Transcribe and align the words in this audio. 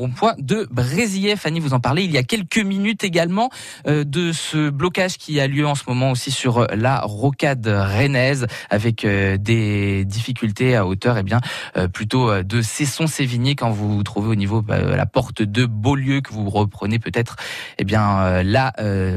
rond-point 0.00 0.34
de 0.38 0.66
Brésillet. 0.70 1.36
Fanny, 1.36 1.60
vous 1.60 1.74
en 1.74 1.80
parlez 1.80 2.04
il 2.04 2.10
y 2.10 2.16
a 2.16 2.22
quelques 2.22 2.56
minutes 2.58 3.04
également 3.04 3.50
euh, 3.86 4.02
de 4.04 4.32
ce 4.32 4.70
blocage 4.70 5.18
qui 5.18 5.38
a 5.40 5.46
lieu 5.46 5.66
en 5.66 5.74
ce 5.74 5.82
moment 5.86 6.10
aussi 6.10 6.30
sur 6.30 6.66
la 6.74 7.00
rocade 7.00 7.66
rennaise 7.66 8.46
avec 8.70 9.04
euh, 9.04 9.36
des 9.36 10.06
difficultés 10.06 10.74
à 10.74 10.86
hauteur 10.86 11.18
et 11.18 11.20
eh 11.20 11.22
bien 11.22 11.40
euh, 11.76 11.86
plutôt 11.86 12.42
de 12.42 12.62
Cesson-Sévigné 12.62 13.56
quand 13.56 13.70
vous 13.70 13.96
vous 13.96 14.02
trouvez 14.02 14.28
au 14.28 14.34
niveau 14.34 14.62
de 14.62 14.72
la 14.72 15.04
porte 15.04 15.42
de 15.42 15.66
Beaulieu 15.66 16.22
que 16.22 16.32
vous 16.32 16.48
reprenez 16.48 16.98
peut-être 16.98 17.36
eh 17.76 17.84
bien 17.84 18.42
la 18.42 18.72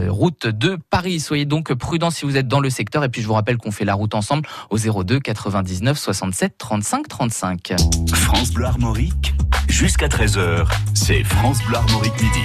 route 0.09 0.47
de 0.47 0.77
Paris. 0.89 1.21
Soyez 1.21 1.45
donc 1.45 1.73
prudents 1.73 2.11
si 2.11 2.25
vous 2.25 2.35
êtes 2.35 2.49
dans 2.49 2.59
le 2.59 2.69
secteur 2.69 3.05
et 3.05 3.09
puis 3.09 3.21
je 3.21 3.27
vous 3.27 3.33
rappelle 3.33 3.57
qu'on 3.57 3.71
fait 3.71 3.85
la 3.85 3.93
route 3.93 4.15
ensemble 4.15 4.47
au 4.69 4.77
02 4.77 5.19
99 5.21 5.97
67 5.97 6.57
35 6.57 7.07
35. 7.07 7.73
France 8.13 8.51
Bleu 8.51 8.65
Armorique 8.65 9.33
jusqu'à 9.69 10.07
13h, 10.07 10.67
c'est 10.93 11.23
France 11.23 11.59
Bleu 11.67 11.77
Armorique 11.77 12.13
midi. 12.21 12.39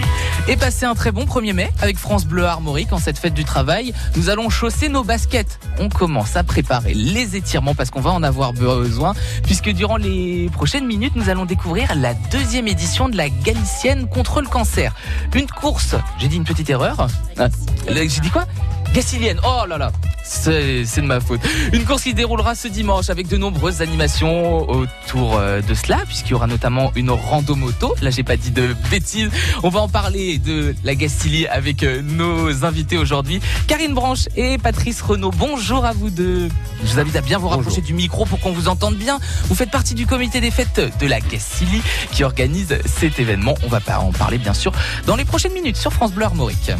Et 0.48 0.56
passez 0.56 0.86
un 0.86 0.94
très 0.94 1.12
bon 1.12 1.24
1er 1.24 1.52
mai 1.52 1.70
avec 1.80 1.96
France 1.96 2.24
Bleu 2.24 2.44
Armorique 2.44 2.92
en 2.92 2.98
cette 2.98 3.18
fête 3.18 3.34
du 3.34 3.44
travail. 3.44 3.92
Nous 4.16 4.30
allons 4.30 4.48
chausser 4.48 4.88
nos 4.88 5.04
baskets. 5.04 5.60
On 5.78 5.88
commence 5.88 6.36
à 6.36 6.42
préparer 6.42 6.94
les 6.94 7.36
étirements 7.36 7.74
parce 7.74 7.90
qu'on 7.90 8.00
va 8.00 8.10
en 8.10 8.22
avoir 8.22 8.52
besoin 8.52 9.14
puisque 9.44 9.70
durant 9.70 9.96
les 9.96 10.48
prochaines 10.52 10.86
minutes, 10.86 11.14
nous 11.16 11.28
allons 11.28 11.44
découvrir 11.44 11.94
la 11.94 12.14
deuxième 12.14 12.66
édition 12.66 13.08
de 13.08 13.16
la 13.16 13.28
Galicienne 13.28 14.08
contre 14.08 14.40
le 14.40 14.48
cancer. 14.48 14.94
Une 15.34 15.46
course, 15.46 15.94
j'ai 16.18 16.28
dit 16.28 16.36
une 16.36 16.44
petite 16.44 16.70
erreur. 16.70 17.08
Ah, 17.38 17.48
j'ai 17.88 18.20
dit 18.20 18.30
quoi? 18.30 18.46
Gacilienne, 18.94 19.38
oh 19.44 19.66
là 19.68 19.78
là, 19.78 19.92
c'est 20.24 20.84
de 20.96 21.06
ma 21.06 21.20
faute. 21.20 21.40
Une 21.72 21.84
course 21.84 22.02
qui 22.02 22.14
déroulera 22.14 22.54
ce 22.54 22.68
dimanche 22.68 23.10
avec 23.10 23.28
de 23.28 23.36
nombreuses 23.36 23.82
animations 23.82 24.68
autour 24.68 25.36
euh, 25.36 25.60
de 25.60 25.74
cela, 25.74 25.98
puisqu'il 26.06 26.30
y 26.30 26.34
aura 26.34 26.46
notamment 26.46 26.90
une 26.96 27.10
rando 27.10 27.54
moto. 27.54 27.94
Là, 28.02 28.10
j'ai 28.10 28.22
pas 28.22 28.36
dit 28.36 28.50
de 28.50 28.74
bêtises. 28.90 29.30
On 29.62 29.68
va 29.68 29.80
en 29.80 29.88
parler 29.88 30.38
de 30.38 30.74
la 30.84 30.94
Gastilie 30.94 31.46
avec 31.46 31.82
euh, 31.82 32.02
nos 32.02 32.64
invités 32.64 32.98
aujourd'hui, 32.98 33.40
Karine 33.66 33.94
Branche 33.94 34.28
et 34.36 34.58
Patrice 34.58 35.02
Renaud. 35.02 35.30
Bonjour 35.30 35.84
à 35.84 35.92
vous 35.92 36.10
deux. 36.10 36.48
Je 36.82 36.92
vous 36.92 36.98
invite 36.98 37.16
à 37.16 37.20
bien 37.20 37.38
vous 37.38 37.48
rapprocher 37.48 37.82
du 37.82 37.94
micro 37.94 38.24
pour 38.24 38.40
qu'on 38.40 38.52
vous 38.52 38.68
entende 38.68 38.96
bien. 38.96 39.18
Vous 39.48 39.54
faites 39.54 39.70
partie 39.70 39.94
du 39.94 40.06
comité 40.06 40.40
des 40.40 40.50
fêtes 40.50 40.80
de 40.98 41.06
la 41.06 41.20
Gastilie 41.20 41.82
qui 42.12 42.24
organise 42.24 42.78
cet 42.84 43.18
événement. 43.18 43.54
On 43.64 43.68
va 43.68 43.80
en 44.00 44.12
parler 44.12 44.38
bien 44.38 44.54
sûr 44.54 44.72
dans 45.06 45.16
les 45.16 45.24
prochaines 45.24 45.52
minutes 45.52 45.76
sur 45.76 45.92
France 45.92 46.12
Bleu 46.12 46.24
Armorique. 46.24 46.72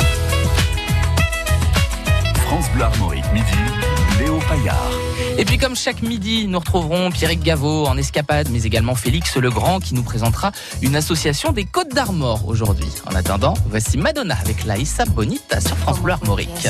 France 2.49 2.71
Bleu 2.73 2.85
Armorique, 2.85 3.31
midi, 3.35 3.53
Léo 4.19 4.39
Paillard. 4.49 4.91
Et 5.37 5.45
puis 5.45 5.59
comme 5.59 5.77
chaque 5.77 6.01
midi, 6.01 6.47
nous 6.49 6.59
retrouverons 6.59 7.11
Pierrick 7.11 7.43
Gaveau 7.43 7.85
en 7.85 7.95
escapade, 7.99 8.49
mais 8.51 8.63
également 8.63 8.95
Félix 8.95 9.37
Legrand 9.37 9.81
qui 9.81 9.95
nous 9.95 10.03
présentera 10.03 10.53
une 10.81 10.97
association 10.97 11.53
des 11.53 11.67
Côtes 11.67 11.93
d'Armor 11.93 12.49
aujourd'hui. 12.49 12.89
En 13.05 13.15
attendant, 13.15 13.53
voici 13.69 13.99
Madonna 13.99 14.35
avec 14.41 14.65
la 14.65 14.79
Issa 14.79 15.05
Bonita 15.05 15.61
sur 15.61 15.77
France 15.77 16.01
Bleu 16.01 16.15
Armorique. 16.15 16.69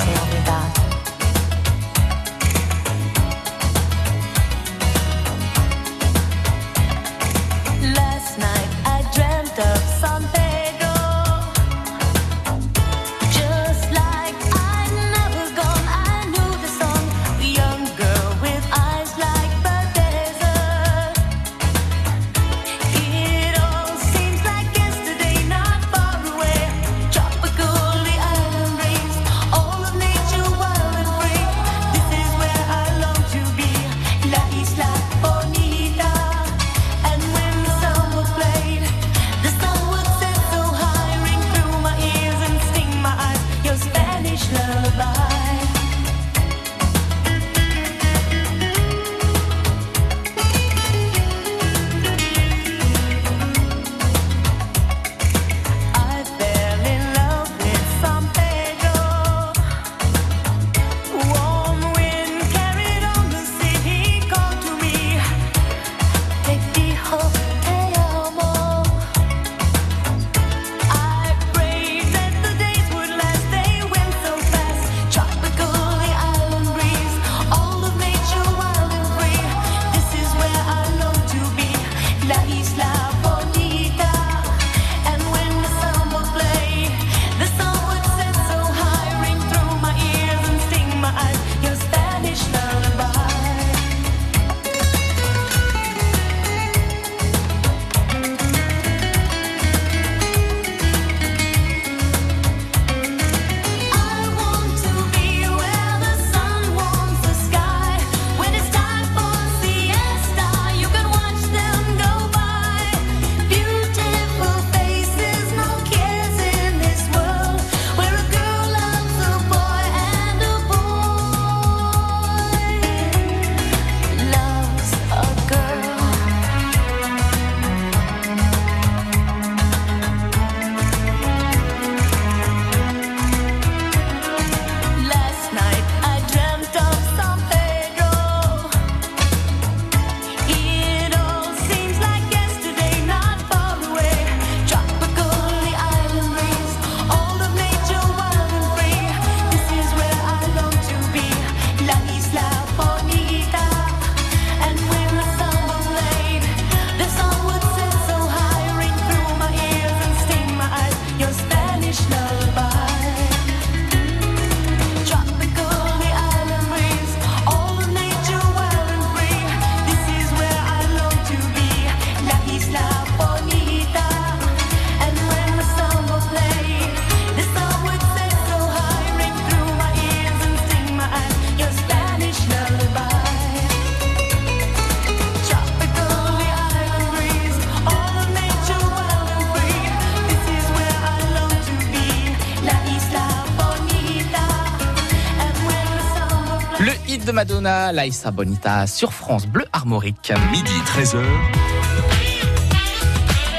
Madonna, 197.39 197.93
Laïsa 197.93 198.33
Bonita 198.33 198.89
sur 198.89 199.13
France 199.13 199.47
Bleu 199.47 199.65
Armorique. 199.73 200.33
Midi 200.51 200.73
13h. 200.85 201.23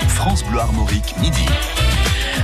France 0.10 0.44
Bleu 0.44 0.60
Armorique, 0.60 1.16
midi. 1.22 1.46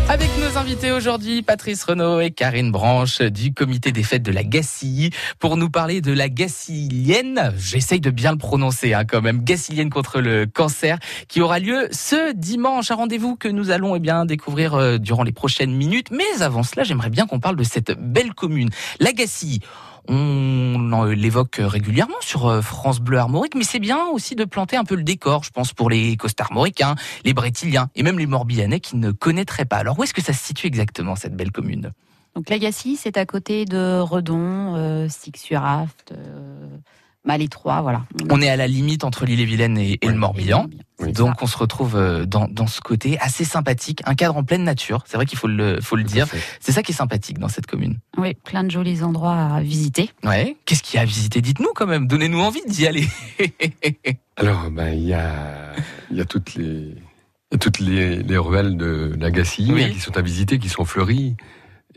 Avec 0.07 0.29
nos 0.39 0.57
invités 0.57 0.93
aujourd'hui, 0.93 1.41
Patrice 1.41 1.83
Renaud 1.83 2.21
et 2.21 2.31
Karine 2.31 2.71
Branche 2.71 3.19
du 3.21 3.53
comité 3.53 3.91
des 3.91 4.03
fêtes 4.03 4.23
de 4.23 4.31
la 4.31 4.45
Gacilly 4.45 5.09
pour 5.37 5.57
nous 5.57 5.69
parler 5.69 5.99
de 5.99 6.13
la 6.13 6.29
Gacillienne. 6.29 7.53
J'essaye 7.57 7.99
de 7.99 8.11
bien 8.11 8.31
le 8.31 8.37
prononcer 8.37 8.93
hein, 8.93 9.03
quand 9.03 9.21
même. 9.21 9.43
Gacillienne 9.43 9.89
contre 9.89 10.21
le 10.21 10.45
cancer 10.45 10.99
qui 11.27 11.41
aura 11.41 11.59
lieu 11.59 11.89
ce 11.91 12.31
dimanche. 12.31 12.91
Un 12.91 12.95
rendez-vous 12.95 13.35
que 13.35 13.49
nous 13.49 13.71
allons 13.71 13.93
eh 13.93 13.99
bien 13.99 14.23
découvrir 14.23 14.75
euh, 14.75 14.99
durant 14.99 15.23
les 15.23 15.33
prochaines 15.33 15.75
minutes. 15.75 16.11
Mais 16.11 16.41
avant 16.41 16.63
cela, 16.63 16.85
j'aimerais 16.85 17.09
bien 17.09 17.27
qu'on 17.27 17.41
parle 17.41 17.57
de 17.57 17.65
cette 17.65 17.91
belle 17.91 18.33
commune, 18.33 18.69
la 19.01 19.11
Gacilly. 19.11 19.59
On 20.07 21.03
l'évoque 21.03 21.59
régulièrement 21.59 22.15
sur 22.21 22.47
euh, 22.47 22.61
France 22.61 22.99
Bleu 22.99 23.17
Armorique, 23.17 23.55
mais 23.55 23.63
c'est 23.63 23.79
bien 23.79 24.05
aussi 24.07 24.35
de 24.35 24.45
planter 24.45 24.77
un 24.77 24.83
peu 24.83 24.95
le 24.95 25.03
décor, 25.03 25.43
je 25.43 25.51
pense, 25.51 25.73
pour 25.73 25.89
les 25.89 26.15
costarmoricains, 26.17 26.95
les 27.23 27.33
brétiliens 27.33 27.89
et 27.95 28.03
même 28.03 28.19
les 28.19 28.27
morbihanais 28.27 28.79
qui 28.79 28.97
ne 28.97 29.11
connaîtraient 29.11 29.65
pas. 29.65 29.77
Alors 29.77 29.97
où 29.99 30.03
est-ce 30.03 30.13
que 30.13 30.21
ça 30.21 30.33
se 30.33 30.43
situe 30.43 30.67
exactement, 30.67 31.15
cette 31.15 31.35
belle 31.35 31.51
commune? 31.51 31.91
Donc 32.35 32.49
Lagacy, 32.49 32.97
c'est 32.97 33.17
à 33.17 33.25
côté 33.25 33.65
de 33.65 33.99
Redon, 33.99 34.75
euh, 34.75 35.07
euh, 35.07 36.77
Malétroit, 37.25 37.81
voilà. 37.81 38.05
On 38.29 38.39
est 38.41 38.49
à 38.49 38.55
la 38.55 38.67
limite 38.67 39.03
entre 39.03 39.25
l'île-et-Vilaine 39.25 39.77
et, 39.77 39.97
et 40.01 40.07
le 40.07 40.13
Morbihan. 40.15 40.67
Oui, 40.99 41.11
Donc 41.11 41.41
on 41.41 41.47
se 41.47 41.57
retrouve 41.57 41.95
euh, 41.95 42.25
dans, 42.25 42.47
dans 42.47 42.67
ce 42.67 42.79
côté 42.81 43.17
assez 43.19 43.43
sympathique, 43.43 44.01
un 44.05 44.15
cadre 44.15 44.37
en 44.37 44.43
pleine 44.43 44.63
nature. 44.63 45.03
C'est 45.07 45.17
vrai 45.17 45.25
qu'il 45.25 45.37
faut 45.37 45.47
le, 45.47 45.81
faut 45.81 45.95
le 45.95 46.03
dire. 46.03 46.27
C'est 46.59 46.71
ça 46.71 46.83
qui 46.83 46.91
est 46.91 46.95
sympathique 46.95 47.37
dans 47.39 47.49
cette 47.49 47.65
commune. 47.65 47.97
Oui, 48.17 48.35
plein 48.45 48.63
de 48.63 48.71
jolis 48.71 49.01
endroits 49.03 49.35
à 49.35 49.61
visiter. 49.61 50.09
Ouais. 50.23 50.55
Qu'est-ce 50.65 50.83
qu'il 50.83 50.95
y 50.95 50.99
a 50.99 51.01
à 51.01 51.05
visiter? 51.05 51.41
Dites-nous 51.41 51.71
quand 51.75 51.87
même. 51.87 52.07
Donnez-nous 52.07 52.39
envie 52.39 52.61
d'y 52.67 52.85
aller. 52.87 53.07
Alors, 54.37 54.69
ben, 54.71 54.93
il 54.93 55.03
y 55.05 55.13
a, 55.13 55.73
il 56.11 56.17
y 56.17 56.21
a 56.21 56.25
toutes 56.25 56.55
les, 56.55 56.95
toutes 57.59 57.79
les, 57.79 58.21
les 58.21 58.37
ruelles 58.37 58.77
de 58.77 59.15
l'Agassi 59.19 59.69
Oui. 59.73 59.83
hein, 59.83 59.89
qui 59.91 59.99
sont 59.99 60.15
à 60.17 60.21
visiter, 60.21 60.59
qui 60.59 60.69
sont 60.69 60.85
fleuries. 60.85 61.35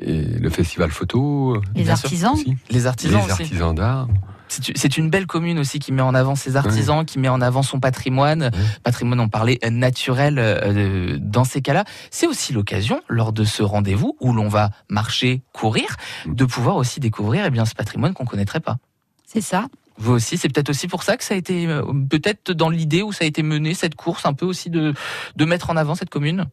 Et 0.01 0.23
le 0.23 0.49
festival 0.51 0.91
photo. 0.91 1.61
Les 1.75 1.91
artisans, 1.91 2.33
aussi. 2.35 2.57
Les 2.71 2.77
Les 2.79 2.87
artisans 2.87 3.21
aussi. 3.21 3.31
artisans 3.33 3.75
d'art. 3.75 4.09
C'est 4.49 4.97
une 4.97 5.11
belle 5.11 5.27
commune 5.27 5.59
aussi 5.59 5.79
qui 5.79 5.93
met 5.93 6.03
en 6.03 6.15
avant 6.15 6.35
ses 6.35 6.57
artisans, 6.57 7.05
qui 7.05 7.19
met 7.19 7.29
en 7.29 7.41
avant 7.41 7.63
son 7.63 7.81
patrimoine. 7.81 8.51
Oui. 8.53 8.61
Patrimoine, 8.83 9.21
on 9.21 9.29
parlait 9.29 9.59
euh, 9.65 9.71
naturel 9.71 10.39
euh, 10.39 11.19
dans 11.21 11.45
ces 11.45 11.61
cas-là. 11.63 11.85
C'est 12.11 12.27
aussi 12.27 12.53
l'occasion, 12.53 13.01
lors 13.09 13.33
de 13.33 13.45
ce 13.45 13.63
rendez-vous 13.63 14.17
où 14.21 14.33
l'on 14.33 14.49
va 14.49 14.71
marcher, 14.89 15.43
courir, 15.53 15.97
de 16.27 16.45
pouvoir 16.45 16.77
aussi 16.77 17.01
découvrir 17.01 17.45
eh 17.47 17.51
bien, 17.51 17.65
ce 17.65 17.75
patrimoine 17.75 18.15
qu'on 18.15 18.25
connaîtrait 18.25 18.61
pas. 18.61 18.77
c'est 19.27 19.41
ça. 19.43 19.67
Vous 20.01 20.13
aussi, 20.13 20.39
c'est 20.39 20.49
peut-être 20.49 20.71
aussi 20.71 20.87
pour 20.87 21.03
ça 21.03 21.17
que 21.17 21.25
ça 21.25 21.35
a 21.35 21.37
été, 21.37 21.67
euh, 21.67 21.83
peut-être 22.09 22.53
dans 22.53 22.69
l'idée 22.71 23.03
où 23.03 23.13
ça 23.13 23.25
a 23.25 23.27
été 23.27 23.43
mené, 23.43 23.75
cette 23.75 23.97
course, 23.97 24.27
un 24.27 24.33
peu 24.33 24.47
aussi 24.47 24.71
de, 24.71 24.95
de 25.35 25.45
mettre 25.45 25.71
en 25.71 25.77
avant 25.77 25.97
cette 25.97 26.09
commune? 26.11 26.47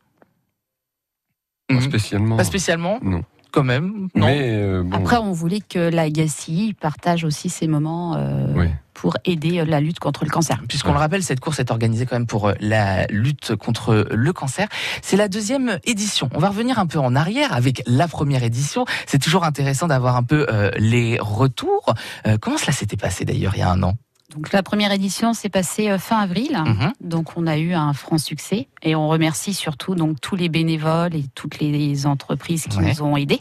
Pas 1.68 1.76
Mhm. 1.76 1.82
spécialement. 1.82 2.38
Pas 2.38 2.44
spécialement? 2.44 3.00
Non. 3.04 3.24
Quand 3.56 3.64
même 3.64 4.10
Non 4.16 4.26
Mais 4.28 4.50
euh, 4.52 4.84
bon, 4.84 4.98
Après, 4.98 5.16
on 5.18 5.32
voulait 5.32 5.62
que 5.62 5.80
Lagacy 5.90 6.76
partage 6.80 7.24
aussi 7.24 7.50
ses 7.50 7.68
moments 7.68 8.16
euh, 8.18 8.48
Oui. 8.54 8.68
pour 8.94 9.16
aider 9.24 9.60
euh, 9.60 9.66
la 9.66 9.80
lutte 9.80 10.00
contre 10.00 10.26
le 10.26 10.30
cancer. 10.30 10.62
Puisqu'on 10.68 10.92
le 10.92 11.00
rappelle, 11.00 11.24
cette 11.24 11.40
course 11.40 11.60
est 11.60 11.72
organisée 11.72 12.06
quand 12.06 12.18
même 12.18 12.28
pour 12.28 12.50
euh, 12.50 12.54
la 12.60 13.06
lutte 13.08 13.56
contre 13.56 14.08
le 14.12 14.34
cancer. 14.34 14.68
C'est 15.02 15.16
la 15.16 15.30
deuxième 15.30 15.80
édition. 15.86 16.30
On 16.36 16.40
va 16.40 16.50
revenir 16.50 16.80
un 16.80 16.86
peu 16.86 17.00
en 17.00 17.16
arrière 17.16 17.54
avec 17.54 17.82
la 17.88 18.10
première 18.10 18.44
édition. 18.44 18.84
C'est 19.08 19.20
toujours 19.20 19.46
intéressant 19.46 19.88
d'avoir 19.88 20.18
un 20.18 20.24
peu 20.24 20.46
euh, 20.52 20.70
les 20.78 21.18
retours. 21.22 21.94
Euh, 22.28 22.38
comment 22.40 22.58
cela 22.58 22.74
s'était 22.74 22.98
passé 22.98 23.24
d'ailleurs 23.24 23.54
il 23.56 23.60
y 23.60 23.64
a 23.64 23.72
un 23.72 23.82
an? 23.84 23.94
Donc 24.36 24.52
la 24.52 24.62
première 24.64 24.92
édition 24.92 25.34
s'est 25.34 25.50
passée 25.50 25.90
euh, 25.90 25.98
fin 25.98 26.18
avril. 26.20 26.62
Mhm. 26.66 26.92
Donc 27.02 27.38
on 27.38 27.48
a 27.48 27.58
eu 27.58 27.74
un 27.74 27.94
franc 27.94 28.18
succès 28.18 28.68
et 28.84 28.94
on 28.96 29.08
remercie 29.08 29.54
surtout 29.54 29.96
donc 29.96 30.20
tous 30.22 30.36
les 30.36 30.50
bénévoles 30.50 31.16
et 31.16 31.24
toutes 31.36 31.60
les 31.60 32.06
entreprises 32.06 32.68
qui 32.68 32.78
Ouais. 32.80 32.94
nous 32.94 33.02
ont 33.02 33.16
aidés. 33.18 33.40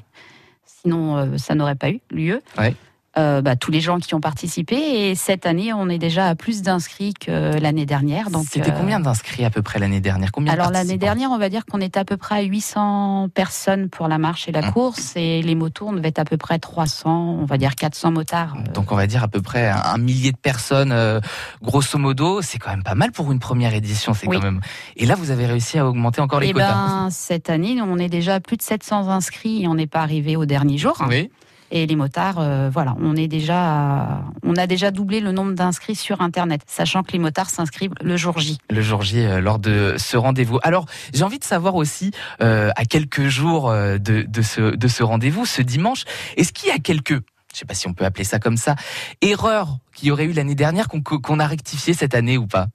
Sinon 0.64 1.16
euh, 1.16 1.36
ça 1.38 1.54
n'aurait 1.54 1.74
pas 1.74 1.90
eu 1.90 2.00
lieu. 2.10 2.40
Ouais. 2.58 2.74
Euh, 3.16 3.42
bah, 3.42 3.54
tous 3.54 3.70
les 3.70 3.80
gens 3.80 4.00
qui 4.00 4.12
ont 4.16 4.20
participé 4.20 4.74
et 4.74 5.14
cette 5.14 5.46
année 5.46 5.72
on 5.72 5.88
est 5.88 5.98
déjà 5.98 6.26
à 6.26 6.34
plus 6.34 6.62
d'inscrits 6.62 7.14
que 7.14 7.56
l'année 7.60 7.86
dernière. 7.86 8.28
Donc 8.30 8.44
C'était 8.50 8.72
euh, 8.72 8.76
combien 8.76 8.98
d'inscrits 8.98 9.44
à 9.44 9.50
peu 9.50 9.62
près 9.62 9.78
l'année 9.78 10.00
dernière? 10.00 10.32
Combien 10.32 10.52
de 10.52 10.58
alors 10.58 10.72
l'année 10.72 10.98
dernière, 10.98 11.30
on 11.30 11.38
va 11.38 11.48
dire 11.48 11.64
qu'on 11.64 11.80
était 11.80 12.00
à 12.00 12.04
peu 12.04 12.16
près 12.16 12.38
à 12.38 12.42
800 12.42 13.28
personnes 13.32 13.88
pour 13.88 14.08
la 14.08 14.18
marche 14.18 14.48
et 14.48 14.52
la 14.52 14.64
Hum. 14.64 14.72
course, 14.72 15.12
et 15.14 15.42
les 15.42 15.54
motos, 15.54 15.86
on 15.88 15.92
devait 15.92 16.08
être 16.08 16.18
à 16.18 16.24
peu 16.24 16.36
près 16.36 16.58
300, 16.58 17.38
on 17.40 17.44
va 17.44 17.56
dire 17.56 17.76
400 17.76 18.10
motards. 18.10 18.54
euh, 18.58 18.72
Donc 18.72 18.90
on 18.90 18.96
va 18.96 19.06
dire 19.06 19.22
à 19.22 19.28
peu 19.28 19.40
près 19.40 19.68
un 19.68 19.98
millier 19.98 20.32
de 20.32 20.36
personnes, 20.36 20.90
euh, 20.90 21.20
grosso 21.62 21.96
modo. 21.98 22.42
C'est 22.42 22.58
quand 22.58 22.70
même 22.70 22.82
pas 22.82 22.96
mal 22.96 23.12
pour 23.12 23.30
une 23.30 23.38
première 23.38 23.74
édition. 23.74 24.12
C'est 24.14 24.26
Oui. 24.26 24.38
quand 24.38 24.42
même. 24.42 24.60
Et 24.96 25.06
là, 25.06 25.14
vous 25.14 25.30
avez 25.30 25.46
réussi 25.46 25.78
à 25.78 25.86
augmenter 25.86 26.20
encore 26.20 26.40
les 26.40 26.48
et 26.48 26.52
quotas? 26.52 26.72
ben 26.74 27.08
cette 27.12 27.48
année, 27.48 27.80
on 27.80 27.96
est 27.98 28.08
déjà 28.08 28.34
à 28.34 28.40
plus 28.40 28.56
de 28.56 28.62
700 28.62 29.08
inscrits 29.08 29.62
et 29.62 29.68
on 29.68 29.74
n'est 29.76 29.86
pas 29.86 30.00
arrivé 30.00 30.34
au 30.36 30.46
dernier 30.46 30.78
jour. 30.78 30.96
Oui. 31.08 31.30
Et 31.76 31.86
les 31.86 31.96
motards, 31.96 32.38
euh, 32.38 32.70
voilà, 32.72 32.94
on 33.00 33.16
est 33.16 33.26
déjà, 33.26 34.22
on 34.44 34.54
a 34.54 34.68
déjà 34.68 34.92
doublé 34.92 35.18
le 35.18 35.32
nombre 35.32 35.54
d'inscrits 35.54 35.96
sur 35.96 36.20
Internet, 36.20 36.62
sachant 36.68 37.02
que 37.02 37.10
les 37.10 37.18
motards 37.18 37.50
s'inscrivent 37.50 37.94
le 38.00 38.16
jour 38.16 38.38
J. 38.38 38.58
le 38.70 38.80
jour 38.80 39.02
J 39.02 39.18
euh, 39.18 39.40
lors 39.40 39.58
de 39.58 39.96
ce 39.98 40.16
rendez-vous. 40.16 40.60
Alors, 40.62 40.86
j'ai 41.12 41.24
envie 41.24 41.40
de 41.40 41.44
savoir 41.44 41.74
aussi, 41.74 42.12
euh, 42.40 42.70
à 42.76 42.84
quelques 42.84 43.26
jours 43.26 43.72
de, 43.72 44.42
ce, 44.42 44.76
de 44.76 44.88
ce 44.88 45.02
rendez-vous, 45.02 45.46
ce 45.46 45.62
dimanche, 45.62 46.04
est-ce 46.36 46.52
qu'il 46.52 46.68
y 46.68 46.72
a 46.72 46.78
quelques, 46.78 47.20
je 47.52 47.58
sais 47.58 47.66
pas 47.66 47.74
si 47.74 47.88
on 47.88 47.92
peut 47.92 48.04
appeler 48.04 48.22
ça 48.22 48.38
comme 48.38 48.56
ça, 48.56 48.76
erreurs 49.20 49.78
qu'il 49.96 50.06
y 50.06 50.10
aurait 50.12 50.26
eu 50.26 50.32
l'année 50.32 50.54
dernière 50.54 50.86
qu'on 50.86 51.02
qu'on 51.02 51.40
a 51.40 51.46
rectifié 51.48 51.92
cette 51.92 52.14
année 52.14 52.38
ou 52.38 52.46
pas? 52.46 52.68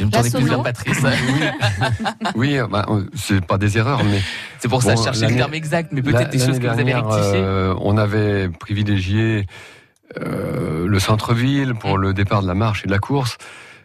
Me 0.00 0.10
La 0.10 0.22
plus 0.22 0.44
vers 0.48 0.62
Patrice. 0.64 0.98
oui, 2.34 2.58
bah, 2.70 2.84
euh, 2.88 3.04
c'est 3.14 3.44
pas 3.44 3.58
des 3.58 3.78
erreurs, 3.78 4.02
mais 4.04 4.20
C'est 4.58 4.68
pour 4.68 4.82
ça 4.82 4.92
que 4.92 4.96
Bon, 4.96 5.02
je 5.02 5.04
cherchais 5.04 5.28
le 5.30 5.36
terme 5.36 5.54
exact, 5.54 5.92
mais 5.92 6.02
peut-être 6.02 6.30
des 6.30 6.38
choses 6.38 6.58
que 6.58 6.66
vous 6.66 6.80
avez 6.80 6.94
rectifiées. 6.94 7.20
euh, 7.36 7.74
on 7.80 7.96
avait 7.96 8.48
privilégié 8.48 9.46
euh, 10.20 10.86
le 10.86 10.98
centre-ville 10.98 11.74
pour 11.74 11.98
le 11.98 12.12
départ 12.12 12.42
de 12.42 12.46
la 12.48 12.54
marche 12.54 12.82
et 12.84 12.86
de 12.86 12.92
la 12.92 12.98
course, 12.98 13.38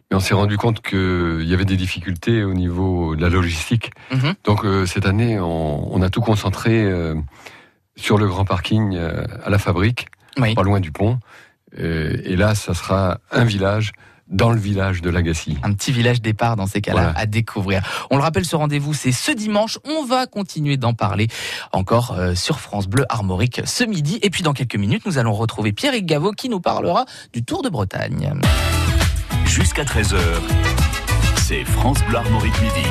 mais 0.10 0.18
on 0.18 0.20
s'est 0.20 0.34
rendu 0.34 0.58
compte 0.58 0.82
qu'il 0.82 1.44
y 1.48 1.54
avait 1.54 1.66
des 1.66 1.78
difficultés 1.78 2.44
au 2.44 2.54
niveau 2.54 3.16
de 3.16 3.22
la 3.22 3.30
logistique. 3.30 3.92
Mhm. 4.12 4.34
Donc 4.46 4.66
euh, 4.66 4.86
cette 4.88 5.06
année, 5.06 5.40
on, 5.40 5.94
on 5.96 6.02
a 6.02 6.10
tout 6.10 6.22
concentré 6.22 6.84
euh, 6.84 7.14
sur 7.96 8.18
le 8.18 8.28
grand 8.28 8.46
parking 8.46 8.96
euh, 8.96 9.24
à 9.46 9.50
la 9.52 9.60
fabrique, 9.60 10.08
Oui. 10.40 10.56
pas 10.56 10.64
loin 10.64 10.80
du 10.80 10.92
pont. 10.92 11.20
Et 11.78 12.36
là, 12.36 12.56
ça 12.56 12.74
sera 12.74 13.20
un 13.32 13.44
village 13.44 13.92
dans 14.30 14.52
le 14.52 14.60
village 14.60 15.02
de 15.02 15.10
Lagacy. 15.10 15.58
Un 15.64 15.74
petit 15.74 15.92
village 15.92 16.22
départ 16.22 16.56
dans 16.56 16.68
ces 16.68 16.81
cas-là 16.81 17.02
Voilà. 17.02 17.18
à 17.20 17.26
découvrir. 17.26 17.81
On 18.12 18.18
le 18.18 18.22
rappelle, 18.22 18.46
ce 18.46 18.56
rendez-vous, 18.56 18.94
c'est 18.94 19.12
ce 19.12 19.31
dimanche. 19.31 19.80
On 19.86 20.06
va 20.06 20.26
continuer 20.28 20.78
d'en 20.78 20.94
parler 20.94 21.28
encore 21.71 22.14
euh, 22.18 22.36
sur 22.36 22.59
France 22.59 22.88
Bleu 22.88 23.06
Armorique 23.09 23.62
ce 23.66 23.83
midi. 23.83 24.19
Et 24.21 24.30
puis 24.30 24.44
dans 24.44 24.54
quelques 24.54 24.76
minutes, 24.76 25.04
nous 25.06 25.18
allons 25.18 25.33
retrouver 25.33 25.71
Pierre 25.74 26.00
Gaveau 26.02 26.31
qui 26.31 26.50
nous 26.50 26.59
parlera 26.59 27.06
du 27.33 27.44
Tour 27.44 27.62
de 27.64 27.69
Bretagne. 27.69 28.33
Jusqu'à 29.45 29.83
13h, 29.83 30.18
c'est 31.38 31.64
France 31.66 32.00
Bleu 32.07 32.18
Armorique 32.18 32.62
midi. 32.62 32.88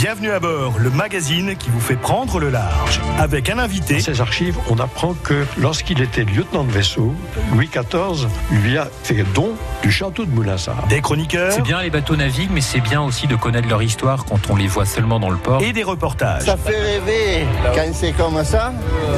Bienvenue 0.00 0.30
à 0.30 0.40
bord, 0.40 0.78
le 0.78 0.88
magazine 0.88 1.56
qui 1.56 1.68
vous 1.68 1.78
fait 1.78 1.94
prendre 1.94 2.40
le 2.40 2.48
large. 2.48 3.02
Avec 3.18 3.50
un 3.50 3.58
invité, 3.58 3.96
Dans 3.96 4.00
ces 4.00 4.22
archives, 4.22 4.56
on 4.70 4.78
apprend 4.78 5.12
que 5.12 5.44
lorsqu'il 5.58 6.00
était 6.00 6.24
lieutenant 6.24 6.64
de 6.64 6.70
vaisseau, 6.70 7.14
Louis 7.52 7.68
XIV 7.68 8.26
lui 8.50 8.78
a 8.78 8.88
fait 9.02 9.26
don 9.34 9.52
du 9.82 9.92
château 9.92 10.24
de 10.24 10.30
Moulinsart. 10.30 10.86
des 10.88 11.02
chroniqueurs 11.02 11.52
C'est 11.52 11.60
bien 11.60 11.82
les 11.82 11.90
bateaux 11.90 12.16
naviguent, 12.16 12.50
mais 12.50 12.62
c'est 12.62 12.80
bien 12.80 13.02
aussi 13.02 13.26
de 13.26 13.36
connaître 13.36 13.68
leur 13.68 13.82
histoire 13.82 14.24
quand 14.24 14.48
on 14.48 14.56
les 14.56 14.68
voit 14.68 14.86
seulement 14.86 15.20
dans 15.20 15.28
le 15.28 15.36
port. 15.36 15.60
et 15.60 15.74
des 15.74 15.82
reportages. 15.82 16.44
Ça 16.44 16.56
fait 16.56 16.80
rêver 16.80 17.46
quand 17.74 17.92
c'est 17.92 18.12
comme 18.12 18.42
ça, 18.42 18.72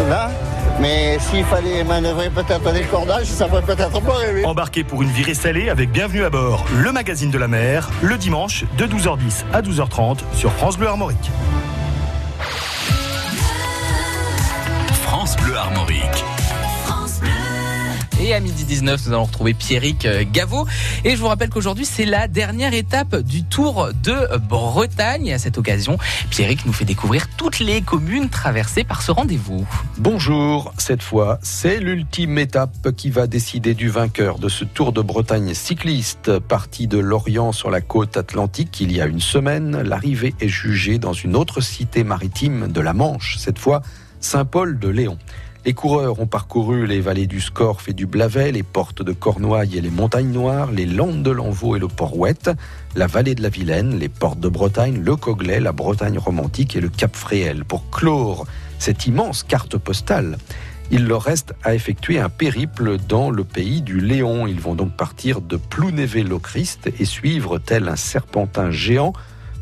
là. 0.09 0.33
Mais 0.81 1.19
s'il 1.21 1.45
fallait 1.45 1.85
manœuvrer 1.85 2.31
peut-être 2.31 2.73
des 2.73 2.83
cordages, 2.83 3.27
ça 3.27 3.49
ferait 3.49 3.63
peut-être 3.63 4.01
pas 4.01 4.15
rêver. 4.15 4.45
Embarqué 4.45 4.85
pour 4.85 5.03
une 5.03 5.11
virée 5.11 5.35
salée 5.35 5.69
avec 5.69 5.91
Bienvenue 5.91 6.25
à 6.25 6.31
bord, 6.31 6.65
le 6.83 6.93
magazine 6.93 7.31
de 7.31 7.39
la 7.39 7.49
mer, 7.49 7.91
le 8.03 8.17
dimanche 8.17 8.65
de 8.79 8.87
12h10 8.87 9.45
à 9.53 9.63
12h30 9.63 10.19
sur 10.35 10.53
France 10.53 10.77
Bleu 10.77 10.89
Armorique. 10.89 11.31
France 15.05 15.37
Bleu 15.37 15.57
Armorique. 15.57 16.25
Et 18.25 18.35
à 18.35 18.39
midi 18.39 18.65
19, 18.65 19.07
nous 19.07 19.13
allons 19.15 19.25
retrouver 19.25 19.53
Pierrick 19.53 20.07
euh, 20.07 20.23
Gaveau. 20.25 20.65
Et 21.05 21.17
je 21.17 21.17
vous 21.17 21.27
rappelle 21.27 21.51
qu'aujourd'hui, 21.51 21.85
c'est 21.85 22.05
la 22.05 22.29
dernière 22.29 22.73
étape 22.73 23.17
du 23.17 23.43
Tour 23.43 23.89
de 24.05 24.37
Bretagne. 24.37 25.27
Et 25.27 25.33
à 25.33 25.41
cette 25.41 25.59
occasion, 25.59 25.99
Pierrick 26.31 26.65
nous 26.65 26.73
fait 26.73 26.85
découvrir 26.85 27.27
toutes 27.37 27.59
les 27.59 27.83
communes 27.83 28.29
traversées 28.29 28.85
par 28.85 29.03
ce 29.03 29.11
rendez-vous. 29.11 29.67
Bonjour, 29.99 30.73
cette 30.79 31.03
fois, 31.03 31.41
c'est 31.43 31.81
l'ultime 31.81 32.39
étape 32.39 32.93
qui 32.97 33.11
va 33.11 33.27
décider 33.27 33.75
du 33.75 33.89
vainqueur 33.89 34.39
de 34.39 34.49
ce 34.49 34.65
Tour 34.65 34.93
de 34.93 35.03
Bretagne 35.03 35.53
cycliste. 35.53 36.39
Parti 36.39 36.87
de 36.87 36.99
Lorient 36.99 37.51
sur 37.51 37.73
la 37.73 37.81
côte 37.81 38.17
atlantique 38.17 38.81
il 38.81 38.93
y 38.93 39.01
a 39.01 39.07
une 39.07 39.21
semaine, 39.21 39.83
l'arrivée 39.83 40.33
est 40.41 40.47
jugée 40.47 40.99
dans 40.99 41.13
une 41.13 41.35
autre 41.35 41.61
cité 41.61 42.05
maritime 42.05 42.71
de 42.71 42.81
la 42.81 42.93
Manche, 42.93 43.39
cette 43.39 43.59
fois 43.59 43.83
Saint-Paul 44.21 44.79
de 44.79 44.89
Léon. 44.89 45.19
Les 45.65 45.75
coureurs 45.75 46.19
ont 46.19 46.27
parcouru 46.27 46.89
les 46.89 47.01
vallées 47.01 47.29
du 47.29 47.41
Scorff 47.41 47.89
et 47.89 47.93
du 47.93 48.07
Blavet, 48.07 48.51
les 48.51 48.65
portes 48.65 49.01
de 49.01 49.13
Cornouailles 49.13 49.77
et 49.77 49.81
les 49.81 49.91
montagnes 49.91 50.33
noires, 50.33 50.73
les 50.73 50.87
landes 50.87 51.23
de 51.23 51.31
l'Envaux 51.31 51.77
et 51.77 51.79
le 51.79 51.87
Port-Ouette, 51.87 52.51
la 52.97 53.07
vallée 53.07 53.37
de 53.37 53.45
la 53.45 53.49
Vilaine, 53.49 53.97
les 53.97 54.09
portes 54.09 54.41
de 54.41 54.49
Bretagne, 54.49 55.01
le 55.01 55.15
Coglay, 55.15 55.61
la 55.61 55.71
Bretagne 55.71 56.19
romantique 56.19 56.75
et 56.75 56.81
le 56.81 56.89
Cap 56.89 57.15
Fréhel. 57.15 57.65
Pour 57.65 57.89
clore 57.91 58.45
cette 58.81 59.07
immense 59.07 59.45
carte 59.45 59.79
postale, 59.79 60.37
il 60.91 61.07
leur 61.07 61.23
reste 61.23 61.55
à 61.63 61.77
effectuer 61.77 62.19
un 62.19 62.29
périple 62.29 62.99
dans 62.99 63.31
le 63.31 63.45
pays 63.45 63.83
du 63.83 64.01
Léon. 64.01 64.49
Ils 64.49 64.61
vont 64.61 64.75
donc 64.75 64.97
partir 64.97 65.41
de 65.41 65.57
Plounévé-Locrist 65.57 66.91
et 66.99 67.05
suivre 67.05 67.59
tel 67.59 67.89
un 67.89 67.95
serpentin 67.95 68.73
géant 68.73 69.13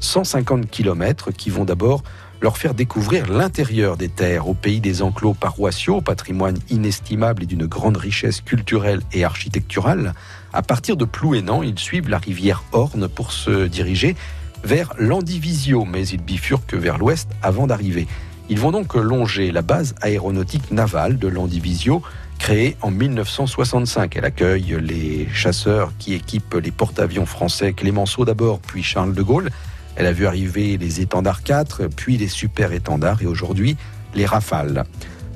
150 0.00 0.70
km 0.70 1.30
qui 1.30 1.50
vont 1.50 1.66
d'abord 1.66 2.02
leur 2.40 2.56
faire 2.56 2.74
découvrir 2.74 3.30
l'intérieur 3.30 3.96
des 3.96 4.08
terres, 4.08 4.48
au 4.48 4.54
pays 4.54 4.80
des 4.80 5.02
enclos 5.02 5.34
paroissiaux, 5.34 6.00
patrimoine 6.00 6.58
inestimable 6.70 7.42
et 7.42 7.46
d'une 7.46 7.66
grande 7.66 7.96
richesse 7.96 8.40
culturelle 8.40 9.00
et 9.12 9.24
architecturale. 9.24 10.14
À 10.52 10.62
partir 10.62 10.96
de 10.96 11.04
Plouénan, 11.04 11.62
ils 11.62 11.78
suivent 11.78 12.08
la 12.08 12.18
rivière 12.18 12.64
Orne 12.72 13.08
pour 13.08 13.32
se 13.32 13.66
diriger 13.66 14.16
vers 14.64 14.92
Landivisio, 14.98 15.84
mais 15.84 16.06
ils 16.08 16.22
bifurquent 16.22 16.74
vers 16.74 16.98
l'ouest 16.98 17.28
avant 17.42 17.66
d'arriver. 17.66 18.06
Ils 18.48 18.58
vont 18.58 18.72
donc 18.72 18.94
longer 18.94 19.52
la 19.52 19.62
base 19.62 19.94
aéronautique 20.00 20.70
navale 20.70 21.18
de 21.18 21.28
Landivisio, 21.28 22.02
créée 22.38 22.76
en 22.80 22.90
1965. 22.90 24.16
Elle 24.16 24.24
accueille 24.24 24.76
les 24.80 25.28
chasseurs 25.32 25.92
qui 25.98 26.14
équipent 26.14 26.54
les 26.54 26.72
porte-avions 26.72 27.26
français 27.26 27.74
Clémenceau 27.74 28.24
d'abord, 28.24 28.58
puis 28.58 28.82
Charles 28.82 29.14
de 29.14 29.22
Gaulle. 29.22 29.50
Elle 29.96 30.06
a 30.06 30.12
vu 30.12 30.26
arriver 30.26 30.76
les 30.76 31.00
étendards 31.00 31.42
4, 31.42 31.88
puis 31.88 32.16
les 32.16 32.28
super 32.28 32.72
étendards 32.72 33.22
et 33.22 33.26
aujourd'hui 33.26 33.76
les 34.14 34.26
rafales. 34.26 34.84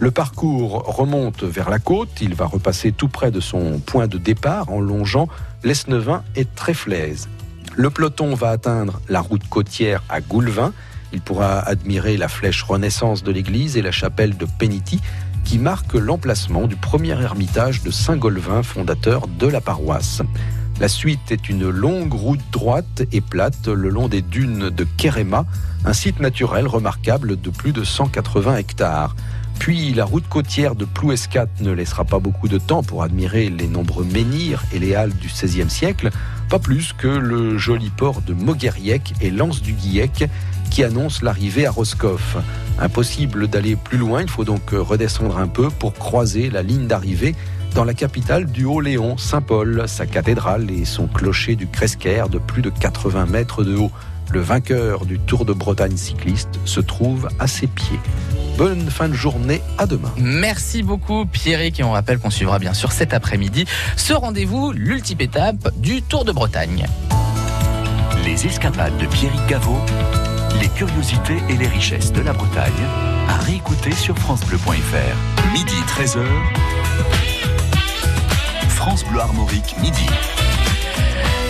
Le 0.00 0.10
parcours 0.10 0.82
remonte 0.96 1.44
vers 1.44 1.70
la 1.70 1.78
côte, 1.78 2.20
il 2.20 2.34
va 2.34 2.46
repasser 2.46 2.92
tout 2.92 3.08
près 3.08 3.30
de 3.30 3.40
son 3.40 3.78
point 3.78 4.06
de 4.06 4.18
départ 4.18 4.70
en 4.70 4.80
longeant 4.80 5.28
l'Esnevin 5.62 6.24
et 6.34 6.44
Tréflaise. 6.44 7.28
Le 7.76 7.90
peloton 7.90 8.34
va 8.34 8.50
atteindre 8.50 9.00
la 9.08 9.20
route 9.20 9.46
côtière 9.48 10.02
à 10.08 10.20
Goulvin. 10.20 10.72
Il 11.12 11.20
pourra 11.20 11.60
admirer 11.60 12.16
la 12.16 12.28
flèche 12.28 12.62
Renaissance 12.62 13.22
de 13.22 13.32
l'église 13.32 13.76
et 13.76 13.82
la 13.82 13.92
chapelle 13.92 14.36
de 14.36 14.46
Péniti 14.58 15.00
qui 15.44 15.58
marque 15.58 15.94
l'emplacement 15.94 16.66
du 16.66 16.76
premier 16.76 17.20
ermitage 17.20 17.82
de 17.82 17.90
Saint-Golvin, 17.90 18.62
fondateur 18.62 19.28
de 19.28 19.46
la 19.46 19.60
paroisse. 19.60 20.22
La 20.80 20.88
suite 20.88 21.30
est 21.30 21.48
une 21.48 21.68
longue 21.68 22.12
route 22.12 22.40
droite 22.50 23.04
et 23.12 23.20
plate 23.20 23.68
le 23.68 23.88
long 23.88 24.08
des 24.08 24.22
dunes 24.22 24.70
de 24.70 24.84
Kerema, 24.84 25.46
un 25.84 25.92
site 25.92 26.18
naturel 26.18 26.66
remarquable 26.66 27.40
de 27.40 27.50
plus 27.50 27.72
de 27.72 27.84
180 27.84 28.56
hectares. 28.56 29.14
Puis 29.60 29.94
la 29.94 30.04
route 30.04 30.28
côtière 30.28 30.74
de 30.74 30.84
Plouescat 30.84 31.46
ne 31.60 31.70
laissera 31.70 32.04
pas 32.04 32.18
beaucoup 32.18 32.48
de 32.48 32.58
temps 32.58 32.82
pour 32.82 33.04
admirer 33.04 33.50
les 33.50 33.68
nombreux 33.68 34.04
menhirs 34.04 34.64
et 34.72 34.80
les 34.80 34.96
halles 34.96 35.14
du 35.14 35.28
XVIe 35.28 35.70
siècle, 35.70 36.10
pas 36.50 36.58
plus 36.58 36.92
que 36.92 37.06
le 37.06 37.56
joli 37.56 37.90
port 37.90 38.20
de 38.22 38.34
Mogueriec 38.34 39.14
et 39.20 39.30
l'Anse 39.30 39.62
du 39.62 39.74
Guillec 39.74 40.28
qui 40.70 40.82
annonce 40.82 41.22
l'arrivée 41.22 41.66
à 41.66 41.70
Roscoff. 41.70 42.36
Impossible 42.80 43.46
d'aller 43.46 43.76
plus 43.76 43.96
loin, 43.98 44.22
il 44.22 44.28
faut 44.28 44.44
donc 44.44 44.70
redescendre 44.72 45.38
un 45.38 45.46
peu 45.46 45.70
pour 45.70 45.94
croiser 45.94 46.50
la 46.50 46.62
ligne 46.62 46.88
d'arrivée 46.88 47.36
dans 47.74 47.84
la 47.84 47.94
capitale 47.94 48.46
du 48.46 48.64
Haut-Léon, 48.64 49.16
Saint-Paul, 49.18 49.84
sa 49.86 50.06
cathédrale 50.06 50.70
et 50.70 50.84
son 50.84 51.06
clocher 51.06 51.56
du 51.56 51.66
Cresquer 51.66 52.24
de 52.30 52.38
plus 52.38 52.62
de 52.62 52.70
80 52.70 53.26
mètres 53.26 53.64
de 53.64 53.76
haut. 53.76 53.90
Le 54.30 54.40
vainqueur 54.40 55.04
du 55.06 55.18
Tour 55.18 55.44
de 55.44 55.52
Bretagne 55.52 55.96
cycliste 55.96 56.60
se 56.64 56.80
trouve 56.80 57.28
à 57.38 57.46
ses 57.46 57.66
pieds. 57.66 57.98
Bonne 58.56 58.88
fin 58.88 59.08
de 59.08 59.14
journée, 59.14 59.60
à 59.76 59.86
demain. 59.86 60.12
Merci 60.16 60.82
beaucoup 60.82 61.26
Pierrick 61.26 61.80
et 61.80 61.82
on 61.82 61.90
rappelle 61.90 62.18
qu'on 62.18 62.30
suivra 62.30 62.58
bien 62.58 62.74
sûr 62.74 62.92
cet 62.92 63.12
après-midi 63.12 63.64
ce 63.96 64.12
rendez-vous, 64.12 64.72
l'ultime 64.72 65.20
étape 65.20 65.76
du 65.76 66.00
Tour 66.02 66.24
de 66.24 66.32
Bretagne. 66.32 66.86
Les 68.24 68.46
escapades 68.46 68.96
de 68.98 69.06
Pierrick 69.06 69.46
Gaveau, 69.48 69.78
les 70.60 70.68
curiosités 70.68 71.38
et 71.50 71.56
les 71.56 71.68
richesses 71.68 72.12
de 72.12 72.22
la 72.22 72.32
Bretagne, 72.32 72.72
à 73.28 73.36
réécouter 73.38 73.92
sur 73.92 74.16
francebleu.fr. 74.16 75.52
Midi 75.52 75.74
13h. 75.88 77.23
France 78.86 79.06
Bleu 79.06 79.18
Armorique, 79.18 79.76
midi. 79.80 80.06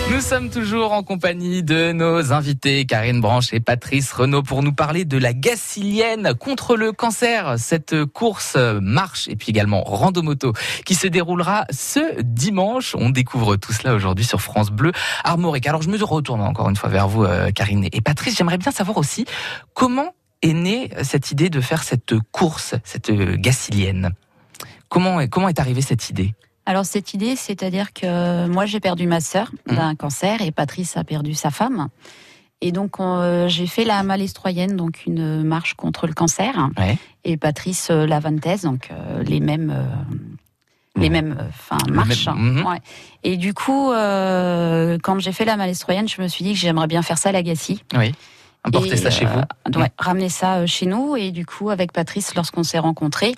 Nous 0.09 0.21
sommes 0.21 0.49
toujours 0.49 0.93
en 0.93 1.03
compagnie 1.03 1.63
de 1.63 1.91
nos 1.91 2.31
invités, 2.31 2.85
Karine 2.85 3.19
Branche 3.19 3.51
et 3.51 3.59
Patrice 3.59 4.13
Renaud, 4.13 4.41
pour 4.41 4.63
nous 4.63 4.71
parler 4.71 5.03
de 5.03 5.17
la 5.17 5.33
Gacilienne 5.33 6.33
contre 6.39 6.77
le 6.77 6.93
cancer. 6.93 7.55
Cette 7.57 8.05
course 8.05 8.55
marche 8.79 9.27
et 9.27 9.35
puis 9.35 9.49
également 9.49 9.83
randomoto 9.83 10.53
qui 10.85 10.95
se 10.95 11.07
déroulera 11.07 11.65
ce 11.71 12.21
dimanche. 12.21 12.95
On 12.97 13.09
découvre 13.09 13.57
tout 13.57 13.73
cela 13.73 13.95
aujourd'hui 13.95 14.23
sur 14.23 14.39
France 14.39 14.71
Bleu 14.71 14.93
Armorique. 15.25 15.67
Alors 15.67 15.81
je 15.81 15.89
me 15.89 16.01
retourne 16.01 16.39
encore 16.39 16.69
une 16.69 16.77
fois 16.77 16.87
vers 16.87 17.09
vous, 17.09 17.25
euh, 17.25 17.51
Karine 17.51 17.89
et 17.91 17.99
Patrice. 17.99 18.37
J'aimerais 18.37 18.59
bien 18.59 18.71
savoir 18.71 18.97
aussi 18.97 19.25
comment 19.73 20.15
est 20.41 20.53
née 20.53 20.89
cette 21.03 21.31
idée 21.31 21.49
de 21.49 21.59
faire 21.59 21.83
cette 21.83 22.17
course, 22.31 22.75
cette 22.85 23.11
Gacilienne. 23.11 24.11
Comment, 24.87 25.27
comment 25.27 25.49
est 25.49 25.59
arrivée 25.59 25.81
cette 25.81 26.09
idée? 26.09 26.33
Alors 26.65 26.85
cette 26.85 27.13
idée, 27.13 27.35
c'est-à-dire 27.35 27.93
que 27.93 28.47
moi 28.47 28.65
j'ai 28.65 28.79
perdu 28.79 29.07
ma 29.07 29.19
sœur 29.21 29.51
Mmh. 29.69 29.75
d'un 29.75 29.95
cancer 29.95 30.41
et 30.41 30.51
Patrice 30.51 30.97
a 30.97 31.03
perdu 31.03 31.33
sa 31.33 31.51
femme. 31.51 31.87
Et 32.61 32.71
donc 32.71 32.99
euh, 32.99 33.47
j'ai 33.47 33.67
fait 33.67 33.83
la 33.83 34.01
malestroyenne, 34.03 34.75
donc 34.75 35.05
une 35.05 35.43
marche 35.43 35.73
contre 35.75 36.07
le 36.07 36.13
cancer. 36.13 36.69
Ouais. 36.77 36.97
Et 37.23 37.37
Patrice 37.37 37.89
euh, 37.91 38.05
la 38.07 38.19
donc 38.19 38.89
euh, 38.91 39.23
les 39.23 39.39
mêmes, 39.39 39.71
euh, 39.75 40.99
les 40.99 41.09
mêmes, 41.09 41.37
enfin 41.49 41.77
Le 41.87 41.93
marches. 41.93 42.27
même-. 42.27 42.65
Ouais. 42.65 42.79
Et 43.23 43.37
du 43.37 43.53
coup, 43.53 43.91
euh, 43.91 44.97
quand 45.03 45.19
j'ai 45.19 45.31
fait 45.33 45.45
la 45.45 45.57
malestroyenne, 45.57 46.07
je 46.07 46.21
me 46.21 46.27
suis 46.27 46.43
dit 46.45 46.53
que 46.53 46.59
j'aimerais 46.59 46.87
bien 46.87 47.01
faire 47.01 47.17
ça 47.17 47.29
à 47.29 47.31
la 47.31 47.43
Gassie. 47.43 47.83
Oui. 47.95 48.13
Importer 48.63 48.93
Et, 48.93 48.97
ça 48.97 49.11
chez 49.11 49.25
vous. 49.25 49.41
ramener 49.99 50.29
ça 50.29 50.65
chez 50.65 50.85
nous. 50.87 51.15
Et 51.15 51.31
du 51.31 51.45
coup, 51.45 51.69
avec 51.69 51.91
Patrice, 51.91 52.33
lorsqu'on 52.35 52.63
s'est 52.63 52.79
rencontrés, 52.79 53.35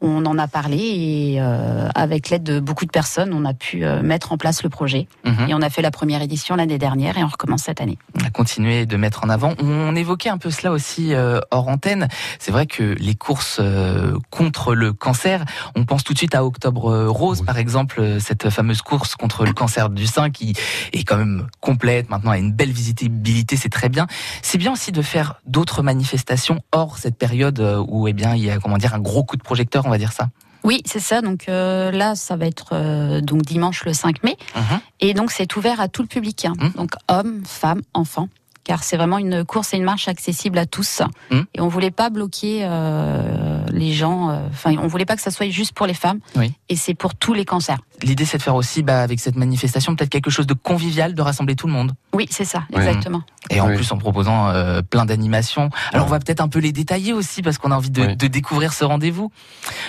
on 0.00 0.24
en 0.26 0.38
a 0.38 0.46
parlé 0.46 0.76
et 0.78 1.36
euh, 1.40 1.88
avec 1.94 2.30
l'aide 2.30 2.44
de 2.44 2.60
beaucoup 2.60 2.84
de 2.84 2.90
personnes, 2.90 3.32
on 3.32 3.44
a 3.44 3.54
pu 3.54 3.84
euh, 3.84 4.00
mettre 4.02 4.32
en 4.32 4.36
place 4.38 4.62
le 4.62 4.68
projet. 4.68 5.08
Mhm. 5.24 5.48
Et 5.48 5.54
on 5.54 5.60
a 5.62 5.70
fait 5.70 5.82
la 5.82 5.90
première 5.90 6.22
édition 6.22 6.54
l'année 6.54 6.78
dernière 6.78 7.18
et 7.18 7.24
on 7.24 7.28
recommence 7.28 7.62
cette 7.62 7.80
année. 7.80 7.98
On 8.20 8.24
a 8.24 8.30
continué 8.30 8.86
de 8.86 8.96
mettre 8.96 9.24
en 9.24 9.28
avant. 9.28 9.54
On 9.60 9.96
évoquait 9.96 10.28
un 10.28 10.38
peu 10.38 10.50
cela 10.50 10.70
aussi 10.72 11.14
euh, 11.14 11.40
hors 11.50 11.66
antenne. 11.68 12.08
C'est 12.38 12.52
vrai 12.52 12.66
que 12.66 12.94
les 12.98 13.14
courses 13.16 13.58
euh, 13.60 14.16
contre 14.30 14.74
le 14.74 14.92
cancer, 14.92 15.44
on 15.74 15.84
pense 15.84 16.04
tout 16.04 16.12
de 16.12 16.18
suite 16.18 16.34
à 16.34 16.44
Octobre 16.44 17.06
Rose, 17.08 17.40
Oui. 17.40 17.46
par 17.46 17.58
exemple, 17.58 18.20
cette 18.20 18.50
fameuse 18.50 18.82
course 18.82 19.16
contre 19.16 19.44
le 19.44 19.52
cancer 19.52 19.90
du 19.90 20.06
sein 20.06 20.30
qui 20.30 20.54
est 20.92 21.02
quand 21.02 21.16
même 21.16 21.48
complète 21.60 22.08
maintenant, 22.08 22.30
a 22.30 22.38
une 22.38 22.52
belle 22.52 22.70
visibilité, 22.70 23.56
c'est 23.56 23.68
très 23.68 23.88
bien. 23.88 24.06
C'est 24.42 24.58
bien 24.58 24.72
aussi 24.72 24.92
de 24.92 25.02
faire 25.02 25.40
d'autres 25.46 25.82
manifestations 25.82 26.60
hors 26.72 26.98
cette 26.98 27.16
période 27.16 27.60
où 27.88 28.06
eh 28.06 28.12
bien 28.12 28.34
il 28.36 28.44
y 28.44 28.50
a 28.50 28.58
comment 28.58 28.78
dire 28.78 28.94
un 28.94 29.00
gros 29.00 29.24
coup 29.24 29.36
de 29.36 29.42
projecteur, 29.42 29.87
on 29.88 29.90
va 29.90 29.98
dire 29.98 30.12
ça. 30.12 30.28
Oui, 30.64 30.82
c'est 30.84 31.00
ça. 31.00 31.22
Donc 31.22 31.48
euh, 31.48 31.90
là, 31.90 32.14
ça 32.14 32.36
va 32.36 32.46
être 32.46 32.70
euh, 32.72 33.20
donc 33.20 33.42
dimanche 33.42 33.84
le 33.84 33.92
5 33.92 34.22
mai. 34.22 34.36
Mhm. 34.54 34.80
Et 35.00 35.14
donc 35.14 35.30
c'est 35.30 35.56
ouvert 35.56 35.80
à 35.80 35.88
tout 35.88 36.02
le 36.02 36.08
public. 36.08 36.44
hein. 36.44 36.52
Mhm. 36.60 36.72
Donc 36.76 36.90
hommes, 37.08 37.42
femmes, 37.46 37.82
enfants. 37.94 38.28
Car 38.68 38.84
c'est 38.84 38.98
vraiment 38.98 39.16
une 39.16 39.46
course 39.46 39.72
et 39.72 39.78
une 39.78 39.82
marche 39.82 40.08
accessible 40.08 40.58
à 40.58 40.66
tous. 40.66 41.00
Mhm. 41.30 41.46
Et 41.54 41.60
on 41.62 41.68
voulait 41.68 41.90
pas 41.90 42.10
bloquer 42.10 42.60
euh, 42.64 43.62
les 43.72 43.94
gens. 43.94 44.28
euh, 44.28 44.46
Enfin, 44.50 44.74
on 44.82 44.86
voulait 44.88 45.06
pas 45.06 45.16
que 45.16 45.22
ça 45.22 45.30
soit 45.30 45.48
juste 45.48 45.72
pour 45.72 45.86
les 45.86 45.94
femmes. 45.94 46.18
Oui. 46.36 46.52
Et 46.68 46.76
c'est 46.76 46.92
pour 46.92 47.14
tous 47.14 47.32
les 47.32 47.46
cancers. 47.46 47.78
L'idée 48.02 48.26
c'est 48.26 48.36
de 48.36 48.42
faire 48.42 48.54
aussi 48.56 48.82
bah, 48.82 49.00
avec 49.00 49.20
cette 49.20 49.36
manifestation 49.36 49.96
peut-être 49.96 50.10
quelque 50.10 50.28
chose 50.30 50.46
de 50.46 50.52
convivial, 50.52 51.14
de 51.14 51.22
rassembler 51.22 51.56
tout 51.56 51.66
le 51.66 51.72
monde. 51.72 51.92
Oui, 52.12 52.26
c'est 52.30 52.44
ça, 52.44 52.64
exactement. 52.74 53.22
Et 53.48 53.58
en 53.62 53.68
Oui. 53.68 53.76
plus 53.76 53.90
en 53.90 53.96
proposant 53.96 54.48
euh, 54.50 54.82
plein 54.82 55.06
d'animations. 55.06 55.70
Alors 55.94 56.04
on 56.06 56.10
va 56.10 56.18
peut-être 56.18 56.42
un 56.42 56.48
peu 56.48 56.58
les 56.58 56.72
détailler 56.72 57.14
aussi 57.14 57.40
parce 57.40 57.56
qu'on 57.56 57.70
a 57.70 57.74
envie 57.76 57.90
de, 57.90 58.02
Oui. 58.02 58.16
de 58.16 58.26
découvrir 58.26 58.74
ce 58.74 58.84
rendez-vous. 58.84 59.32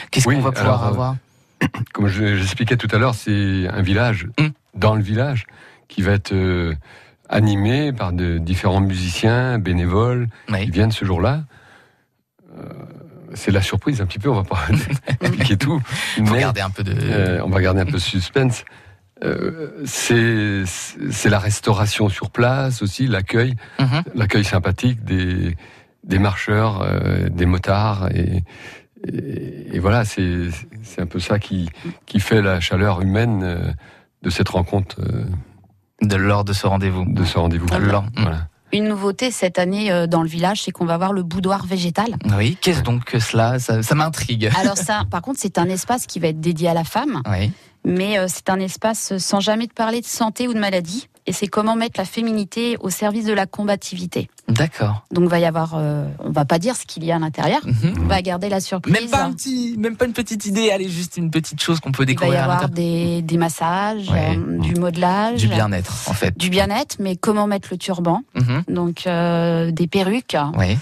Qu'est-ce 0.10 0.26
Oui, 0.30 0.36
qu'on 0.36 0.42
va 0.42 0.54
pouvoir 0.54 0.76
alors, 0.84 0.88
avoir? 0.88 1.16
Comme 1.94 2.08
je- 2.08 2.38
j'expliquais 2.38 2.78
tout 2.78 2.88
à 2.94 2.98
l'heure, 2.98 3.14
c'est 3.16 3.68
un 3.68 3.82
village, 3.82 4.28
Mm. 4.40 4.48
dans 4.76 4.96
le 4.96 5.02
village, 5.04 5.48
qui 5.90 6.02
va 6.02 6.14
être 6.14 6.32
euh, 6.32 6.74
animé 7.30 7.94
par 7.94 8.12
de 8.12 8.38
différents 8.40 8.82
musiciens, 8.82 9.60
bénévoles, 9.60 10.28
qui 10.48 10.54
Oui. 10.54 10.70
viennent 10.72 10.92
ce 10.92 11.06
jour-là. 11.06 11.44
Euh, 12.58 12.64
c'est 13.36 13.52
la 13.52 13.62
surprise 13.62 14.02
un 14.02 14.08
petit 14.08 14.18
peu, 14.20 14.30
on 14.30 14.42
va 14.42 14.44
pas 14.44 14.60
expliquer 15.22 15.56
tout. 15.58 15.80
Il 16.18 16.26
faut 16.26 16.34
mais, 16.34 16.40
garder 16.42 16.62
un 16.62 16.72
peu 16.72 16.84
de. 16.84 16.94
euh, 17.00 17.42
on 17.46 17.50
va 17.50 17.62
garder 17.62 17.82
un 17.82 17.86
peu 17.86 17.92
de 17.94 17.98
suspense. 18.00 18.66
Euh, 19.24 19.84
c'est 19.86 20.64
la 21.30 21.40
restauration 21.40 22.10
sur 22.10 22.32
place 22.32 22.82
aussi, 22.82 23.06
l'accueil, 23.06 23.56
Mhm. 23.80 24.04
l'accueil 24.16 24.44
sympathique 24.46 25.04
des, 25.04 25.56
des 26.04 26.20
marcheurs, 26.20 26.82
euh, 26.82 27.30
des 27.30 27.46
motards. 27.46 28.10
Et, 28.16 28.44
et, 29.08 29.76
et 29.76 29.80
voilà, 29.80 30.06
c'est 30.06 30.50
un 30.98 31.06
peu 31.06 31.20
ça 31.20 31.38
qui, 31.38 31.70
qui 32.06 32.20
fait 32.20 32.42
la 32.42 32.60
chaleur 32.60 33.02
humaine 33.02 33.76
de 34.24 34.30
cette 34.30 34.50
rencontre, 34.50 35.00
de 36.02 36.16
lors 36.16 36.44
de 36.44 36.54
ce 36.54 36.68
rendez-vous. 36.68 37.06
de 37.06 37.24
ce 37.24 37.38
rendez-vous. 37.38 37.68
Voilà. 37.68 38.48
Une 38.72 38.88
nouveauté 38.88 39.32
cette 39.32 39.58
année 39.58 39.92
euh, 39.92 40.06
dans 40.06 40.22
le 40.22 40.28
village, 40.28 40.62
c'est 40.62 40.72
qu'on 40.72 40.86
va 40.86 40.98
voir 40.98 41.12
le 41.12 41.24
boudoir 41.24 41.66
végétal. 41.66 42.16
Oui, 42.38 42.56
qu'est-ce 42.62 42.82
donc 42.84 43.04
que 43.04 43.20
cela? 43.20 43.58
Ça, 43.58 43.82
ça 43.82 43.96
m'intrigue. 43.96 44.50
Alors 44.60 44.78
ça, 44.78 45.04
par 45.10 45.22
contre, 45.24 45.40
c'est 45.42 45.58
un 45.58 45.68
espace 45.70 46.06
qui 46.06 46.20
va 46.20 46.28
être 46.28 46.40
dédié 46.40 46.70
à 46.70 46.76
la 46.76 46.84
femme, 46.84 47.22
Oui. 47.32 47.52
mais 47.84 48.20
euh, 48.20 48.26
c'est 48.28 48.48
un 48.50 48.60
espace 48.60 49.18
sans 49.18 49.40
jamais 49.40 49.66
te 49.66 49.74
parler 49.74 50.02
de 50.02 50.06
santé 50.06 50.48
ou 50.48 50.54
de 50.54 50.60
maladie. 50.60 51.10
Et 51.30 51.32
c'est 51.32 51.46
comment 51.46 51.76
mettre 51.76 52.00
la 52.00 52.06
féminité 52.06 52.76
au 52.80 52.90
service 52.90 53.26
de 53.26 53.34
la 53.34 53.46
combativité. 53.46 54.32
D'accord. 54.48 55.06
Donc 55.12 55.30
va 55.30 55.38
y 55.38 55.46
avoir, 55.46 55.74
euh, 55.76 56.08
on 56.24 56.32
va 56.32 56.44
pas 56.44 56.58
dire 56.58 56.76
ce 56.76 56.88
qu'il 56.88 57.04
y 57.04 57.12
a 57.12 57.18
à 57.18 57.20
l'intérieur, 57.20 57.60
Mhm. 57.66 58.00
on 58.02 58.08
va 58.08 58.20
garder 58.24 58.50
la 58.50 58.60
surprise. 58.60 58.92
Même 58.92 59.10
pas 59.12 59.26
un 59.26 59.32
petit, 59.34 59.76
même 59.78 59.96
pas 59.96 60.06
une 60.06 60.14
petite 60.14 60.48
idée, 60.48 60.72
allez, 60.72 60.90
juste 60.90 61.18
une 61.18 61.30
petite 61.30 61.62
chose 61.62 61.80
qu'on 61.82 61.92
peut 61.92 62.02
Il 62.02 62.08
va 62.08 62.12
y 62.12 62.16
découvrir 62.16 62.40
à 62.40 62.44
avoir 62.46 62.70
des, 62.70 63.22
des 63.22 63.38
massages, 63.38 64.10
Ouais. 64.10 64.36
euh, 64.36 64.58
du 64.60 64.74
modelage, 64.74 65.40
Du 65.42 65.50
bien-être, 65.50 65.94
en 66.10 66.14
fait. 66.14 66.36
du 66.36 66.50
bien-être, 66.50 66.96
mais 67.00 67.16
comment 67.16 67.46
mettre 67.46 67.68
le 67.70 67.78
turban, 67.78 68.24
Mhm. 68.34 68.64
donc 68.68 69.06
euh, 69.06 69.70
des 69.70 69.86
perruques. 69.86 70.36
Oui. 70.58 70.78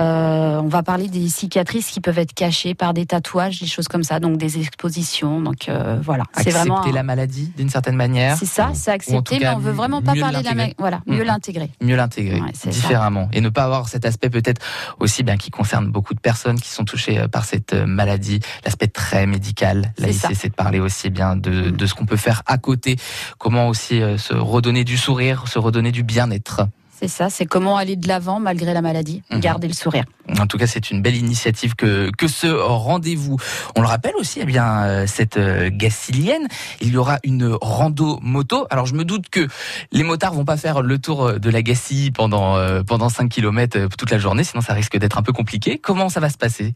Euh, 0.00 0.60
on 0.62 0.68
va 0.68 0.82
parler 0.82 1.08
des 1.08 1.28
cicatrices 1.28 1.90
qui 1.90 2.00
peuvent 2.00 2.18
être 2.18 2.32
cachées 2.34 2.74
par 2.74 2.94
des 2.94 3.04
tatouages, 3.06 3.60
des 3.60 3.66
choses 3.66 3.88
comme 3.88 4.02
ça, 4.02 4.18
donc 4.20 4.38
des 4.38 4.58
expositions. 4.58 5.40
Donc 5.40 5.68
euh, 5.68 5.98
voilà, 6.02 6.24
c'est 6.34 6.40
Accepter 6.40 6.58
vraiment. 6.58 6.82
un- 6.84 6.92
la 6.92 7.02
maladie 7.02 7.52
d'une 7.56 7.68
certaine 7.68 7.96
manière. 7.96 8.36
C'est 8.36 8.46
ça, 8.46 8.70
c'est 8.74 8.92
cas, 9.22 9.36
mais 9.40 9.48
on 9.50 9.58
veut 9.58 9.72
vraiment 9.72 10.00
pas 10.00 10.14
parler 10.14 10.20
de 10.22 10.32
la. 10.32 10.32
l'intégrer. 10.42 10.66
ma- 10.68 10.72
Voilà, 10.78 11.00
mieux 11.06 11.18
Mhm. 11.20 11.24
l'intégrer. 11.24 11.70
mieux 11.82 11.96
l'intégrer 11.96 12.40
Ouais, 12.40 12.50
c'est 12.54 12.72
ça. 12.72 12.80
différemment 12.80 13.28
et 13.32 13.40
ne 13.40 13.48
pas 13.48 13.64
avoir 13.64 13.88
cet 13.88 14.04
aspect 14.04 14.30
peut-être 14.30 14.62
aussi 15.00 15.22
bien 15.22 15.36
qui 15.36 15.50
concerne 15.50 15.88
beaucoup 15.90 16.14
de 16.14 16.20
personnes 16.20 16.58
qui 16.60 16.68
sont 16.70 16.84
touchées 16.84 17.18
euh, 17.18 17.28
par 17.28 17.44
cette 17.44 17.74
maladie, 17.74 18.40
l'aspect 18.64 18.88
très 18.88 19.26
médical. 19.26 19.92
Là 19.98 20.06
C'est 20.06 20.10
ici, 20.10 20.34
c'est 20.34 20.48
de 20.48 20.54
parler 20.54 20.80
aussi 20.80 21.10
bien 21.10 21.36
de, 21.36 21.50
Mm. 21.70 21.76
de 21.76 21.86
ce 21.86 21.94
qu'on 21.94 22.06
peut 22.06 22.16
faire 22.16 22.42
à 22.46 22.58
côté, 22.58 22.96
comment 23.38 23.68
aussi 23.68 24.00
se 24.16 24.34
redonner 24.34 24.84
du 24.84 24.96
sourire, 24.96 25.46
se 25.48 25.58
redonner 25.58 25.92
du 25.92 26.02
bien-être. 26.02 26.62
C'est 27.00 27.08
ça, 27.08 27.30
c'est 27.30 27.46
comment 27.46 27.78
aller 27.78 27.96
de 27.96 28.06
l'avant 28.06 28.40
malgré 28.40 28.74
la 28.74 28.82
maladie, 28.82 29.22
Mhm. 29.30 29.40
garder 29.40 29.68
le 29.68 29.72
sourire. 29.72 30.04
En 30.38 30.46
tout 30.46 30.58
cas, 30.58 30.66
c'est 30.66 30.90
une 30.90 31.00
belle 31.00 31.16
initiative 31.16 31.74
que, 31.74 32.10
que 32.10 32.28
ce 32.28 32.46
rendez-vous. 32.46 33.38
On 33.74 33.80
le 33.80 33.86
rappelle 33.86 34.12
aussi, 34.18 34.40
eh 34.42 34.44
bien, 34.44 34.82
euh, 34.84 35.06
cette 35.06 35.38
euh, 35.38 35.70
Gacilienne, 35.72 36.46
il 36.82 36.90
y 36.92 36.98
aura 36.98 37.18
une 37.24 37.56
rando 37.62 38.18
moto. 38.20 38.66
Alors, 38.68 38.84
je 38.84 38.92
me 38.94 39.06
doute 39.06 39.30
que 39.30 39.48
les 39.92 40.02
motards 40.02 40.34
vont 40.34 40.44
pas 40.44 40.58
faire 40.58 40.82
le 40.82 40.98
tour 40.98 41.24
euh, 41.26 41.38
de 41.38 41.48
la 41.48 41.62
Gacilly 41.62 42.10
pendant, 42.10 42.56
euh, 42.56 42.82
pendant 42.82 43.08
5 43.08 43.30
km 43.30 43.88
toute 43.96 44.10
la 44.10 44.18
journée, 44.18 44.44
sinon 44.44 44.60
ça 44.60 44.74
risque 44.74 44.98
d'être 44.98 45.16
un 45.16 45.22
peu 45.22 45.32
compliqué. 45.32 45.78
Comment 45.78 46.10
ça 46.10 46.20
va 46.20 46.28
se 46.28 46.36
passer? 46.36 46.74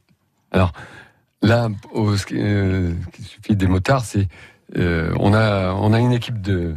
Là, 1.43 1.69
au, 1.93 2.13
qui 2.15 2.35
euh, 2.41 2.93
ce 3.13 3.17
qui 3.17 3.23
suffit 3.25 3.57
des 3.57 3.67
motards, 3.67 4.07
c'est 4.07 4.27
euh, 4.79 5.13
on 5.21 5.35
a 5.35 5.73
on 5.75 5.93
a 5.93 5.99
une 5.99 6.13
équipe 6.13 6.41
de 6.41 6.75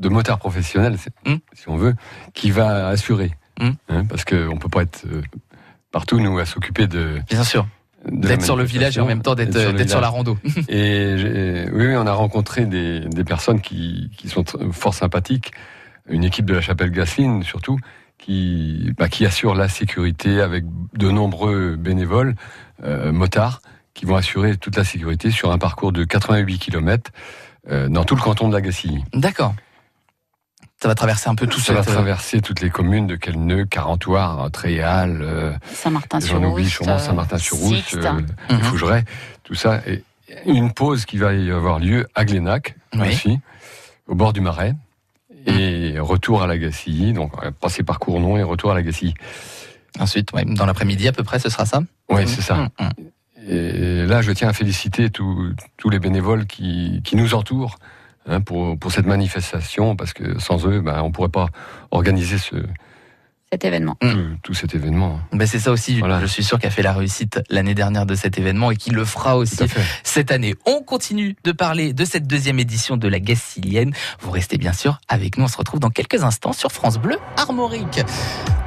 de 0.00 0.08
motards 0.08 0.38
professionnels, 0.38 0.96
c'est- 0.98 1.12
Mm. 1.30 1.36
si 1.52 1.68
on 1.68 1.76
veut, 1.76 1.94
qui 2.34 2.50
va 2.50 2.88
assurer, 2.88 3.32
Mm. 3.60 3.68
Hein, 3.90 4.04
parce 4.06 4.24
que 4.24 4.48
on 4.48 4.56
peut 4.56 4.68
pas 4.70 4.82
être 4.82 5.04
euh, 5.06 5.20
partout 5.92 6.18
nous 6.18 6.38
à 6.38 6.46
s'occuper 6.46 6.86
de, 6.86 7.20
Bien 7.28 7.44
sûr, 7.44 7.66
d'être 8.10 8.42
sur 8.42 8.56
le 8.56 8.64
village 8.64 8.96
et 8.96 9.00
en 9.02 9.06
même 9.06 9.20
temps 9.20 9.34
d'être 9.34 9.88
sur 9.90 10.00
la 10.00 10.08
rando. 10.08 10.38
Et 10.68 11.66
oui, 11.72 11.86
oui, 11.88 11.94
on 11.96 12.06
a 12.06 12.12
rencontré 12.12 12.64
des, 12.64 13.00
des 13.00 13.24
personnes 13.24 13.60
qui, 13.60 14.10
qui 14.16 14.28
sont 14.30 14.44
fort 14.72 14.94
sympathiques, 14.94 15.52
une 16.08 16.24
équipe 16.24 16.46
de 16.46 16.54
la 16.54 16.62
chapelle 16.62 16.90
Gasseline 16.90 17.42
surtout, 17.42 17.78
qui, 18.16 18.92
bah, 18.96 19.08
qui 19.08 19.26
assure 19.26 19.54
la 19.54 19.68
sécurité 19.68 20.40
avec 20.40 20.64
de 20.94 21.10
nombreux 21.10 21.76
bénévoles, 21.76 22.34
euh, 22.84 23.12
motards, 23.12 23.60
qui 23.92 24.06
vont 24.06 24.16
assurer 24.16 24.56
toute 24.56 24.76
la 24.76 24.84
sécurité 24.84 25.30
sur 25.30 25.52
un 25.52 25.58
parcours 25.58 25.92
de 25.92 26.04
88 26.04 26.58
km 26.58 27.10
dans 27.88 28.04
tout 28.04 28.14
le 28.16 28.22
canton 28.22 28.48
de 28.48 28.54
la 28.54 28.62
Gacilly. 28.62 29.04
D'accord. 29.12 29.54
Ça 30.82 30.88
va 30.88 30.94
traverser 30.94 31.28
un 31.28 31.34
peu 31.34 31.46
tout 31.46 31.60
Ça 31.60 31.74
va 31.74 31.82
cette, 31.82 31.90
euh, 31.90 31.94
traverser 31.94 32.40
toutes 32.40 32.62
les 32.62 32.70
communes 32.70 33.06
de 33.06 33.14
Quelneux, 33.16 33.66
Carentoire, 33.66 34.50
Tréal, 34.50 35.18
euh, 35.20 35.52
Saint-Martin-sur-Rousse. 35.74 36.42
j'en 36.42 36.50
oublie 36.50 36.70
sûrement 36.70 36.96
euh, 36.96 38.18
euh, 38.50 38.54
Mhm. 38.54 38.62
Fougeray, 38.62 39.04
tout 39.44 39.54
ça. 39.54 39.82
Et 39.86 40.02
une 40.46 40.72
pause 40.72 41.04
qui 41.04 41.18
va 41.18 41.34
y 41.34 41.50
avoir 41.50 41.80
lieu 41.80 42.06
à 42.14 42.24
Glénac 42.24 42.76
Oui. 42.94 43.08
aussi, 43.08 43.40
au 44.06 44.14
bord 44.14 44.32
du 44.32 44.40
Marais. 44.40 44.74
Et 45.46 45.98
retour 45.98 46.42
à 46.42 46.46
la 46.46 46.56
Gacilly, 46.56 47.12
donc 47.12 47.32
passer 47.60 47.82
par 47.82 47.98
Cournon 47.98 48.36
et 48.38 48.42
retour 48.42 48.70
à 48.70 48.74
la 48.74 48.82
Gacilly. 48.82 49.14
Ensuite, 49.98 50.32
ouais, 50.32 50.44
dans 50.46 50.64
l'après-midi 50.66 51.08
à 51.08 51.12
peu 51.12 51.24
près, 51.24 51.38
ce 51.38 51.50
sera 51.50 51.66
ça? 51.66 51.80
Oui, 52.08 52.26
c'est 52.26 52.42
ça. 52.42 52.68
Mhm. 52.80 52.90
Et 53.48 54.06
là, 54.06 54.22
je 54.22 54.32
tiens 54.32 54.48
à 54.48 54.52
féliciter 54.54 55.10
tous 55.10 55.52
tous 55.76 55.90
les 55.90 55.98
bénévoles 55.98 56.46
qui, 56.46 57.00
qui 57.04 57.16
nous 57.16 57.34
entourent 57.34 57.76
hein, 58.26 58.40
pour, 58.40 58.78
pour 58.78 58.92
cette 58.92 59.06
manifestation, 59.06 59.96
parce 59.96 60.12
que 60.12 60.38
sans 60.38 60.66
eux, 60.66 60.80
ben, 60.80 61.00
on 61.02 61.08
ne 61.08 61.12
pourrait 61.12 61.28
pas 61.28 61.46
organiser 61.90 62.38
ce, 62.38 62.56
Cet 63.52 63.64
événement. 63.64 63.96
Mm. 64.02 64.08
tout, 64.08 64.20
tout 64.44 64.54
cet 64.54 64.74
événement. 64.76 65.18
Ben 65.32 65.46
c'est 65.46 65.58
ça 65.58 65.72
aussi, 65.72 65.98
Voilà. 65.98 66.20
je 66.20 66.26
suis 66.26 66.44
sûr 66.44 66.58
qu'a 66.60 66.70
fait 66.70 66.82
la 66.82 66.92
réussite 66.92 67.40
l'année 67.50 67.74
dernière 67.74 68.06
de 68.06 68.14
cet 68.14 68.38
événement 68.38 68.70
et 68.70 68.76
qu'il 68.76 68.94
le 68.94 69.04
fera 69.04 69.36
aussi 69.36 69.64
cette 70.04 70.30
année. 70.30 70.54
On 70.66 70.82
continue 70.82 71.34
de 71.42 71.50
parler 71.52 71.92
de 71.92 72.04
cette 72.04 72.26
deuxième 72.28 72.58
édition 72.60 72.96
de 72.96 73.08
la 73.08 73.18
Gacilienne. 73.18 73.92
Vous 74.20 74.30
restez 74.30 74.56
bien 74.56 74.72
sûr 74.72 75.00
avec 75.08 75.36
nous. 75.36 75.44
On 75.44 75.48
se 75.48 75.56
retrouve 75.56 75.80
dans 75.80 75.90
quelques 75.90 76.22
instants 76.22 76.52
sur 76.52 76.70
France 76.70 76.98
Bleu 76.98 77.16
Armorique. 77.36 78.00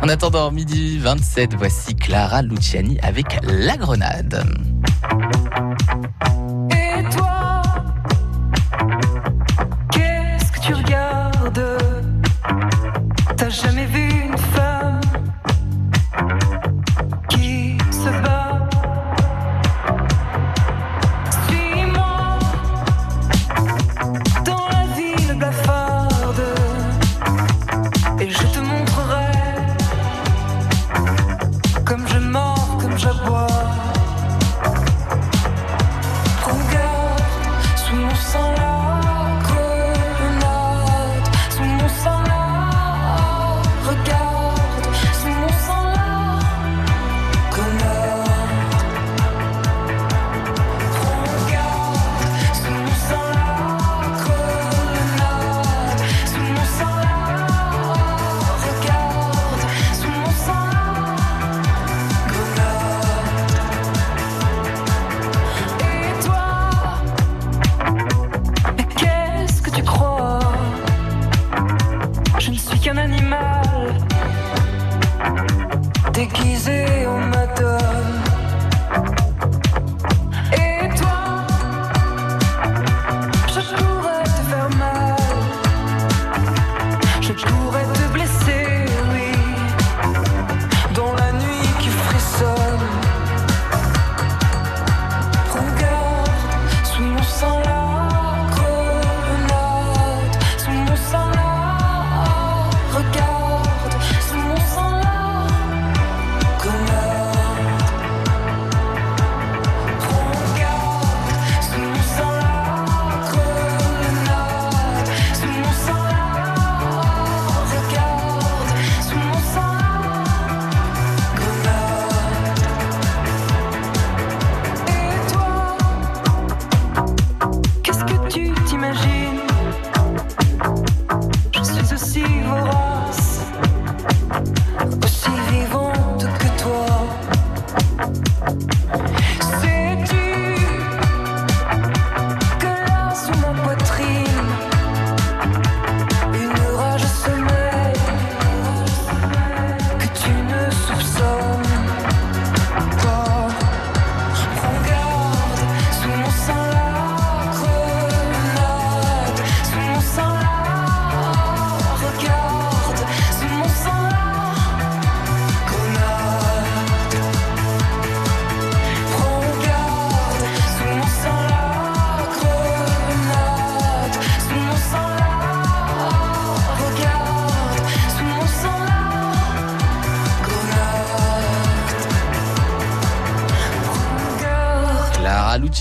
En 0.02 0.10
attendant 0.10 0.52
midi 0.52 0.98
27, 1.00 1.54
voici 1.56 1.96
Clara 1.96 2.42
Luciani 2.42 3.00
avec 3.02 3.40
La 3.44 3.78
Grenade. 3.78 4.44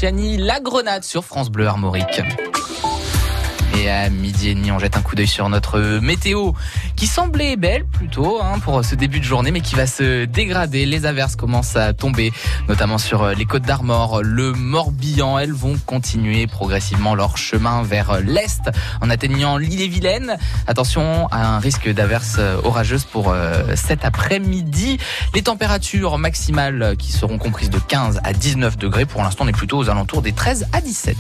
La 0.05 0.59
Grenade 0.59 1.05
sur 1.05 1.25
France 1.25 1.49
Bleu 1.49 1.69
Armorique. 1.69 2.21
Et 3.79 3.89
à 3.89 4.11
midi 4.11 4.49
et 4.49 4.55
demi, 4.57 4.73
on 4.73 4.81
jette 4.81 4.97
un 4.97 5.01
coup 5.01 5.15
d'œil 5.15 5.29
sur 5.29 5.49
notre 5.49 6.01
météo 6.01 6.51
qui 7.03 7.09
semblait 7.09 7.57
belle 7.57 7.85
plutôt 7.85 8.41
hein, 8.41 8.61
pour 8.61 8.85
ce 8.85 8.95
début 8.95 9.19
de 9.19 9.25
journée, 9.25 9.51
mais 9.51 9.61
qui 9.61 9.75
va 9.75 9.89
se 9.89 10.25
dégrader. 10.25 10.87
Les 10.87 11.05
averses 11.05 11.35
commencent 11.35 11.75
à 11.75 11.93
tomber, 11.93 12.33
notamment 12.69 12.97
sur 12.97 13.27
les 13.27 13.45
côtes 13.45 13.65
d'Armor, 13.65 14.23
le 14.23 14.53
Morbihan. 14.53 15.37
Elles 15.37 15.53
vont 15.53 15.77
continuer 15.85 16.47
progressivement 16.47 17.17
leur 17.17 17.39
chemin 17.39 17.83
vers 17.83 18.21
l'est 18.21 18.71
en 19.01 19.11
atteignant 19.11 19.57
l'île-et-Vilaine. 19.57 20.37
Attention 20.69 21.27
à 21.33 21.57
un 21.57 21.59
risque 21.59 21.93
d'averses 21.93 22.39
orageuses 22.63 23.05
pour 23.05 23.33
euh, 23.33 23.75
cet 23.75 24.05
après-midi. 24.05 24.99
Les 25.35 25.43
températures 25.43 26.19
maximales 26.19 26.95
qui 26.97 27.11
seront 27.11 27.37
comprises 27.37 27.71
de 27.71 27.81
15 27.81 28.21
à 28.23 28.33
19 28.33 28.79
degrés. 28.79 29.07
Pour 29.07 29.25
l'instant, 29.25 29.45
on 29.45 29.49
est 29.49 29.53
plutôt 29.53 29.79
aux 29.79 29.91
alentours 29.91 30.23
des 30.23 30.35
13 30.35 30.69
à 30.73 30.81
17. 30.81 31.17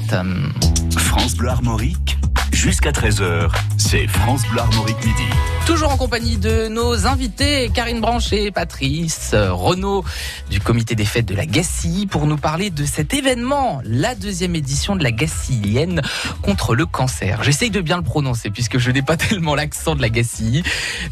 France 0.97 1.35
Bleu 1.35 1.49
Armorique, 1.49 2.19
jusqu'à 2.63 2.93
13h, 2.93 3.51
c'est 3.77 4.07
France 4.07 4.43
Bleu 4.49 4.61
Armorique 4.61 5.05
midi. 5.05 5.25
Toujours 5.67 5.91
en 5.91 5.97
compagnie 5.97 6.37
de 6.37 6.69
nos 6.69 7.09
invités, 7.09 7.69
Karine 7.75 8.01
Branchet, 8.01 8.53
Patrice 8.53 9.33
euh, 9.35 9.53
Renaud 9.53 10.05
du 10.49 10.61
comité 10.61 10.95
des 10.95 11.05
fêtes 11.05 11.27
de 11.27 11.35
la 11.35 11.45
Gacilly 11.45 12.07
pour 12.07 12.25
nous 12.25 12.37
parler 12.37 12.71
de 12.71 12.85
cet 12.85 13.15
événement, 13.15 13.81
la 13.85 14.15
deuxième 14.15 14.55
édition 14.55 14.95
de 14.95 15.03
la 15.03 15.11
Gacillienne 15.11 16.03
contre 16.43 16.77
le 16.77 16.87
cancer. 16.87 17.43
J'essaye 17.43 17.71
de 17.71 17.81
bien 17.81 17.97
le 17.97 18.05
prononcer 18.05 18.49
puisque 18.51 18.79
je 18.79 18.93
n'ai 18.93 19.03
pas 19.03 19.17
tellement 19.29 19.57
l'accent 19.57 19.97
de 19.97 20.01
la 20.01 20.09
Gacilly, 20.09 20.63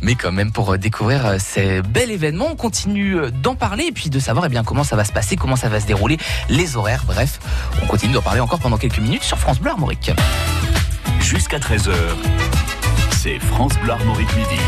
mais 0.02 0.14
quand 0.14 0.30
même 0.30 0.52
pour 0.52 0.74
euh, 0.74 0.78
découvrir 0.78 1.26
euh, 1.26 1.36
ces 1.40 1.82
bel 1.82 2.12
événement, 2.12 2.46
on 2.52 2.56
continue 2.56 3.16
d'en 3.42 3.56
parler 3.56 3.86
et 3.86 3.92
puis 3.92 4.08
de 4.08 4.20
savoir 4.20 4.46
eh 4.46 4.50
bien 4.50 4.62
comment 4.62 4.84
ça 4.84 4.94
va 4.94 5.04
se 5.04 5.12
passer, 5.12 5.34
comment 5.34 5.56
ça 5.56 5.68
va 5.68 5.80
se 5.80 5.86
dérouler, 5.86 6.16
les 6.48 6.76
horaires, 6.76 7.02
bref, 7.08 7.40
on 7.82 7.86
continue 7.86 8.12
d'en 8.12 8.22
parler 8.22 8.40
encore 8.40 8.60
pendant 8.60 8.78
quelques 8.78 9.00
minutes 9.00 9.24
sur 9.24 9.36
France 9.36 9.58
Bleu 9.58 9.72
Armorique. 9.72 10.12
Jusqu'à 11.20 11.58
13h, 11.58 11.92
c'est 13.12 13.38
France 13.38 13.72
Bleu 13.82 13.92
Armorique 13.92 14.34
midi. 14.36 14.60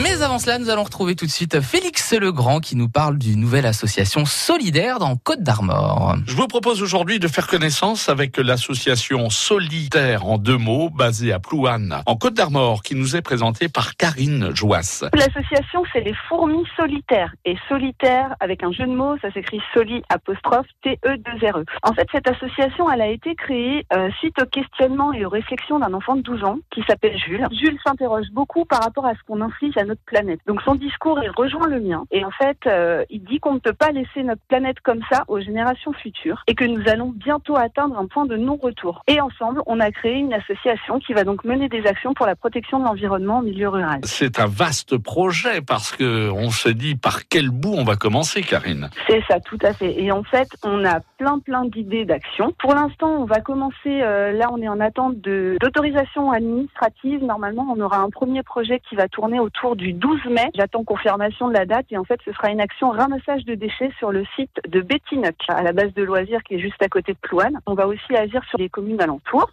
Mais 0.00 0.22
avant 0.22 0.38
cela, 0.38 0.58
nous 0.58 0.70
allons 0.70 0.84
retrouver 0.84 1.14
tout 1.14 1.26
de 1.26 1.30
suite 1.30 1.60
Félix 1.60 2.14
Legrand 2.14 2.60
qui 2.60 2.76
nous 2.76 2.88
parle 2.88 3.18
d'une 3.18 3.38
nouvelle 3.38 3.66
association 3.66 4.24
solidaire 4.24 4.98
dans 4.98 5.16
Côte 5.16 5.42
d'Armor. 5.42 6.16
Je 6.26 6.34
vous 6.34 6.46
propose 6.46 6.82
aujourd'hui 6.82 7.18
de 7.18 7.28
faire 7.28 7.46
connaissance 7.46 8.08
avec 8.08 8.38
l'association 8.38 9.28
Solidaire 9.28 10.24
en 10.24 10.38
deux 10.38 10.56
mots, 10.56 10.88
basée 10.88 11.30
à 11.30 11.38
Plouane, 11.40 12.02
en 12.06 12.16
Côte 12.16 12.32
d'Armor, 12.32 12.82
qui 12.82 12.94
nous 12.94 13.16
est 13.16 13.20
présentée 13.22 13.68
par 13.68 13.96
Karine 13.96 14.54
Joas. 14.54 15.04
L'association, 15.12 15.82
c'est 15.92 16.00
les 16.00 16.14
fourmis 16.26 16.64
solitaires. 16.74 17.34
Et 17.44 17.56
solitaire, 17.68 18.34
avec 18.40 18.62
un 18.62 18.72
jeu 18.72 18.86
de 18.86 18.94
mots, 18.94 19.18
ça 19.20 19.30
s'écrit 19.32 19.60
soli 19.74 20.02
apostrophe 20.08 20.66
T-E-2-R-E. 20.84 21.64
En 21.82 21.92
fait, 21.92 22.06
cette 22.12 22.28
association, 22.28 22.90
elle 22.90 23.02
a 23.02 23.08
été 23.08 23.34
créée 23.34 23.84
euh, 23.92 24.10
suite 24.20 24.40
au 24.40 24.46
questionnement 24.46 25.12
et 25.12 25.26
aux 25.26 25.30
réflexions 25.30 25.78
d'un 25.78 25.92
enfant 25.92 26.16
de 26.16 26.22
12 26.22 26.44
ans 26.44 26.58
qui 26.70 26.82
s'appelle 26.88 27.18
Jules. 27.18 27.46
Jules 27.52 27.78
s'interroge 27.84 28.26
beaucoup 28.32 28.64
par 28.64 28.80
rapport 28.80 29.04
à 29.04 29.12
ce 29.12 29.20
qu'on 29.26 29.42
inflige 29.42 29.76
à 29.76 29.81
notre 29.84 30.02
planète. 30.04 30.40
Donc 30.46 30.62
son 30.62 30.74
discours, 30.74 31.20
il 31.22 31.30
rejoint 31.30 31.66
le 31.66 31.80
mien. 31.80 32.04
Et 32.10 32.24
en 32.24 32.30
fait, 32.30 32.58
euh, 32.66 33.04
il 33.10 33.22
dit 33.24 33.38
qu'on 33.40 33.54
ne 33.54 33.58
peut 33.58 33.72
pas 33.72 33.90
laisser 33.90 34.22
notre 34.22 34.42
planète 34.48 34.80
comme 34.80 35.00
ça 35.10 35.24
aux 35.28 35.40
générations 35.40 35.92
futures 35.92 36.42
et 36.46 36.54
que 36.54 36.64
nous 36.64 36.82
allons 36.88 37.12
bientôt 37.14 37.56
atteindre 37.56 37.98
un 37.98 38.06
point 38.06 38.26
de 38.26 38.36
non-retour. 38.36 39.02
Et 39.06 39.20
ensemble, 39.20 39.62
on 39.66 39.80
a 39.80 39.90
créé 39.90 40.14
une 40.16 40.34
association 40.34 40.98
qui 40.98 41.12
va 41.12 41.24
donc 41.24 41.44
mener 41.44 41.68
des 41.68 41.86
actions 41.86 42.14
pour 42.14 42.26
la 42.26 42.36
protection 42.36 42.78
de 42.78 42.84
l'environnement 42.84 43.38
en 43.38 43.42
milieu 43.42 43.68
rural. 43.68 44.00
C'est 44.04 44.40
un 44.40 44.46
vaste 44.46 44.96
projet 44.98 45.60
parce 45.60 45.94
que 45.94 46.30
on 46.30 46.50
se 46.50 46.68
dit 46.68 46.94
par 46.94 47.28
quel 47.28 47.50
bout 47.50 47.74
on 47.76 47.84
va 47.84 47.96
commencer, 47.96 48.42
Karine? 48.42 48.90
C'est 49.06 49.22
ça, 49.28 49.40
tout 49.40 49.58
à 49.62 49.72
fait. 49.72 50.00
Et 50.00 50.12
en 50.12 50.22
fait, 50.22 50.48
on 50.64 50.84
a 50.84 51.00
plein 51.18 51.38
plein 51.38 51.64
d'idées 51.64 52.04
d'action. 52.04 52.52
Pour 52.58 52.74
l'instant, 52.74 53.08
on 53.08 53.24
va 53.24 53.40
commencer. 53.40 54.02
euh, 54.02 54.32
là, 54.32 54.48
on 54.52 54.60
est 54.60 54.68
en 54.68 54.80
attente 54.80 55.16
d'autorisation 55.20 56.30
administrative. 56.30 57.24
Normalement, 57.24 57.66
on 57.74 57.80
aura 57.80 57.98
un 57.98 58.10
premier 58.10 58.42
projet 58.42 58.80
qui 58.88 58.96
va 58.96 59.08
tourner 59.08 59.40
autour 59.40 59.71
du 59.74 59.92
12 59.92 60.24
mai. 60.26 60.50
J'attends 60.54 60.84
confirmation 60.84 61.48
de 61.48 61.54
la 61.54 61.66
date 61.66 61.86
et 61.90 61.98
en 61.98 62.04
fait, 62.04 62.20
ce 62.24 62.32
sera 62.32 62.50
une 62.50 62.60
action 62.60 62.90
ramassage 62.90 63.44
de 63.44 63.54
déchets 63.54 63.90
sur 63.98 64.12
le 64.12 64.24
site 64.36 64.60
de 64.68 64.80
Bétinoc, 64.80 65.36
à 65.48 65.62
la 65.62 65.72
base 65.72 65.92
de 65.94 66.02
loisirs 66.02 66.42
qui 66.42 66.54
est 66.54 66.58
juste 66.58 66.82
à 66.82 66.88
côté 66.88 67.12
de 67.12 67.18
Plouane. 67.18 67.58
On 67.66 67.74
va 67.74 67.86
aussi 67.86 68.14
agir 68.16 68.42
sur 68.48 68.58
les 68.58 68.68
communes 68.68 69.00
alentours 69.00 69.50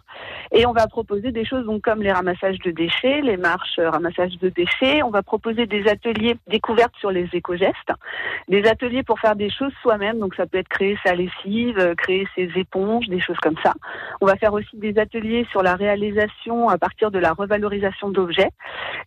et 0.52 0.66
on 0.66 0.72
va 0.72 0.86
proposer 0.86 1.32
des 1.32 1.44
choses 1.44 1.64
donc 1.66 1.82
comme 1.82 2.02
les 2.02 2.12
ramassages 2.12 2.58
de 2.58 2.70
déchets, 2.70 3.20
les 3.22 3.36
marches 3.36 3.78
euh, 3.78 3.90
ramassage 3.90 4.38
de 4.38 4.48
déchets. 4.48 5.02
On 5.02 5.10
va 5.10 5.22
proposer 5.22 5.66
des 5.66 5.88
ateliers 5.88 6.36
découvertes 6.48 6.94
sur 6.98 7.10
les 7.10 7.28
éco-gestes, 7.32 7.92
des 8.48 8.64
ateliers 8.66 9.02
pour 9.02 9.18
faire 9.20 9.36
des 9.36 9.50
choses 9.50 9.72
soi-même. 9.82 10.18
Donc 10.18 10.34
ça 10.34 10.46
peut 10.46 10.58
être 10.58 10.68
créer 10.68 10.98
sa 11.04 11.14
lessive, 11.14 11.78
euh, 11.78 11.94
créer 11.94 12.26
ses 12.34 12.50
éponges, 12.56 13.08
des 13.08 13.20
choses 13.20 13.38
comme 13.42 13.56
ça. 13.62 13.74
On 14.20 14.26
va 14.26 14.36
faire 14.36 14.52
aussi 14.52 14.76
des 14.76 14.98
ateliers 14.98 15.46
sur 15.50 15.62
la 15.62 15.76
réalisation 15.76 16.68
à 16.68 16.78
partir 16.78 17.10
de 17.10 17.18
la 17.18 17.32
revalorisation 17.32 18.10
d'objets, 18.10 18.50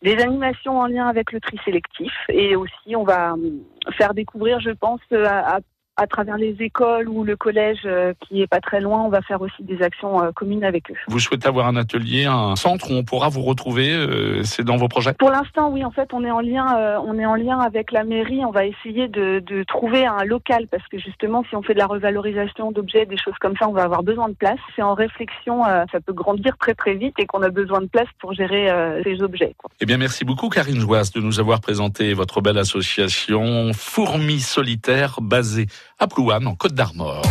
des 0.01 0.17
animations 0.19 0.79
en 0.79 0.87
lien 0.87 1.02
avec 1.07 1.31
le 1.31 1.39
tri 1.39 1.59
sélectif. 1.65 2.13
Et 2.29 2.55
aussi 2.55 2.95
on 2.95 3.03
va 3.03 3.33
hum, 3.33 3.61
faire 3.97 4.13
découvrir, 4.13 4.59
je 4.59 4.71
pense, 4.71 5.01
euh, 5.11 5.25
à- 5.25 5.59
à 5.95 6.07
travers 6.07 6.37
les 6.37 6.55
écoles 6.59 7.07
ou 7.07 7.23
le 7.23 7.35
collège 7.35 7.81
euh, 7.85 8.13
qui 8.19 8.41
est 8.41 8.47
pas 8.47 8.59
très 8.59 8.81
loin, 8.81 9.03
on 9.03 9.09
va 9.09 9.21
faire 9.21 9.41
aussi 9.41 9.61
des 9.61 9.81
actions 9.83 10.23
euh, 10.23 10.31
communes 10.31 10.63
avec 10.63 10.89
eux. 10.89 10.95
Vous 11.07 11.19
souhaitez 11.19 11.47
avoir 11.47 11.67
un 11.67 11.75
atelier, 11.75 12.25
un 12.25 12.55
centre 12.55 12.91
où 12.91 12.95
on 12.95 13.03
pourra 13.03 13.29
vous 13.29 13.43
retrouver 13.43 13.91
euh, 13.91 14.43
C'est 14.43 14.63
dans 14.63 14.77
vos 14.77 14.87
projets? 14.87 15.13
Pour 15.13 15.29
l'instant, 15.29 15.69
oui, 15.69 15.85
en 15.85 15.91
fait, 15.91 16.09
on 16.13 16.23
est 16.23 16.31
en 16.31 16.39
lien, 16.39 16.99
on 17.05 17.19
est 17.19 17.25
en 17.25 17.35
lien 17.35 17.59
avec 17.59 17.91
la 17.91 18.03
mairie. 18.03 18.43
On 18.43 18.51
va 18.51 18.65
essayer 18.65 19.07
de, 19.07 19.39
de 19.39 19.63
trouver 19.63 20.05
un 20.05 20.23
local 20.23 20.67
parce 20.67 20.87
que 20.87 20.97
justement, 20.97 21.43
si 21.49 21.55
on 21.55 21.61
fait 21.61 21.73
de 21.73 21.79
la 21.79 21.85
revalorisation 21.85 22.71
d'objets, 22.71 23.05
des 23.05 23.17
choses 23.17 23.37
comme 23.39 23.55
ça, 23.57 23.67
on 23.67 23.73
va 23.73 23.83
avoir 23.83 24.03
besoin 24.03 24.29
de 24.29 24.33
place. 24.33 24.59
C'est 24.75 24.81
en 24.81 24.95
réflexion, 24.95 25.63
ça 25.63 25.99
peut 26.05 26.13
grandir 26.13 26.57
très 26.57 26.73
très 26.73 26.95
vite 26.95 27.15
et 27.19 27.25
qu'on 27.25 27.41
a 27.43 27.49
besoin 27.49 27.81
de 27.81 27.87
place 27.87 28.07
pour 28.19 28.33
gérer 28.33 28.69
ces 29.03 29.21
objets. 29.21 29.53
quoi. 29.57 29.69
Eh 29.79 29.85
bien, 29.85 29.97
merci 29.97 30.25
beaucoup, 30.25 30.49
Karine 30.49 30.79
Joas, 30.79 31.11
de 31.13 31.21
nous 31.21 31.39
avoir 31.39 31.61
présenté 31.61 32.13
votre 32.13 32.41
belle 32.41 32.57
association 32.57 33.71
Fourmis 33.73 34.39
Solitaires, 34.39 35.19
basée 35.21 35.67
à 35.99 36.07
Plouane, 36.07 36.47
en 36.47 36.55
Côte 36.55 36.73
d'Armor. 36.73 37.21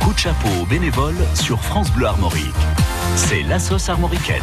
Coup 0.00 0.12
de 0.12 0.18
chapeau 0.18 0.48
aux 0.62 0.66
bénévoles 0.66 1.16
sur 1.34 1.60
France 1.60 1.90
Bleu 1.92 2.06
Armorique. 2.06 2.54
C'est 3.16 3.42
la 3.42 3.58
sauce 3.58 3.88
armoricaine. 3.88 4.42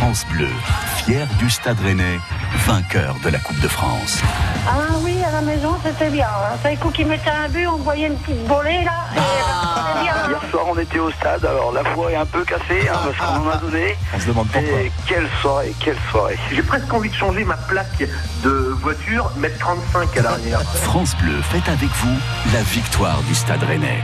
France 0.00 0.24
Bleu, 0.32 0.48
fier 0.96 1.26
du 1.38 1.50
Stade 1.50 1.78
Rennais, 1.80 2.18
vainqueur 2.66 3.16
de 3.22 3.28
la 3.28 3.38
Coupe 3.38 3.60
de 3.60 3.68
France. 3.68 4.18
Ah 4.66 4.96
oui, 5.02 5.14
à 5.22 5.30
la 5.30 5.40
maison, 5.42 5.76
c'était 5.84 6.08
bien. 6.08 6.26
hein. 6.26 6.56
C'est 6.62 6.76
coup 6.76 6.88
qui 6.90 7.04
mettait 7.04 7.28
un 7.30 7.48
but, 7.50 7.66
on 7.66 7.76
voyait 7.76 8.06
une 8.06 8.16
petite 8.16 8.42
bolée 8.46 8.82
là. 8.82 8.92
et, 9.14 9.18
euh, 9.18 9.22
c'était 9.76 10.02
bien. 10.04 10.14
Hier 10.30 10.50
soir, 10.50 10.64
on 10.68 10.78
était 10.78 10.98
au 10.98 11.10
stade. 11.12 11.44
Alors, 11.44 11.72
la 11.72 11.82
voix 11.92 12.10
est 12.10 12.16
un 12.16 12.24
peu 12.24 12.42
cassée 12.44 12.88
hein, 12.90 12.98
parce 13.04 13.16
qu'on 13.18 13.46
en 13.46 13.50
a 13.50 13.56
donné. 13.58 13.94
On 14.14 14.20
se 14.20 14.26
demande 14.26 14.48
pourquoi. 14.48 14.80
Et 14.80 14.90
quelle 15.06 15.28
soirée, 15.42 15.74
quelle 15.78 15.98
soirée. 16.10 16.38
J'ai 16.50 16.62
presque 16.62 16.92
envie 16.92 17.10
de 17.10 17.14
changer 17.14 17.44
ma 17.44 17.56
plaque 17.58 18.02
de 18.42 18.50
voiture, 18.80 19.30
mettre 19.36 19.58
35 19.58 20.16
à 20.16 20.22
l'arrière. 20.22 20.62
France 20.62 21.14
Bleu 21.22 21.40
fête 21.42 21.68
avec 21.68 21.90
vous 21.90 22.16
la 22.54 22.62
victoire 22.62 23.20
du 23.28 23.34
Stade 23.34 23.62
Rennais. 23.64 24.02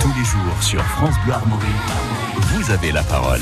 Tous 0.00 0.12
les 0.16 0.24
jours 0.24 0.62
sur 0.62 0.82
France 0.84 1.14
Bleu 1.24 1.34
Armorique, 1.34 1.66
vous 2.54 2.70
avez 2.70 2.92
la 2.92 3.02
parole. 3.02 3.40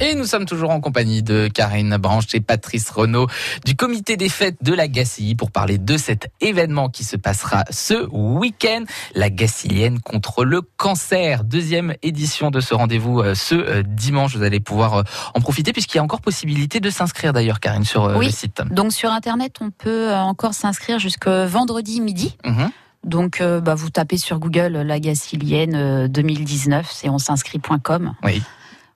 Et 0.00 0.14
nous 0.16 0.24
sommes 0.26 0.44
toujours 0.44 0.70
en 0.70 0.80
compagnie 0.80 1.22
de 1.22 1.48
Karine 1.48 1.96
Branche 1.98 2.26
et 2.34 2.40
Patrice 2.40 2.90
Renaud 2.90 3.28
du 3.64 3.76
comité 3.76 4.16
des 4.16 4.28
fêtes 4.28 4.56
de 4.60 4.74
la 4.74 4.88
Gacilly 4.88 5.34
pour 5.36 5.50
parler 5.52 5.78
de 5.78 5.96
cet 5.96 6.30
événement 6.40 6.88
qui 6.88 7.04
se 7.04 7.16
passera 7.16 7.64
ce 7.70 8.06
week-end, 8.10 8.84
la 9.14 9.30
Gacillienne 9.30 10.00
contre 10.00 10.44
le 10.44 10.62
cancer. 10.62 11.44
Deuxième 11.44 11.94
édition 12.02 12.50
de 12.50 12.60
ce 12.60 12.74
rendez-vous 12.74 13.20
euh, 13.20 13.34
ce 13.34 13.54
euh, 13.54 13.82
dimanche. 13.86 14.36
Vous 14.36 14.42
allez 14.42 14.60
pouvoir 14.60 14.94
euh, 14.94 15.02
en 15.34 15.40
profiter 15.40 15.72
puisqu'il 15.72 15.98
y 15.98 16.00
a 16.00 16.04
encore 16.04 16.20
possibilité 16.20 16.80
de 16.80 16.90
s'inscrire 16.90 17.32
d'ailleurs, 17.32 17.60
Karine, 17.60 17.84
sur 17.84 18.04
Oui. 18.16 18.26
le 18.26 18.32
site. 18.32 18.62
Donc 18.70 18.92
sur 18.92 19.10
Internet, 19.12 19.56
on 19.60 19.70
peut 19.70 20.12
encore 20.12 20.54
s'inscrire 20.54 20.98
jusque 20.98 21.28
vendredi 21.28 22.00
midi. 22.00 22.36
Mhm. 22.44 22.70
Donc 23.04 23.40
euh, 23.40 23.60
bah, 23.60 23.74
vous 23.74 23.90
tapez 23.90 24.16
sur 24.18 24.38
Google 24.40 24.72
la 24.78 24.98
Gacillienne 24.98 25.74
euh, 25.76 26.08
2019, 26.08 26.90
c'est 26.92 27.08
on 27.08 27.18
s'inscrit.com. 27.18 28.14
Oui. 28.24 28.42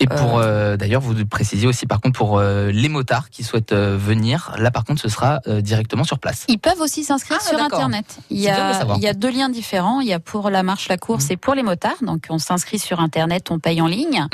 Et 0.00 0.06
pour 0.06 0.38
euh, 0.38 0.76
d'ailleurs, 0.76 1.00
vous 1.00 1.26
précisez 1.26 1.66
aussi 1.66 1.86
par 1.86 2.00
contre 2.00 2.16
pour 2.16 2.38
euh, 2.38 2.70
les 2.70 2.88
motards 2.88 3.30
qui 3.30 3.42
souhaitent 3.42 3.72
euh, 3.72 3.96
venir, 3.98 4.54
là 4.56 4.70
par 4.70 4.84
contre 4.84 5.00
ce 5.02 5.08
sera 5.08 5.40
euh, 5.48 5.60
directement 5.60 6.04
sur 6.04 6.20
place. 6.20 6.44
Ils 6.48 6.58
peuvent 6.58 6.80
aussi 6.80 7.02
s'inscrire 7.02 7.38
Ah, 7.40 7.48
sur. 7.48 7.58
Internet. 7.60 8.18
Il 8.30 8.38
y, 8.38 8.48
a, 8.48 8.74
savoir. 8.74 8.96
il 8.98 9.02
y 9.02 9.08
a 9.08 9.12
deux 9.12 9.30
liens 9.30 9.48
différents. 9.48 10.00
Il 10.00 10.06
y 10.06 10.12
a 10.12 10.20
pour 10.20 10.50
la 10.50 10.62
marche, 10.62 10.88
la 10.88 10.98
course 10.98 11.30
et 11.30 11.36
pour 11.36 11.54
les 11.54 11.64
motards. 11.64 11.96
Donc 12.02 12.26
on 12.30 12.38
s'inscrit 12.38 12.78
sur 12.78 13.00
Internet, 13.00 13.50
on 13.50 13.58
paye 13.58 13.80
en 13.80 13.88
ligne. 13.88 14.26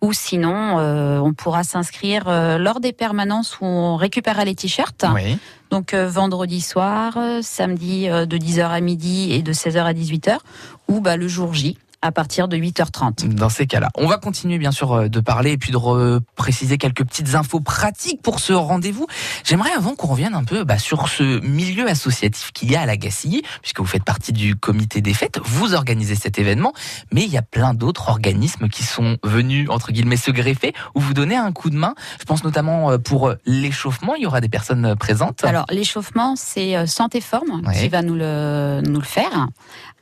Ou 0.00 0.12
sinon, 0.12 0.78
euh, 0.78 1.18
on 1.18 1.32
pourra 1.32 1.64
s'inscrire 1.64 2.28
euh, 2.28 2.56
lors 2.56 2.78
des 2.78 2.92
permanences 2.92 3.58
où 3.60 3.64
on 3.64 3.96
récupérera 3.96 4.44
les 4.44 4.54
t-shirts. 4.54 5.04
Oui. 5.12 5.36
Donc 5.72 5.92
euh, 5.92 6.08
vendredi 6.08 6.60
soir, 6.60 7.14
euh, 7.16 7.40
samedi 7.42 8.08
euh, 8.08 8.24
de 8.24 8.38
10h 8.38 8.68
à 8.68 8.80
midi 8.80 9.32
et 9.32 9.42
de 9.42 9.52
16h 9.52 9.80
à 9.82 9.92
18h. 9.92 10.38
Ou 10.86 11.00
bah, 11.00 11.16
le 11.16 11.26
jour 11.26 11.52
J 11.52 11.76
à 12.02 12.12
partir 12.12 12.48
de 12.48 12.56
8h30. 12.56 13.28
Dans 13.34 13.48
ces 13.48 13.66
cas-là, 13.66 13.88
on 13.96 14.06
va 14.06 14.18
continuer 14.18 14.58
bien 14.58 14.70
sûr 14.72 14.92
euh, 14.92 15.08
de 15.08 15.20
parler 15.20 15.52
et 15.52 15.58
puis 15.58 15.72
de 15.72 16.20
préciser 16.36 16.78
quelques 16.78 17.04
petites 17.04 17.34
infos 17.34 17.60
pratiques 17.60 18.22
pour 18.22 18.40
ce 18.40 18.52
rendez-vous. 18.52 19.06
J'aimerais 19.44 19.72
avant 19.76 19.94
qu'on 19.94 20.08
revienne 20.08 20.34
un 20.34 20.44
peu 20.44 20.64
bah, 20.64 20.78
sur 20.78 21.08
ce 21.08 21.40
milieu 21.40 21.88
associatif 21.88 22.52
qu'il 22.52 22.70
y 22.70 22.76
a 22.76 22.82
à 22.82 22.86
la 22.86 22.96
Gacilly, 22.96 23.42
puisque 23.62 23.80
vous 23.80 23.86
faites 23.86 24.04
partie 24.04 24.32
du 24.32 24.54
comité 24.56 25.00
des 25.00 25.14
fêtes, 25.14 25.38
vous 25.44 25.74
organisez 25.74 26.14
cet 26.14 26.38
événement, 26.38 26.72
mais 27.12 27.22
il 27.22 27.30
y 27.30 27.38
a 27.38 27.42
plein 27.42 27.74
d'autres 27.74 28.08
organismes 28.08 28.68
qui 28.68 28.82
sont 28.84 29.16
venus 29.22 29.68
entre 29.70 29.92
guillemets 29.92 30.16
se 30.16 30.30
greffer 30.30 30.72
ou 30.94 31.00
vous 31.00 31.14
donner 31.14 31.36
un 31.36 31.52
coup 31.52 31.70
de 31.70 31.76
main. 31.76 31.94
Je 32.20 32.24
pense 32.24 32.44
notamment 32.44 32.90
euh, 32.92 32.98
pour 32.98 33.34
l'échauffement, 33.46 34.14
il 34.14 34.22
y 34.22 34.26
aura 34.26 34.40
des 34.40 34.48
personnes 34.48 34.84
euh, 34.84 34.94
présentes. 34.94 35.44
Alors 35.44 35.66
l'échauffement, 35.70 36.34
c'est 36.36 36.76
euh, 36.76 36.86
Santé 36.86 37.20
Forme 37.20 37.62
Ouais. 37.66 37.80
qui 37.80 37.88
va 37.88 38.02
nous 38.02 38.14
le, 38.14 38.82
nous 38.84 39.00
le 39.00 39.04
faire. 39.06 39.48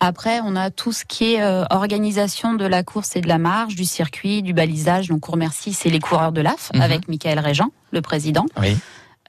Après, 0.00 0.40
on 0.44 0.56
a 0.56 0.70
tout 0.70 0.92
ce 0.92 1.04
qui 1.06 1.34
est 1.34 1.42
euh, 1.42 1.64
organisation 1.70 2.54
de 2.54 2.66
la 2.66 2.82
course 2.82 3.16
et 3.16 3.20
de 3.22 3.28
la 3.28 3.38
marche, 3.38 3.74
du 3.74 3.84
circuit, 3.86 4.42
du 4.42 4.52
balisage. 4.52 5.08
Donc 5.08 5.28
on 5.28 5.32
remercie, 5.32 5.72
c'est 5.72 5.88
les 5.88 6.00
coureurs 6.00 6.32
de 6.32 6.40
l'AF 6.42 6.70
Mhm. 6.74 6.82
avec 6.82 7.08
Michael 7.08 7.38
Régent, 7.38 7.70
le 7.92 8.02
président. 8.02 8.44
Oui. 8.60 8.76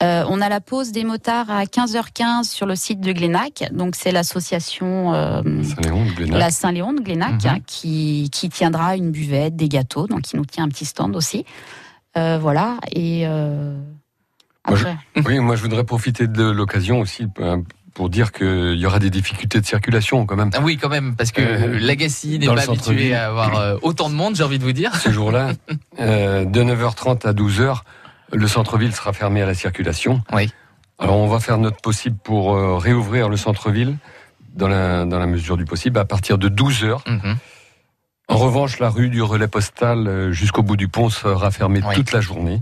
Euh, 0.03 0.23
on 0.29 0.41
a 0.41 0.49
la 0.49 0.59
pause 0.61 0.91
des 0.91 1.03
motards 1.03 1.49
à 1.49 1.63
15h15 1.65 2.43
sur 2.51 2.65
le 2.67 2.75
site 2.75 2.99
de 2.99 3.11
Glénac. 3.13 3.69
Donc 3.71 3.95
c'est 3.95 4.11
l'association 4.11 5.13
euh, 5.15 5.41
Saint-Léon 5.63 6.05
de 6.05 6.11
Glénac. 6.11 6.39
la 6.39 6.51
Saint-Léon 6.51 6.93
de 6.93 7.01
Glénac 7.01 7.43
Mhm. 7.45 7.49
hein, 7.49 7.57
qui, 7.65 8.29
qui 8.31 8.49
tiendra 8.49 8.95
une 8.95 9.09
buvette, 9.09 9.55
des 9.55 9.69
gâteaux. 9.69 10.05
Donc 10.05 10.31
il 10.31 10.37
nous 10.37 10.45
tient 10.45 10.65
un 10.65 10.69
petit 10.69 10.85
stand 10.85 11.15
aussi. 11.15 11.45
Euh, 12.17 12.37
voilà. 12.39 12.77
Et 12.91 13.25
Moi, 13.25 14.75
je- 14.75 14.85
après- 14.85 14.97
oui, 15.25 15.39
moi 15.39 15.55
je 15.55 15.61
voudrais 15.63 15.83
profiter 15.85 16.27
de 16.27 16.43
l'occasion 16.43 16.99
aussi 16.99 17.25
pour 17.97 18.09
dire 18.11 18.31
qu'il 18.31 18.75
y 18.75 18.85
aura 18.85 18.99
des 18.99 19.09
difficultés 19.09 19.59
de 19.59 19.65
circulation 19.65 20.27
quand 20.27 20.35
même. 20.35 20.51
Ah 20.53 20.59
Oui, 20.61 20.77
quand 20.77 20.87
même, 20.87 21.15
parce 21.15 21.31
que 21.31 21.41
Euh, 21.41 21.79
n'est 21.79 22.45
pas 22.45 22.61
habituée 22.61 23.15
à 23.15 23.25
avoir 23.29 23.55
euh, 23.57 23.75
autant 23.81 24.07
de 24.11 24.13
monde, 24.13 24.35
j'ai 24.35 24.43
envie 24.43 24.59
de 24.59 24.63
vous 24.63 24.71
dire. 24.71 24.95
Ce 24.97 25.09
jour-là, 25.09 25.53
euh, 25.99 26.45
de 26.45 26.61
9h30 26.61 27.25
à 27.27 27.33
12h, 27.33 27.79
le 28.33 28.47
centre-ville 28.47 28.93
sera 28.93 29.13
fermé 29.13 29.41
à 29.41 29.47
la 29.47 29.55
circulation. 29.55 30.21
Oui. 30.31 30.51
Alors 30.99 31.15
on 31.17 31.27
va 31.27 31.39
faire 31.39 31.57
notre 31.57 31.81
possible 31.81 32.17
pour 32.23 32.55
euh, 32.55 32.77
réouvrir 32.77 33.29
le 33.29 33.35
centre-ville 33.37 33.97
dans 34.53 34.67
la, 34.67 35.03
dans 35.05 35.17
la 35.17 35.25
mesure 35.25 35.57
du 35.57 35.65
possible 35.65 35.97
à 35.97 36.05
partir 36.05 36.37
de 36.37 36.49
12h. 36.49 36.99
Mhm. 37.09 37.35
En 38.27 38.37
revanche, 38.37 38.77
la 38.77 38.91
rue 38.91 39.09
du 39.09 39.23
relais 39.23 39.47
postal 39.47 40.31
jusqu'au 40.33 40.61
bout 40.61 40.77
du 40.77 40.87
pont 40.87 41.09
sera 41.09 41.49
fermée 41.49 41.81
Oui. 41.83 41.95
toute 41.95 42.11
la 42.11 42.21
journée 42.21 42.61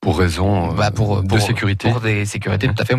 pour 0.00 0.18
raison 0.18 0.70
euh, 0.70 0.74
Bah, 0.74 0.90
pour, 0.90 1.22
de 1.22 1.28
pour- 1.28 1.40
sécurité. 1.40 1.90
Pour 1.90 2.00
des 2.00 2.24
sécurités, 2.24 2.68
tout 2.68 2.74
à 2.82 2.84
fait. 2.84 2.94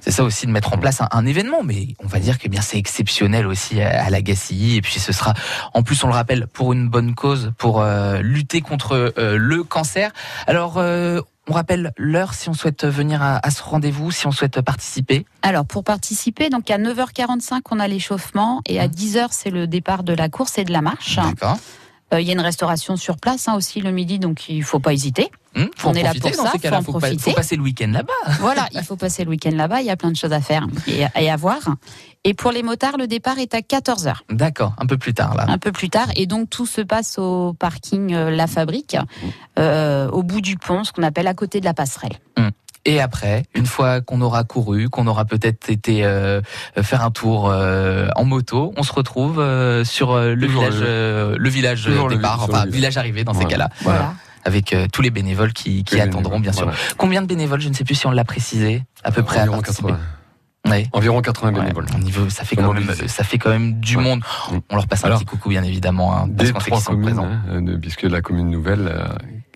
C'est 0.00 0.10
ça 0.10 0.24
aussi 0.24 0.46
de 0.46 0.50
mettre 0.50 0.72
en 0.72 0.78
place 0.78 1.00
un, 1.00 1.06
un 1.12 1.24
événement, 1.26 1.62
mais 1.62 1.94
on 2.02 2.08
va 2.08 2.18
dire 2.18 2.36
que 2.38 2.42
eh 2.46 2.48
bien 2.48 2.60
c'est 2.60 2.76
exceptionnel 2.76 3.46
aussi 3.46 3.80
à, 3.80 4.04
à 4.06 4.10
la 4.10 4.20
Gacilly. 4.20 4.76
Et 4.76 4.82
puis 4.82 4.98
ce 4.98 5.12
sera, 5.12 5.32
en 5.74 5.84
plus 5.84 6.02
on 6.02 6.08
le 6.08 6.12
rappelle, 6.14 6.48
pour 6.48 6.72
une 6.72 6.88
bonne 6.88 7.14
cause, 7.14 7.52
pour 7.56 7.80
euh, 7.80 8.18
lutter 8.20 8.62
contre 8.62 9.12
euh, 9.16 9.36
le 9.38 9.62
cancer. 9.62 10.10
Alors 10.48 10.78
euh, 10.78 11.20
on 11.48 11.52
rappelle 11.52 11.92
l'heure 11.96 12.34
si 12.34 12.48
on 12.48 12.52
souhaite 12.54 12.84
venir 12.84 13.22
à, 13.22 13.46
à 13.46 13.50
ce 13.52 13.62
rendez-vous, 13.62 14.10
si 14.10 14.26
on 14.26 14.32
souhaite 14.32 14.60
participer. 14.60 15.24
Alors, 15.42 15.66
pour 15.66 15.82
participer, 15.84 16.50
donc 16.50 16.68
à 16.70 16.78
9h45, 16.78 17.60
on 17.70 17.78
a 17.80 17.86
l'échauffement 17.86 18.60
et 18.66 18.80
à 18.80 18.88
10h, 18.88 19.28
c'est 19.30 19.50
le 19.50 19.66
départ 19.68 20.02
de 20.02 20.14
la 20.14 20.28
course 20.28 20.58
et 20.58 20.64
de 20.64 20.72
la 20.72 20.82
marche. 20.82 21.16
D'accord. 21.16 21.58
Euh, 22.12 22.20
Il 22.20 22.26
y 22.26 22.30
a 22.30 22.32
une 22.32 22.40
restauration 22.40 22.96
sur 22.96 23.16
place 23.18 23.46
hein, 23.48 23.54
aussi 23.54 23.80
le 23.80 23.90
midi, 23.92 24.18
donc 24.20 24.48
il 24.48 24.62
faut 24.64 24.78
pas 24.80 24.92
hésiter. 24.92 25.30
Hum, 25.54 25.68
faut 25.76 25.88
On 25.88 25.90
en 25.92 25.94
est 25.94 26.02
là 26.02 26.12
pour 26.18 26.30
ça, 26.34 26.34
faut 26.34 26.66
en 26.74 26.82
Faut, 26.82 26.92
pas- 26.92 26.98
profiter. 27.00 27.18
faut 27.30 27.32
passer 27.36 27.56
le 27.56 27.62
week-end 27.62 27.90
là-bas. 27.92 28.12
Voilà, 28.40 28.68
il 28.72 28.82
faut 28.82 28.96
passer 28.96 29.24
le 29.24 29.30
week-end 29.30 29.50
là-bas, 29.54 29.80
il 29.80 29.86
y 29.86 29.90
a 29.90 29.96
plein 29.96 30.10
de 30.10 30.16
choses 30.16 30.32
à 30.32 30.40
faire 30.40 30.66
et, 30.86 31.04
et 31.20 31.30
à 31.30 31.36
voir. 31.36 31.58
Et 32.24 32.34
pour 32.34 32.52
les 32.52 32.62
motards, 32.62 32.96
le 32.98 33.06
départ 33.06 33.38
est 33.38 33.54
à 33.54 33.58
14h. 33.60 34.14
D'accord, 34.30 34.74
un 34.78 34.86
peu 34.86 34.96
plus 34.96 35.12
tard 35.12 35.34
là. 35.34 35.44
Un 35.48 35.58
peu 35.58 35.72
plus 35.72 35.90
tard, 35.90 36.08
et 36.16 36.26
donc 36.26 36.48
tout 36.48 36.66
se 36.66 36.80
passe 36.80 37.18
au 37.18 37.52
parking 37.52 38.14
euh, 38.14 38.30
La 38.30 38.46
Fabrique, 38.46 38.96
euh, 39.58 40.08
au 40.10 40.22
bout 40.22 40.40
du 40.40 40.56
pont, 40.56 40.84
ce 40.84 40.92
qu'on 40.92 41.02
appelle 41.02 41.26
à 41.26 41.34
côté 41.34 41.60
de 41.60 41.64
la 41.64 41.74
passerelle. 41.74 42.12
Et 42.84 43.00
après, 43.00 43.44
une 43.54 43.66
fois 43.66 44.00
qu'on 44.00 44.20
aura 44.22 44.42
couru, 44.42 44.88
qu'on 44.88 45.06
aura 45.06 45.24
peut-être 45.24 45.70
été 45.70 46.04
euh, 46.04 46.40
faire 46.82 47.04
un 47.04 47.12
tour 47.12 47.48
euh, 47.48 48.08
en 48.16 48.24
moto, 48.24 48.72
on 48.76 48.82
se 48.82 48.92
retrouve 48.92 49.38
euh, 49.38 49.84
sur 49.84 50.10
euh, 50.10 50.34
le 50.34 50.46
village, 50.48 50.80
le- 50.80 50.86
euh, 50.88 51.36
le 51.38 51.48
village 51.48 51.86
le- 51.86 52.08
départ, 52.08 52.42
enfin 52.42 52.66
village. 52.66 52.96
arrivé 52.96 53.22
dans 53.22 53.34
ces 53.34 53.42
Voilà. 53.44 53.50
cas-là, 53.50 53.70
Voilà. 53.82 54.14
Avec 54.44 54.72
euh, 54.72 54.86
tous 54.92 55.02
les 55.02 55.10
bénévoles 55.10 55.52
qui, 55.52 55.84
qui 55.84 55.96
Les 55.96 56.00
attendront 56.02 56.40
bien 56.40 56.52
sûr. 56.52 56.64
voilà. 56.64 56.78
Combien 56.96 57.22
de 57.22 57.26
bénévoles 57.26 57.60
Je 57.60 57.68
ne 57.68 57.74
sais 57.74 57.84
plus 57.84 57.94
si 57.94 58.06
on 58.06 58.10
l'a 58.10 58.24
précisé. 58.24 58.82
À 59.04 59.10
peu 59.12 59.22
près 59.22 59.38
à 59.38 59.42
Environ 59.42 59.56
participer. 59.58 59.88
80. 59.92 60.00
Ouais. 60.70 60.86
Environ 60.92 61.20
80 61.20 61.52
Ouais, 61.54 61.60
bénévoles. 61.60 61.86
au 61.94 61.98
niveau, 61.98 62.30
ça 62.30 62.44
fait 62.44 62.54
quand 62.56 62.72
même, 62.72 62.84
mobilisés. 62.84 63.08
ça 63.08 63.24
fait 63.24 63.38
quand 63.38 63.50
même 63.50 63.80
du 63.80 63.96
Ouais. 63.96 64.02
monde. 64.04 64.22
On 64.70 64.76
leur 64.76 64.86
passe 64.86 65.02
un 65.04 65.08
Alors, 65.08 65.18
petit 65.18 65.26
coucou 65.26 65.48
bien 65.48 65.62
évidemment, 65.64 66.14
hein, 66.16 66.28
parce 66.36 66.48
Des 66.48 66.52
qu'on 66.52 66.60
sait 66.60 66.66
trois 66.66 66.78
qu'ils 66.78 66.84
sont 66.84 66.90
communes, 66.92 67.06
présents. 67.16 67.28
hein, 67.50 67.62
de- 67.62 67.76
puisque 67.76 68.02
la 68.02 68.20
commune 68.20 68.48
nouvelle 68.50 68.86
euh, 68.88 69.08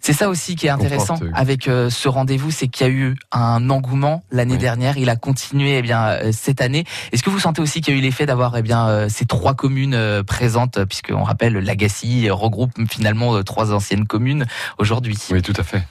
C'est 0.06 0.12
ça 0.12 0.28
aussi 0.28 0.54
qui 0.54 0.68
est 0.68 0.70
intéressant 0.70 1.16
avec 1.34 1.66
euh, 1.66 1.90
ce 1.90 2.08
rendez-vous, 2.08 2.52
c'est 2.52 2.68
qu'il 2.68 2.86
y 2.86 2.88
a 2.88 2.92
eu 2.92 3.16
un 3.32 3.70
engouement 3.70 4.22
l'année 4.30 4.56
dernière, 4.56 4.98
il 4.98 5.08
a 5.10 5.16
continué 5.16 5.78
eh 5.78 5.82
bien 5.82 6.06
euh, 6.06 6.30
cette 6.30 6.60
année. 6.60 6.84
Est-ce 7.10 7.24
que 7.24 7.30
vous 7.30 7.40
sentez 7.40 7.60
aussi 7.60 7.80
qu'il 7.80 7.92
y 7.92 7.96
a 7.96 7.98
eu 7.98 8.02
l'effet 8.04 8.24
d'avoir 8.24 8.56
eh 8.56 8.62
bien 8.62 8.86
euh, 8.86 9.08
ces 9.08 9.26
trois 9.26 9.54
communes 9.54 10.22
présentes, 10.24 10.84
puisqu'on 10.84 11.24
rappelle 11.24 11.54
Lagacy 11.54 12.30
regroupe 12.30 12.70
finalement 12.88 13.42
trois 13.42 13.72
anciennes 13.72 14.06
communes 14.06 14.46
aujourd'hui. 14.78 15.18
Oui, 15.32 15.42
tout 15.42 15.54
à 15.56 15.64
fait. 15.64 15.82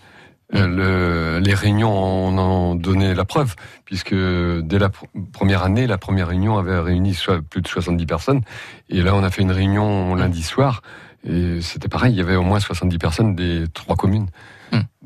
Le- 0.53 1.39
les 1.43 1.53
réunions 1.53 1.91
en 1.91 2.37
ont 2.37 2.75
donné 2.75 3.15
la 3.15 3.25
preuve, 3.25 3.55
puisque 3.83 4.13
dès 4.15 4.79
la 4.79 4.87
pr- 4.87 5.07
première 5.33 5.63
année, 5.63 5.87
la 5.87 5.97
première 5.97 6.29
réunion 6.29 6.57
avait 6.57 6.79
réuni 6.79 7.15
soit 7.15 7.41
plus 7.41 7.61
de 7.61 7.67
70 7.67 8.05
personnes. 8.05 8.41
Et 8.87 9.01
là, 9.01 9.13
on 9.13 9.23
a 9.25 9.29
fait 9.29 9.41
une 9.41 9.51
réunion 9.51 10.15
lundi 10.15 10.41
soir, 10.43 10.83
et 11.25 11.61
c'était 11.61 11.87
pareil, 11.87 12.13
il 12.13 12.17
y 12.17 12.21
avait 12.21 12.35
au 12.35 12.43
moins 12.43 12.59
70 12.59 12.97
personnes 12.97 13.35
des 13.35 13.65
trois 13.73 13.95
communes. 13.95 14.27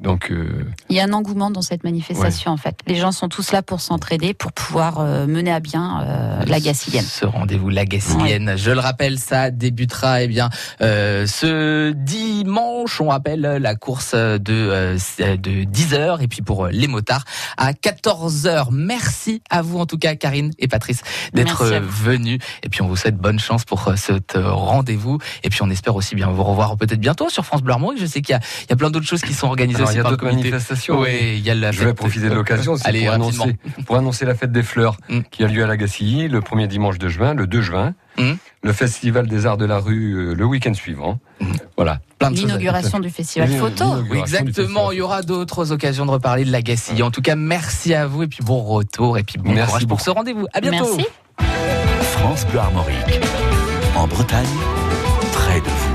Donc, 0.01 0.31
euh, 0.31 0.65
Il 0.89 0.95
y 0.95 0.99
a 0.99 1.03
un 1.03 1.13
engouement 1.13 1.51
dans 1.51 1.61
cette 1.61 1.83
manifestation 1.83 2.51
en 2.51 2.57
fait. 2.57 2.79
Les 2.87 2.95
gens 2.95 3.11
sont 3.11 3.27
tous 3.27 3.51
là 3.51 3.61
pour 3.61 3.81
s'entraider, 3.81 4.33
pour 4.33 4.51
pouvoir 4.51 4.99
euh, 4.99 5.27
mener 5.27 5.51
à 5.51 5.59
bien 5.59 6.01
euh, 6.01 6.45
la 6.45 6.59
Gacillienne. 6.59 7.03
Ce 7.03 7.25
rendez-vous 7.25 7.69
la 7.69 7.85
Gacillienne, 7.85 8.53
je 8.55 8.71
le 8.71 8.79
rappelle, 8.79 9.19
ça 9.19 9.51
débutera 9.51 10.23
eh 10.23 10.27
bien 10.27 10.49
euh, 10.81 11.27
ce 11.27 11.91
dimanche. 11.91 13.01
On 13.01 13.09
rappelle 13.09 13.41
la 13.41 13.75
course 13.75 14.13
de 14.13 14.39
de 14.39 15.63
10 15.63 15.93
h 15.93 16.21
et 16.21 16.27
puis 16.27 16.41
pour 16.41 16.67
les 16.67 16.87
motards 16.87 17.25
à 17.57 17.73
14 17.73 18.45
h 18.45 18.67
Merci 18.71 19.41
à 19.49 19.61
vous 19.61 19.79
en 19.79 19.85
tout 19.85 19.97
cas, 19.97 20.15
Karine 20.15 20.51
et 20.59 20.67
Patrice, 20.67 21.01
d'être 21.33 21.65
venus. 21.65 22.39
Et 22.63 22.69
puis 22.69 22.81
on 22.81 22.87
vous 22.87 22.95
souhaite 22.95 23.17
bonne 23.17 23.39
chance 23.39 23.65
pour 23.65 23.91
cet 23.95 24.35
euh, 24.35 24.51
rendez-vous. 24.51 25.19
Et 25.43 25.49
puis 25.49 25.61
on 25.61 25.69
espère 25.69 25.95
aussi 25.95 26.15
bien 26.15 26.29
vous 26.29 26.43
revoir 26.43 26.77
peut-être 26.77 26.99
bientôt 26.99 27.29
sur 27.29 27.45
France 27.45 27.61
Bleu 27.61 27.73
Armorique. 27.73 27.99
Je 27.99 28.05
sais 28.05 28.21
qu'il 28.21 28.35
y 28.35 28.39
y 28.69 28.73
a 28.73 28.75
plein 28.75 28.89
d'autres 28.89 29.05
choses 29.05 29.21
qui 29.21 29.33
sont 29.33 29.47
organisées 29.47 29.81
alors, 29.81 29.88
il 29.91 29.97
y 29.97 29.99
a 29.99 30.03
d'autres 30.03 30.25
manifestations. 30.25 30.99
Oui, 30.99 31.35
il 31.37 31.39
y 31.45 31.49
a 31.49 31.55
la 31.55 31.71
Je 31.71 31.83
vais 31.83 31.93
profiter 31.93 32.29
de 32.29 32.33
l'occasion 32.35 32.75
Allez, 32.83 33.05
pour, 33.05 33.13
annoncer, 33.13 33.57
pour 33.85 33.95
annoncer 33.95 34.25
la 34.25 34.35
fête 34.35 34.51
des 34.51 34.63
fleurs 34.63 34.97
Mm. 35.09 35.19
qui 35.31 35.43
a 35.43 35.47
lieu 35.47 35.63
à 35.63 35.67
la 35.67 35.77
Gacilly 35.77 36.27
le 36.27 36.41
premier 36.41 36.67
dimanche 36.67 36.97
de 36.97 37.07
juin, 37.09 37.33
le 37.33 37.47
2 37.47 37.61
juin. 37.61 37.93
Mm. 38.17 38.33
Le 38.61 38.73
festival 38.73 39.27
des 39.27 39.45
arts 39.45 39.55
de 39.57 39.63
la 39.65 39.79
rue 39.79 40.13
euh, 40.13 40.33
le 40.33 40.43
week-end 40.45 40.73
suivant. 40.73 41.19
Voilà. 41.77 41.99
Plein 42.17 42.31
de 42.31 42.35
choses 42.35 42.43
à- 42.43 42.47
L'inauguration 42.47 42.99
du 42.99 43.09
festival 43.09 43.49
photo. 43.49 43.85
Oui, 44.11 44.17
exactement. 44.19 44.91
Il 44.91 44.97
y 44.97 45.01
aura 45.01 45.21
d'autres 45.21 45.71
occasions 45.71 46.05
de 46.05 46.11
reparler 46.11 46.43
de 46.43 46.51
la 46.51 46.61
Gacilly. 46.61 47.01
En 47.01 47.11
tout 47.11 47.21
cas, 47.21 47.35
merci 47.37 47.93
à 47.93 48.05
vous 48.07 48.23
et 48.23 48.27
puis 48.27 48.43
bon 48.43 48.61
retour 48.61 49.17
et 49.17 49.23
puis 49.23 49.37
bon 49.37 49.51
Merci 49.53 49.67
courage 49.69 49.87
pour 49.87 50.01
ce 50.01 50.09
rendez-vous. 50.09 50.45
À 50.53 50.59
bientôt. 50.59 50.89
Merci. 50.97 51.07
France 52.01 52.45
Bleu 52.47 52.59
Armorique. 52.59 53.21
En 53.95 54.07
Bretagne, 54.07 54.45
près 55.31 55.61
de 55.61 55.65
vous. 55.65 55.88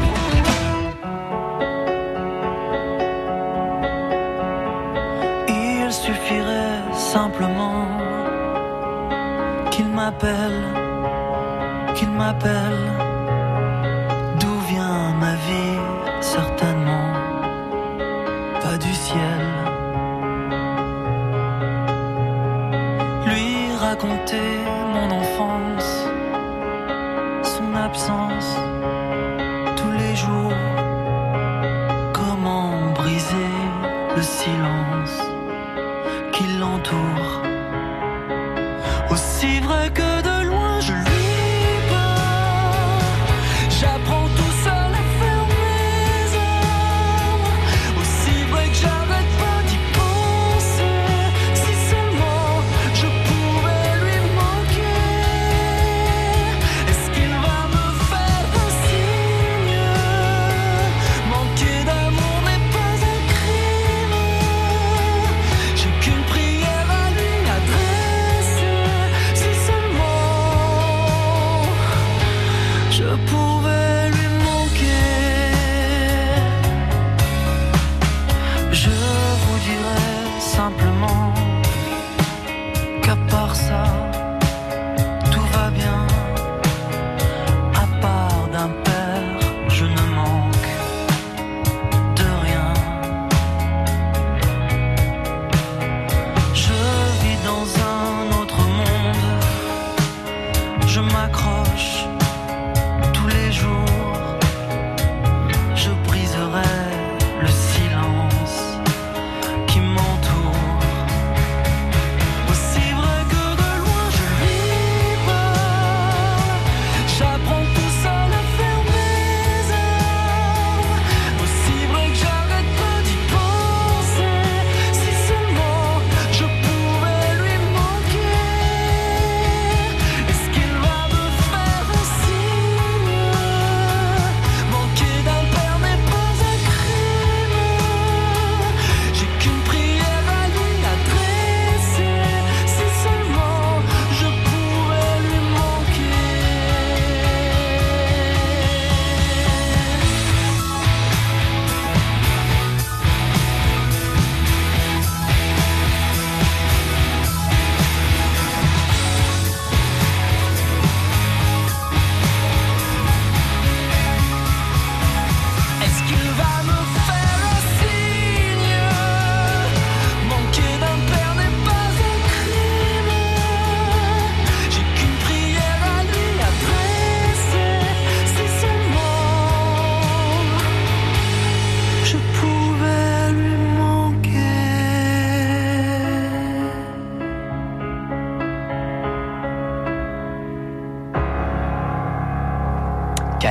Simplement 7.19 7.87
qu'il 9.71 9.89
m'appelle, 9.99 10.63
qu'il 11.95 12.11
m'appelle. 12.11 12.85
D'où 14.41 14.55
vient 14.71 15.03
ma 15.25 15.35
vie 15.47 15.79
Certainement 16.21 17.11
pas 18.63 18.77
du 18.87 18.93
ciel. 19.05 19.43
Lui 23.27 23.49
raconter 23.87 24.64
je 89.75 90.04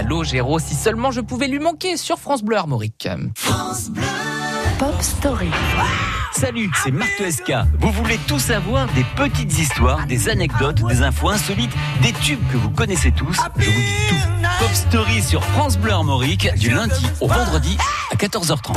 Calogero, 0.03 0.59
si 0.59 0.75
seulement 0.75 1.11
je 1.11 1.21
pouvais 1.21 1.47
lui 1.47 1.59
manquer 1.59 1.95
sur 1.95 2.19
France 2.19 2.43
Bleu 2.43 2.57
Armorique. 2.57 3.07
Pop 4.77 4.95
Story. 5.01 5.49
Salut, 6.33 6.69
c'est 6.83 6.91
Marc 6.91 7.23
SK. 7.29 7.53
Vous 7.79 7.89
voulez 7.91 8.19
tout 8.27 8.39
savoir 8.39 8.87
des 8.93 9.05
petites 9.15 9.57
histoires, 9.57 10.05
des 10.05 10.27
anecdotes, 10.27 10.85
des 10.87 11.03
infos 11.03 11.29
insolites, 11.29 11.71
des 12.01 12.11
tubes 12.11 12.45
que 12.51 12.57
vous 12.57 12.71
connaissez 12.71 13.13
tous 13.13 13.37
Je 13.57 13.69
vous 13.69 13.79
dis 13.79 14.07
tout. 14.09 14.47
Pop 14.59 14.73
Story 14.73 15.21
sur 15.21 15.41
France 15.41 15.77
Bleu 15.77 15.93
Armorique 15.93 16.53
du 16.55 16.71
lundi 16.71 17.05
au 17.21 17.27
vendredi 17.27 17.77
à 18.11 18.15
14h30. 18.15 18.75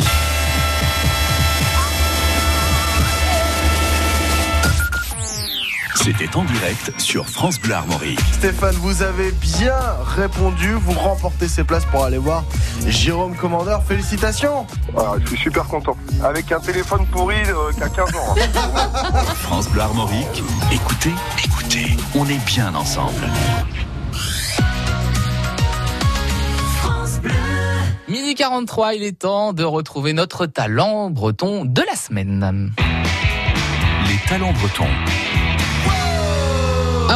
C'était 6.06 6.36
en 6.36 6.44
direct 6.44 6.92
sur 7.00 7.28
France 7.28 7.58
Bleu 7.58 7.74
Armorique. 7.74 8.20
Stéphane, 8.30 8.76
vous 8.76 9.02
avez 9.02 9.32
bien 9.32 9.74
répondu. 10.14 10.74
Vous 10.74 10.92
remportez 10.92 11.48
ces 11.48 11.64
places 11.64 11.84
pour 11.86 12.04
aller 12.04 12.16
voir 12.16 12.44
Jérôme 12.86 13.34
Commandeur. 13.34 13.82
Félicitations. 13.82 14.68
Ah, 14.96 15.14
je 15.20 15.26
suis 15.30 15.36
super 15.36 15.64
content. 15.64 15.96
Avec 16.22 16.52
un 16.52 16.60
téléphone 16.60 17.04
pourri 17.06 17.34
euh, 17.48 17.72
qui 17.72 17.82
a 17.82 17.88
15 17.88 18.14
ans. 18.14 18.36
hein. 18.38 19.24
France 19.34 19.68
Bleu 19.68 19.80
Armorique. 19.80 20.44
Écoutez, 20.70 21.12
écoutez, 21.44 21.96
on 22.14 22.24
est 22.26 22.44
bien 22.46 22.72
ensemble. 22.76 23.26
Midi 28.06 28.36
43, 28.36 28.94
il 28.94 29.02
est 29.02 29.18
temps 29.18 29.52
de 29.52 29.64
retrouver 29.64 30.12
notre 30.12 30.46
talent 30.46 31.10
breton 31.10 31.64
de 31.64 31.82
la 31.82 31.96
semaine. 31.96 32.70
Les 34.06 34.28
talents 34.28 34.52
bretons. 34.52 34.86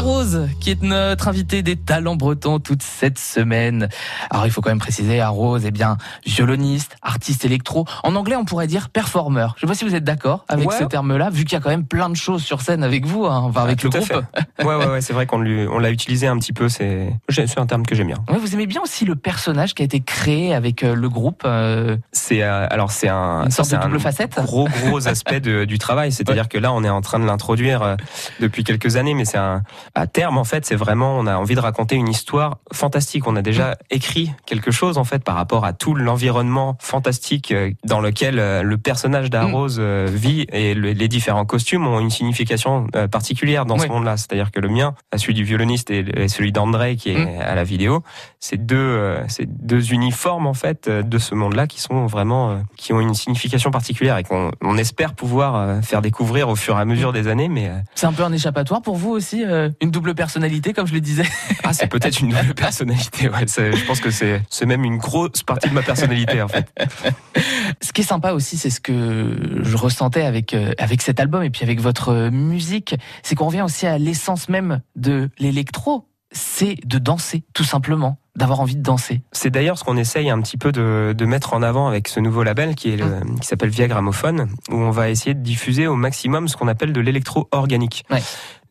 Arose, 0.05 0.49
qui 0.61 0.71
est 0.71 0.83
notre 0.83 1.29
invité 1.29 1.63
des 1.63 1.77
talents 1.77 2.17
bretons 2.17 2.59
toute 2.59 2.83
cette 2.83 3.19
semaine. 3.19 3.91
Alors 4.31 4.47
il 4.47 4.51
faut 4.51 4.63
quand 4.63 4.71
même 4.71 4.79
préciser, 4.79 5.21
Arose, 5.21 5.67
eh 5.67 5.71
bien, 5.71 5.99
violoniste, 6.25 6.97
artiste 7.03 7.45
électro. 7.45 7.85
En 8.03 8.15
anglais, 8.17 8.35
on 8.35 8.47
pourrait 8.47 8.67
dire 8.67 8.89
performeur. 8.89 9.53
Je 9.57 9.61
sais 9.61 9.67
pas 9.67 9.75
si 9.75 9.85
vous 9.85 9.95
êtes 9.95 10.03
d'accord 10.05 10.47
avec 10.49 10.71
Ouais. 10.71 10.79
ce 10.79 10.85
terme-là, 10.85 11.29
vu 11.29 11.45
qu'il 11.45 11.53
y 11.53 11.57
a 11.57 11.61
quand 11.61 11.69
même 11.69 11.85
plein 11.85 12.09
de 12.09 12.17
choses 12.17 12.43
sur 12.43 12.63
scène 12.63 12.83
avec 12.83 13.05
vous, 13.05 13.27
hein, 13.27 13.41
enfin 13.45 13.63
avec 13.63 13.79
Ah, 13.81 13.85
le 13.85 13.91
groupe. 13.91 14.05
fait. 14.05 14.65
Ouais, 14.65 14.75
ouais, 14.75 14.87
ouais, 14.87 15.01
c'est 15.03 15.13
vrai 15.13 15.27
qu'on 15.27 15.39
l'a 15.43 15.91
utilisé 15.91 16.27
un 16.27 16.39
petit 16.39 16.55
peu. 16.55 16.71
C'est 16.71 17.15
c'est 17.29 17.59
un 17.59 17.67
terme 17.67 17.85
que 17.85 17.95
j'aime 17.95 18.07
bien. 18.07 18.25
Ouais, 18.31 18.39
vous 18.39 18.55
aimez 18.55 18.67
bien 18.67 18.81
aussi 18.81 19.05
le 19.05 19.17
personnage 19.17 19.75
qui 19.75 19.83
a 19.83 19.85
été 19.85 20.01
créé 20.01 20.55
avec 20.55 20.83
euh, 20.83 20.95
le 20.95 21.09
groupe. 21.11 21.43
euh, 21.45 21.99
C'est 22.13 22.43
euh, 22.43 22.67
alors 22.71 22.91
c'est 22.91 23.09
un 23.09 23.45
Une 23.45 23.51
sorte 23.51 23.71
de 23.71 23.77
double 23.77 24.01
facette? 24.01 24.41
Gros 24.45 24.67
gros 24.87 25.07
aspect 25.09 25.41
de- 25.41 25.67
du 25.67 25.77
travail. 25.79 26.11
C'est-à-dire 26.11 26.49
que 26.49 26.57
là, 26.57 26.73
on 26.73 26.85
est 26.85 26.89
en 26.91 27.03
train 27.03 27.19
de 27.19 27.27
l'introduire 27.27 27.97
depuis 28.41 28.65
quelques 28.65 28.97
années, 28.97 29.13
mais 29.13 29.27
c'est 29.27 29.37
un 29.37 29.63
à 29.95 30.07
terme 30.07 30.39
en 30.39 30.45
fait, 30.45 30.65
c'est 30.67 30.75
vraiment 30.77 31.19
on 31.19 31.27
a 31.27 31.37
envie 31.37 31.55
de 31.55 31.61
raconter 31.61 31.97
une 31.97 32.09
histoire 32.09 32.59
fantastique. 32.73 33.27
On 33.27 33.37
a 33.37 33.43
déjà 33.43 33.77
écrit 33.91 34.31
quelque 34.47 34.71
chose 34.71 34.99
en 34.99 35.05
fait 35.05 35.23
par 35.25 35.35
rapport 35.37 35.65
à 35.65 35.73
tout 35.73 35.95
l'environnement 35.95 36.77
fantastique 36.81 37.53
euh, 37.53 37.71
dans 37.85 38.01
lequel 38.01 38.39
euh, 38.39 38.63
le 38.63 38.77
personnage 38.79 39.31
d'Arose 39.31 39.79
euh, 39.81 40.09
vit 40.11 40.47
et 40.53 40.75
le- 40.75 40.93
les 40.93 41.09
différents 41.09 41.45
costumes 41.45 41.87
ont 41.87 42.01
une 42.01 42.11
signification 42.11 42.87
particulière 43.11 43.67
dans 43.67 43.79
ce 43.79 43.87
monde-là. 43.89 44.17
C'est-à-dire 44.17 44.51
que 44.51 44.61
le 44.61 44.69
mien, 44.69 44.95
celui 45.17 45.35
du 45.35 45.45
violoniste 45.45 45.91
et 45.91 46.29
celui 46.29 46.53
d'André 46.53 46.97
qui 46.97 47.11
est 47.11 47.19
Mm. 47.25 47.41
à 47.41 47.55
la 47.55 47.65
vidéo, 47.65 48.03
c'est 48.39 48.57
deux, 48.65 49.17
c'est 49.29 49.47
deux 49.47 49.93
uniformes 49.93 50.47
en 50.47 50.55
fait 50.55 50.89
de 50.89 51.19
ce 51.19 51.35
monde-là 51.35 51.67
qui 51.67 51.81
sont 51.81 52.07
vraiment, 52.07 52.63
qui 52.77 52.93
ont 52.93 53.01
une 53.01 53.15
signification 53.15 53.71
particulière 53.71 54.17
et 54.19 54.25
qu'on 54.25 54.51
on 54.63 54.77
espère 54.79 55.15
pouvoir 55.15 55.83
faire 55.83 56.03
découvrir 56.03 56.49
au 56.49 56.57
fur 56.57 56.77
et 56.79 56.81
à 56.81 56.85
mesure 56.85 57.13
des 57.13 57.29
années. 57.29 57.49
Mais 57.49 57.71
C'est 57.95 58.07
un 58.07 58.13
peu 58.13 58.23
un 58.25 58.33
échappatoire 58.33 58.83
pour 58.83 58.97
vous 58.97 59.11
aussi, 59.11 59.45
euh, 59.45 59.69
une 59.81 59.91
double 59.91 60.15
personnalité, 60.15 60.73
comme 60.73 60.87
je 60.87 60.93
le 60.93 61.01
disais. 61.01 61.25
ah, 61.65 61.73
c'est 61.73 61.87
peut-être 61.87 62.21
une 62.21 62.31
double 62.31 62.55
personnalité. 62.55 63.29
Ouais, 63.29 63.47
je 63.47 63.87
pense 63.87 64.01
que 64.01 64.11
c'est, 64.11 64.43
c'est 64.51 64.67
même 64.67 64.85
une 64.85 64.99
grosse 64.99 65.43
partie 65.43 65.69
de 65.69 65.75
ma 65.75 65.83
personnalité 65.83 66.43
en 66.43 66.49
fait. 66.49 66.73
Ce 67.81 67.93
qui 67.93 68.03
est 68.03 68.05
sympa 68.05 68.33
aussi, 68.33 68.59
c'est 68.59 68.71
ce 68.71 68.81
que 68.81 69.61
je 69.63 69.77
ressentais 69.77 70.23
avec 70.23 70.55
euh, 70.55 70.73
avec 70.79 71.03
cet 71.03 71.21
album 71.21 71.43
et 71.43 71.51
puis 71.51 71.63
avec 71.63 71.81
votre 71.81 72.11
euh, 72.11 72.31
musique, 72.31 72.97
c'est 73.23 73.35
qu'on 73.35 73.47
revient 73.47 73.63
aussi 73.63 73.87
à 73.87 73.99
l'essence 73.99 74.49
même 74.49 74.81
de 74.97 75.31
l'électro. 75.39 76.07
C'est 76.33 76.77
de 76.87 76.99
danser, 76.99 77.43
tout 77.55 77.65
simplement, 77.65 78.21
d'avoir 78.37 78.61
envie 78.61 78.77
de 78.77 78.83
danser. 78.83 79.23
C'est 79.33 79.51
d'ailleurs 79.51 79.79
ce 79.79 79.83
qu'on 79.83 79.97
essaye 79.97 80.31
un 80.31 80.41
petit 80.41 80.57
peu 80.57 80.71
de, 80.71 81.13
de, 81.17 81.25
mettre 81.27 81.55
en 81.55 81.63
avant 81.63 81.89
avec 81.89 82.07
ce 82.07 82.21
nouveau 82.21 82.45
label 82.45 82.77
qui, 82.77 82.91
est 82.91 82.97
le, 82.97 83.21
qui 83.41 83.49
s'appelle 83.49 83.71
Via 83.71 83.89
Gramophone, 83.89 84.49
où 84.71 84.77
on 84.77 84.91
va 84.91 85.11
essayer 85.11 85.35
de 85.35 85.43
diffuser 85.43 85.89
au 85.89 85.97
maximum 85.97 86.47
ce 86.47 86.57
qu'on 86.57 86.69
appelle 86.69 86.93
de 86.93 87.01
l'électro-organique. 87.01 88.05
Ouais. 88.11 88.23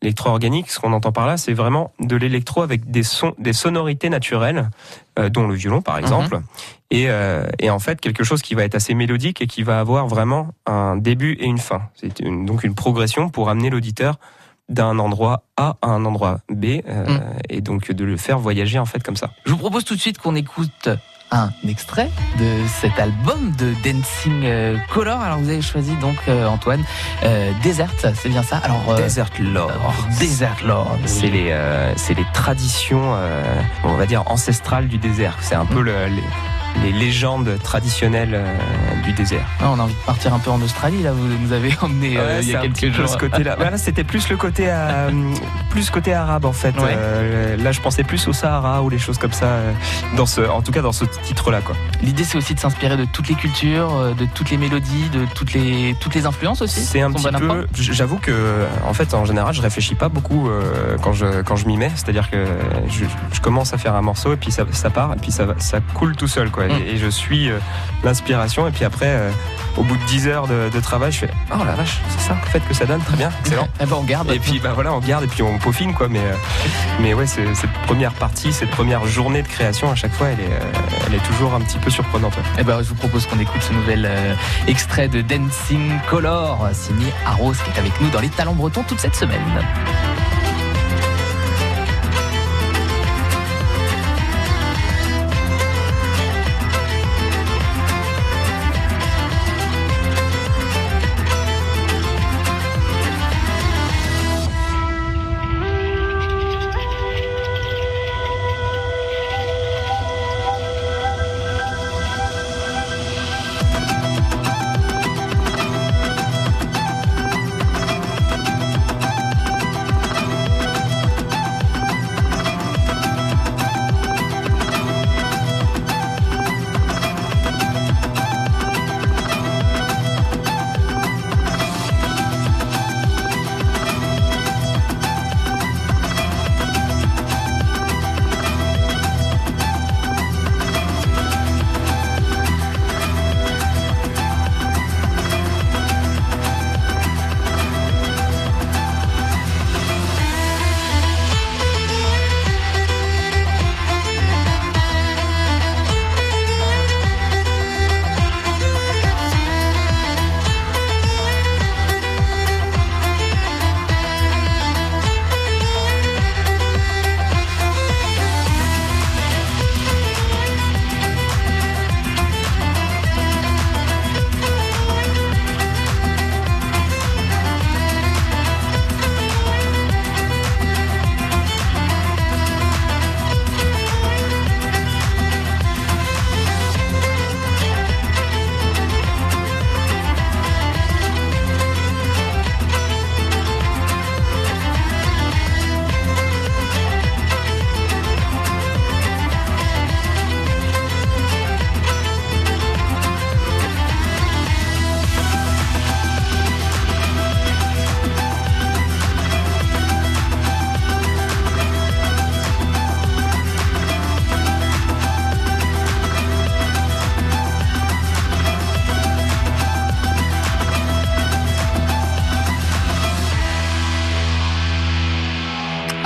L'électro-organique, 0.02 0.70
ce 0.70 0.80
qu'on 0.80 0.92
entend 0.94 1.12
par 1.12 1.26
là, 1.26 1.36
c'est 1.36 1.52
vraiment 1.52 1.92
de 2.00 2.16
l'électro 2.16 2.62
avec 2.62 2.90
des 2.90 3.02
sons, 3.02 3.34
des 3.38 3.52
sonorités 3.52 4.08
naturelles, 4.08 4.70
euh, 5.18 5.28
dont 5.28 5.46
le 5.46 5.54
violon 5.54 5.82
par 5.82 5.98
exemple, 5.98 6.40
et, 6.90 7.10
euh, 7.10 7.44
et 7.58 7.68
en 7.68 7.78
fait 7.78 8.00
quelque 8.00 8.24
chose 8.24 8.40
qui 8.40 8.54
va 8.54 8.64
être 8.64 8.74
assez 8.74 8.94
mélodique 8.94 9.42
et 9.42 9.46
qui 9.46 9.62
va 9.62 9.78
avoir 9.78 10.06
vraiment 10.06 10.48
un 10.66 10.96
début 10.96 11.32
et 11.34 11.44
une 11.44 11.58
fin. 11.58 11.82
C'est 11.94 12.22
donc 12.22 12.64
une 12.64 12.74
progression 12.74 13.28
pour 13.28 13.50
amener 13.50 13.68
l'auditeur 13.68 14.16
d'un 14.70 14.98
endroit 15.00 15.42
A 15.56 15.76
à 15.82 15.88
un 15.88 16.04
endroit 16.04 16.40
B, 16.48 16.64
euh, 16.86 17.04
Mm. 17.06 17.20
et 17.50 17.60
donc 17.60 17.90
de 17.92 18.04
le 18.04 18.16
faire 18.16 18.38
voyager 18.38 18.78
en 18.78 18.86
fait 18.86 19.02
comme 19.02 19.16
ça. 19.16 19.30
Je 19.44 19.50
vous 19.50 19.58
propose 19.58 19.84
tout 19.84 19.96
de 19.96 20.00
suite 20.00 20.18
qu'on 20.18 20.34
écoute 20.36 20.88
un 21.32 21.50
extrait 21.68 22.10
de 22.38 22.46
cet 22.80 22.98
album 22.98 23.52
de 23.58 23.72
Dancing 23.84 24.42
euh, 24.44 24.76
Color. 24.92 25.20
Alors 25.20 25.38
vous 25.38 25.48
avez 25.48 25.62
choisi 25.62 25.94
donc 25.96 26.16
euh, 26.28 26.46
Antoine 26.46 26.82
euh, 27.22 27.52
Desert, 27.62 27.90
c'est 28.14 28.28
bien 28.28 28.42
ça? 28.42 28.58
Alors 28.58 28.84
euh, 28.90 28.96
Desert 28.96 29.30
Lord. 29.40 29.94
Desert 30.18 30.56
Lord. 30.64 30.98
C'est 31.06 31.28
les, 31.28 31.54
c'est 31.96 32.14
les 32.14 32.26
traditions, 32.32 33.14
on 33.84 33.94
va 33.94 34.06
dire, 34.06 34.22
ancestrales 34.26 34.88
du 34.88 34.98
désert. 34.98 35.36
C'est 35.40 35.54
un 35.54 35.66
peu 35.66 35.80
le- 35.82 36.06
les, 36.06 36.22
les 36.82 36.92
légendes 36.92 37.58
traditionnelles 37.62 38.34
euh, 38.34 39.02
du 39.04 39.12
désert. 39.12 39.46
Ah, 39.60 39.70
on 39.70 39.78
a 39.78 39.82
envie 39.82 39.94
de 39.94 40.06
partir 40.06 40.32
un 40.32 40.38
peu 40.38 40.50
en 40.50 40.60
Australie 40.62 41.02
là. 41.02 41.12
Vous 41.12 41.26
nous 41.26 41.52
avez 41.52 41.72
emmené 41.80 42.16
euh, 42.16 42.38
Ouais, 42.38 42.42
il 42.42 42.50
y 42.50 42.56
a 42.56 42.60
quelques 42.60 42.94
jours. 42.94 43.08
ce 43.08 43.16
côté-là. 43.16 43.56
Voilà, 43.60 43.76
c'était 43.76 44.04
plus 44.04 44.28
le 44.28 44.36
côté, 44.36 44.66
euh, 44.68 45.10
plus 45.68 45.90
côté 45.90 46.14
arabe 46.14 46.44
en 46.44 46.52
fait. 46.52 46.74
Ouais. 46.78 47.56
Là, 47.56 47.72
je 47.72 47.80
pensais 47.80 48.04
plus 48.04 48.26
au 48.28 48.32
Sahara 48.32 48.82
ou 48.82 48.88
les 48.88 48.98
choses 48.98 49.18
comme 49.18 49.32
ça. 49.32 49.58
Dans 50.16 50.26
ce, 50.26 50.40
en 50.40 50.62
tout 50.62 50.72
cas, 50.72 50.80
dans 50.80 50.92
ce 50.92 51.04
titre-là, 51.04 51.60
quoi. 51.60 51.74
L'idée 52.02 52.24
c'est 52.24 52.38
aussi 52.38 52.54
de 52.54 52.60
s'inspirer 52.60 52.96
de 52.96 53.04
toutes 53.04 53.28
les 53.28 53.34
cultures, 53.34 54.14
de 54.14 54.26
toutes 54.34 54.50
les 54.50 54.56
mélodies, 54.56 55.08
de 55.12 55.26
toutes 55.34 55.52
les 55.52 55.94
toutes 56.00 56.14
les 56.14 56.26
influences 56.26 56.62
aussi. 56.62 56.80
C'est 56.80 57.02
un 57.02 57.12
petit 57.12 57.24
bon 57.30 57.38
peu. 57.38 57.66
J'avoue 57.74 58.16
que, 58.18 58.64
en 58.86 58.94
fait, 58.94 59.12
en 59.14 59.24
général, 59.24 59.52
je 59.54 59.62
réfléchis 59.62 59.94
pas 59.94 60.08
beaucoup 60.08 60.48
quand 61.02 61.12
je 61.12 61.42
quand 61.42 61.56
je 61.56 61.66
m'y 61.66 61.76
mets. 61.76 61.92
C'est-à-dire 61.94 62.30
que 62.30 62.46
je, 62.88 63.04
je 63.32 63.40
commence 63.40 63.74
à 63.74 63.78
faire 63.78 63.94
un 63.94 64.02
morceau 64.02 64.32
et 64.32 64.36
puis 64.36 64.52
ça, 64.52 64.64
ça 64.72 64.90
part 64.90 65.12
et 65.12 65.16
puis 65.16 65.32
ça 65.32 65.46
ça 65.58 65.80
coule 65.94 66.16
tout 66.16 66.28
seul, 66.28 66.50
quoi. 66.50 66.59
Mm. 66.68 66.82
Et, 66.86 66.90
et 66.90 66.96
je 66.98 67.08
suis 67.08 67.50
euh, 67.50 67.58
l'inspiration 68.04 68.66
et 68.68 68.70
puis 68.70 68.84
après, 68.84 69.08
euh, 69.08 69.30
au 69.76 69.82
bout 69.82 69.96
de 69.96 70.04
10 70.04 70.28
heures 70.28 70.46
de, 70.46 70.68
de 70.68 70.80
travail, 70.80 71.12
je 71.12 71.18
fais 71.18 71.30
oh 71.52 71.64
la 71.64 71.74
vache, 71.74 72.00
c'est 72.08 72.20
ça 72.28 72.34
en 72.34 72.46
fait 72.50 72.60
que 72.60 72.74
ça 72.74 72.86
donne, 72.86 73.00
très 73.02 73.16
bien, 73.16 73.30
excellent. 73.44 73.68
Eh 73.80 73.86
ben 73.86 73.96
on 73.98 74.02
garde. 74.04 74.30
Et 74.30 74.38
puis 74.38 74.58
bah 74.60 74.72
voilà, 74.74 74.92
on 74.92 74.98
garde 75.00 75.24
et 75.24 75.26
puis 75.26 75.42
on 75.42 75.58
peaufine 75.58 75.94
quoi. 75.94 76.08
Mais 76.08 76.18
euh, 76.18 76.34
mais 77.00 77.14
ouais, 77.14 77.26
cette 77.26 77.72
première 77.86 78.12
partie, 78.12 78.52
cette 78.52 78.70
première 78.70 79.06
journée 79.06 79.42
de 79.42 79.48
création 79.48 79.90
à 79.90 79.94
chaque 79.94 80.12
fois, 80.12 80.28
elle 80.28 80.40
est 80.40 80.58
elle 81.06 81.14
est 81.14 81.24
toujours 81.24 81.54
un 81.54 81.60
petit 81.60 81.78
peu 81.78 81.90
surprenante. 81.90 82.36
ouais. 82.36 82.42
Eh 82.58 82.62
ben, 82.64 82.82
je 82.82 82.88
vous 82.88 82.94
propose 82.94 83.26
qu'on 83.26 83.38
écoute 83.38 83.62
ce 83.62 83.72
nouvel 83.72 84.08
extrait 84.66 85.08
de 85.08 85.22
Dancing 85.22 85.92
Color, 86.08 86.68
signé 86.72 87.12
Arros, 87.26 87.52
qui 87.52 87.70
est 87.70 87.78
avec 87.78 87.98
nous 88.00 88.10
dans 88.10 88.20
les 88.20 88.28
talents 88.28 88.54
bretons 88.54 88.82
toute 88.82 89.00
cette 89.00 89.16
semaine. 89.16 89.40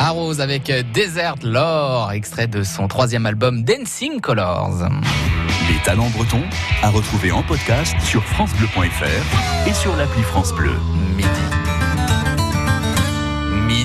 Arrose 0.05 0.43
avec 0.43 0.71
Desert 0.93 1.37
Lore, 1.43 2.13
extrait 2.13 2.47
de 2.47 2.63
son 2.63 2.89
troisième 2.89 3.25
album 3.25 3.65
Dancing 3.65 4.21
Colors. 4.21 4.87
Les 5.67 5.83
talents 5.83 6.11
bretons 6.11 6.43
à 6.83 6.91
retrouver 6.91 7.33
en 7.33 7.43
podcast 7.43 7.97
sur 8.03 8.23
francebleu.fr 8.23 9.67
et 9.67 9.73
sur 9.73 9.97
l'appli 9.97 10.23
France 10.23 10.53
Bleu. 10.53 10.75
Midi. 11.17 11.64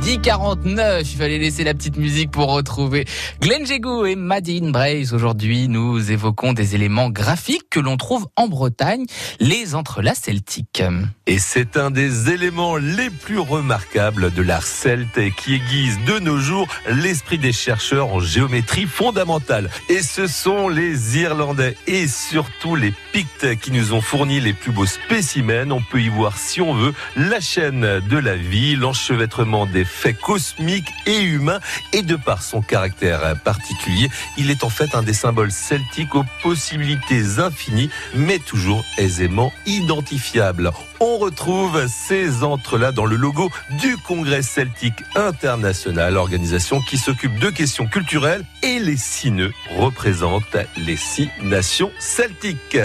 Midi 0.10 0.22
49, 0.22 1.02
il 1.04 1.18
fallait 1.20 1.38
laisser 1.38 1.64
la 1.64 1.76
petite 1.76 1.98
musique 1.98 2.32
pour 2.32 2.52
retrouver 2.52 3.06
Glenn 3.42 3.64
Jégou 3.64 4.08
et 4.08 4.16
Madine 4.16 4.72
Brace. 4.72 5.14
Aujourd'hui, 5.14 5.68
nous 5.68 6.12
évoquons 6.12 6.54
des 6.54 6.74
éléments 6.74 7.12
graphiques 7.12 7.70
que 7.70 7.80
l'on 7.80 7.96
trouve 7.96 8.28
en 8.36 8.48
Bretagne, 8.48 9.06
les 9.40 9.76
entrelacs 9.76 10.16
celtiques. 10.16 10.82
Et 11.28 11.38
c'est 11.38 11.78
un 11.78 11.92
des 11.92 12.32
éléments 12.32 12.78
les 12.78 13.12
plus 13.12 13.38
remarquables 13.38 14.34
de 14.34 14.42
l'art 14.42 14.66
celte 14.66 15.20
qui 15.38 15.54
aiguise 15.54 16.00
de 16.08 16.18
nos 16.18 16.38
jours 16.38 16.68
l'esprit 16.88 17.38
des 17.38 17.52
chercheurs 17.52 18.12
en 18.12 18.20
géométrie 18.20 18.88
fondamentale. 18.88 19.70
Et 19.90 20.02
ce 20.02 20.26
sont 20.26 20.70
les 20.70 21.20
Irlandais 21.20 21.76
et 21.86 22.08
surtout 22.08 22.76
les 22.76 22.96
Pictes 23.12 23.60
qui 23.60 23.72
nous 23.72 23.94
ont 23.94 24.02
fourni 24.02 24.40
les 24.40 24.54
plus 24.54 24.72
beaux 24.72 24.88
spécimens. 24.88 25.70
On 25.70 25.84
peut 25.84 26.02
y 26.02 26.10
voir, 26.10 26.36
si 26.40 26.62
on 26.62 26.74
veut, 26.74 26.96
la 27.16 27.40
chaîne 27.40 27.82
de 28.00 28.18
la 28.18 28.36
vie, 28.36 28.76
l'enchevêtrement 28.76 29.68
des 29.68 29.86
faits 30.00 30.18
cosmiques 30.18 30.94
et 31.06 31.22
humains 31.22 31.60
et 31.92 32.04
de 32.04 32.16
par 32.16 32.42
son 32.42 32.62
caractère 32.62 33.36
particulier, 33.44 34.10
il 34.38 34.50
est 34.50 34.64
en 34.64 34.70
fait 34.70 34.96
un 34.96 35.04
des 35.04 35.14
symboles 35.14 35.52
celtiques 35.52 36.16
aux 36.16 36.24
possibilités 36.42 37.40
infinies 37.40 37.90
mais 38.16 38.40
toujours 38.40 38.86
aisément 38.98 39.52
identifiables. 39.66 40.72
On 41.02 41.18
retrouve 41.18 41.86
ces 41.88 42.44
entrelacs 42.44 42.96
dans 42.96 43.06
le 43.06 43.18
logo 43.18 43.52
du 43.82 43.98
Congrès 43.98 44.42
celtique 44.42 45.04
international, 45.16 46.16
organisation 46.16 46.80
qui 46.80 46.98
s'occupe 46.98 47.38
de 47.38 47.50
questions 47.50 47.86
culturelles 47.86 48.46
et 48.64 48.80
les 48.80 48.98
six 48.98 49.32
nœuds 49.32 49.52
représentent 49.76 50.58
les 50.78 50.98
six 50.98 51.30
nations 51.42 51.92
celtiques. 52.00 52.78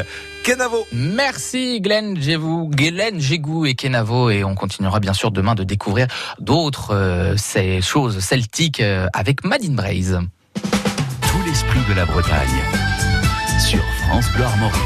Kenavo. 0.44 0.86
Merci 0.92 1.80
Glenn 1.80 2.20
Gégou, 2.20 2.68
Glenn 2.68 3.18
Gégou 3.18 3.64
et 3.64 3.74
Kenavo 3.74 4.28
et 4.28 4.44
on 4.44 4.54
continuera 4.54 5.00
bien 5.00 5.14
sûr 5.14 5.30
demain 5.30 5.54
de 5.54 5.64
découvrir 5.64 6.06
d'autres 6.38 6.94
euh, 6.94 7.34
ces 7.38 7.80
choses 7.80 8.18
celtiques 8.18 8.80
euh, 8.80 9.06
avec 9.14 9.42
Madine 9.42 9.74
Braise. 9.74 10.20
Tout 10.52 11.42
l'esprit 11.46 11.80
de 11.88 11.94
la 11.94 12.04
Bretagne 12.04 12.62
sur 13.58 13.82
France 14.02 14.30
Bleu 14.32 14.44
Armorique. 14.44 14.82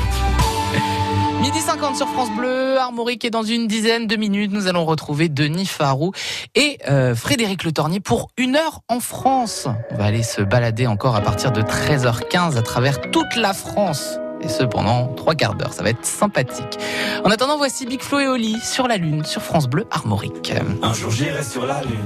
Midi 1.41 1.59
50 1.59 1.97
sur 1.97 2.09
France 2.09 2.31
Bleu, 2.37 2.79
Armorique 2.79 3.25
et 3.25 3.31
dans 3.31 3.43
une 3.43 3.67
dizaine 3.67 4.07
de 4.07 4.15
minutes, 4.15 4.53
nous 4.53 4.69
allons 4.69 4.85
retrouver 4.85 5.29
Denis 5.29 5.67
Farou 5.67 6.13
et 6.55 6.79
euh, 6.89 7.17
Frédéric 7.17 7.65
Le 7.65 7.73
Tornier 7.73 7.99
pour 7.99 8.31
une 8.37 8.55
heure 8.55 8.83
en 8.87 9.01
France. 9.01 9.67
On 9.91 9.97
va 9.97 10.05
aller 10.05 10.23
se 10.23 10.41
balader 10.41 10.87
encore 10.87 11.17
à 11.17 11.21
partir 11.21 11.51
de 11.51 11.63
13h15 11.63 12.57
à 12.57 12.63
travers 12.63 13.01
toute 13.11 13.35
la 13.35 13.53
France. 13.53 14.21
Et 14.41 14.49
ce 14.49 14.63
pendant 14.63 15.09
trois 15.15 15.35
quarts 15.35 15.55
d'heure, 15.55 15.73
ça 15.73 15.83
va 15.83 15.91
être 15.91 16.05
sympathique. 16.05 16.79
En 17.25 17.31
attendant, 17.31 17.57
voici 17.57 17.87
Big 17.87 18.01
Flo 18.03 18.21
et 18.21 18.29
Oli 18.29 18.59
sur 18.61 18.87
la 18.87 18.97
Lune, 18.97 19.25
sur 19.25 19.43
France 19.43 19.69
Bleu 19.69 19.87
Armorique. 19.91 20.53
Un 20.83 20.93
jour 20.93 21.11
j'irai 21.11 21.43
sur 21.43 21.67
la 21.67 21.83
lune. 21.83 21.99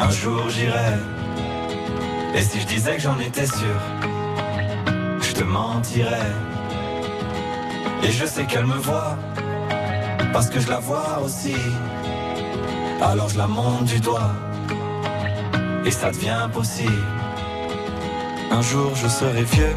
Un 0.00 0.10
jour 0.10 0.48
j'irai. 0.48 0.96
Et 2.34 2.40
si 2.40 2.60
je 2.60 2.66
disais 2.66 2.96
que 2.96 3.02
j'en 3.02 3.18
étais 3.18 3.46
sûr, 3.46 3.78
je 5.20 5.32
te 5.32 5.44
mentirais. 5.44 6.32
Et 8.02 8.10
je 8.10 8.24
sais 8.24 8.44
qu'elle 8.44 8.66
me 8.66 8.74
voit, 8.74 9.16
parce 10.32 10.48
que 10.48 10.58
je 10.58 10.68
la 10.68 10.78
vois 10.78 11.20
aussi. 11.24 11.54
Alors 13.00 13.28
je 13.28 13.36
la 13.36 13.46
monte 13.46 13.84
du 13.84 14.00
doigt, 14.00 14.32
et 15.84 15.90
ça 15.90 16.10
devient 16.10 16.48
possible. 16.52 17.04
Un 18.50 18.62
jour 18.62 18.92
je 18.94 19.08
serai 19.08 19.44
vieux, 19.44 19.76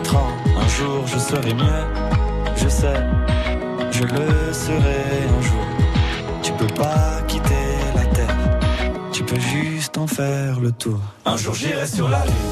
jour 0.81 1.05
je 1.05 1.19
serai 1.19 1.53
mieux, 1.53 1.83
je 2.55 2.67
sais, 2.67 3.01
je 3.91 4.03
le 4.03 4.53
serai 4.53 5.01
un 5.37 5.41
jour. 5.41 5.65
Tu 6.41 6.51
peux 6.53 6.73
pas 6.73 7.21
quitter 7.27 7.67
la 7.95 8.05
terre, 8.05 8.37
tu 9.11 9.23
peux 9.23 9.39
juste 9.39 9.97
en 9.97 10.07
faire 10.07 10.59
le 10.59 10.71
tour. 10.71 10.99
Un 11.25 11.37
jour 11.37 11.53
j'irai 11.53 11.85
sur 11.85 12.09
la 12.09 12.23
lune, 12.25 12.51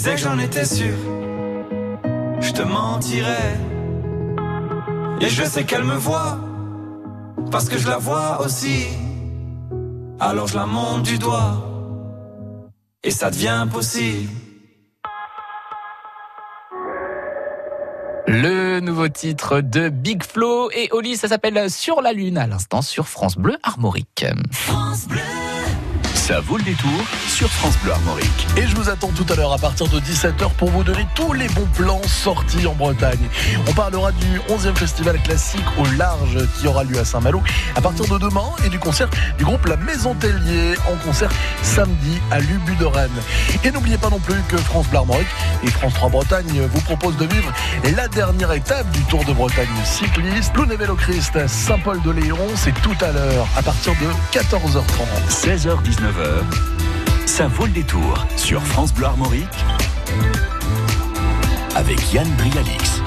disais 0.00 0.14
que 0.14 0.20
j'en 0.22 0.38
étais 0.38 0.64
sûr, 0.64 0.96
je 2.40 2.52
te 2.52 2.62
mentirais. 2.62 3.58
Et 5.20 5.28
je 5.28 5.44
sais 5.44 5.64
qu'elle 5.64 5.84
me 5.84 5.96
voit, 5.96 6.38
parce 7.50 7.68
que 7.68 7.76
je 7.76 7.86
la 7.86 7.98
vois 7.98 8.40
aussi. 8.40 8.86
Alors 10.18 10.46
je 10.46 10.56
la 10.56 10.64
monte 10.64 11.02
du 11.02 11.18
doigt, 11.18 11.52
et 13.02 13.10
ça 13.10 13.30
devient 13.30 13.66
possible. 13.70 14.30
Le 18.26 18.80
nouveau 18.80 19.08
titre 19.08 19.60
de 19.60 19.90
Big 19.90 20.22
Flo 20.22 20.70
et 20.70 20.88
Oli, 20.92 21.18
ça 21.18 21.28
s'appelle 21.28 21.68
Sur 21.68 22.00
la 22.00 22.14
Lune 22.14 22.38
à 22.38 22.46
l'instant 22.46 22.80
sur 22.80 23.06
France 23.06 23.36
Bleu 23.36 23.58
Armorique. 23.62 24.24
France 24.50 25.06
Bleu. 25.06 25.49
Ça 26.30 26.38
vaut 26.38 26.58
le 26.58 26.62
détour 26.62 26.92
sur 27.26 27.50
France 27.50 27.76
Bleu 27.82 27.90
Armorique. 27.90 28.46
Et 28.56 28.64
je 28.64 28.76
vous 28.76 28.88
attends 28.88 29.10
tout 29.10 29.26
à 29.32 29.34
l'heure 29.34 29.52
à 29.52 29.58
partir 29.58 29.88
de 29.88 29.98
17h 29.98 30.52
pour 30.58 30.70
vous 30.70 30.84
donner 30.84 31.04
tous 31.16 31.32
les 31.32 31.48
bons 31.48 31.66
plans 31.74 32.00
sortis 32.06 32.68
en 32.68 32.74
Bretagne. 32.74 33.28
On 33.66 33.72
parlera 33.72 34.12
du 34.12 34.38
11e 34.48 34.76
festival 34.76 35.20
classique 35.22 35.64
au 35.76 35.84
large 35.98 36.38
qui 36.56 36.68
aura 36.68 36.84
lieu 36.84 37.00
à 37.00 37.04
Saint-Malo 37.04 37.42
à 37.74 37.80
partir 37.80 38.06
de 38.06 38.16
demain 38.16 38.46
et 38.64 38.68
du 38.68 38.78
concert 38.78 39.08
du 39.38 39.44
groupe 39.44 39.66
La 39.66 39.76
Maison 39.76 40.14
Tellier 40.14 40.76
en 40.88 40.94
concert 41.04 41.30
samedi 41.64 42.20
à 42.30 42.38
l'Ubu 42.38 42.76
de 42.76 42.84
Rennes. 42.84 43.10
Et 43.64 43.72
n'oubliez 43.72 43.98
pas 43.98 44.10
non 44.10 44.20
plus 44.20 44.40
que 44.48 44.56
France 44.56 44.86
Bleu 44.86 44.98
Armorique 44.98 45.26
et 45.64 45.70
France 45.72 45.94
3 45.94 46.10
Bretagne 46.10 46.62
vous 46.72 46.80
proposent 46.82 47.16
de 47.16 47.26
vivre 47.26 47.52
la 47.96 48.06
dernière 48.06 48.52
étape 48.52 48.88
du 48.92 49.02
Tour 49.06 49.24
de 49.24 49.32
Bretagne 49.32 49.66
cycliste. 49.84 50.52
Plounével 50.52 50.92
au 50.92 50.96
Christ, 50.96 51.44
Saint-Paul-de-Léon, 51.48 52.38
c'est 52.54 52.80
tout 52.82 52.96
à 53.00 53.10
l'heure 53.10 53.48
à 53.56 53.62
partir 53.62 53.94
de 53.94 54.38
14h30. 54.38 54.84
16h-19h, 55.28 56.19
ça 57.26 57.46
vaut 57.48 57.66
le 57.66 57.72
détour 57.72 58.26
sur 58.36 58.62
France 58.62 58.92
Bleu 58.92 59.06
Armorique 59.06 59.48
avec 61.74 62.12
Yann 62.12 62.28
Brialix. 62.36 63.02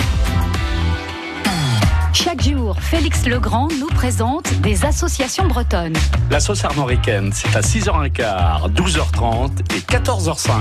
Chaque 2.14 2.44
jour, 2.44 2.78
Félix 2.80 3.26
Legrand 3.26 3.68
nous 3.80 3.88
présente 3.88 4.54
des 4.62 4.86
associations 4.86 5.48
bretonnes. 5.48 5.96
La 6.30 6.40
sauce 6.40 6.64
armoricaine, 6.64 7.32
c'est 7.34 7.56
à 7.56 7.62
6h15, 7.62 8.72
12h30 8.72 9.50
et 9.76 9.80
14h05. 9.80 10.52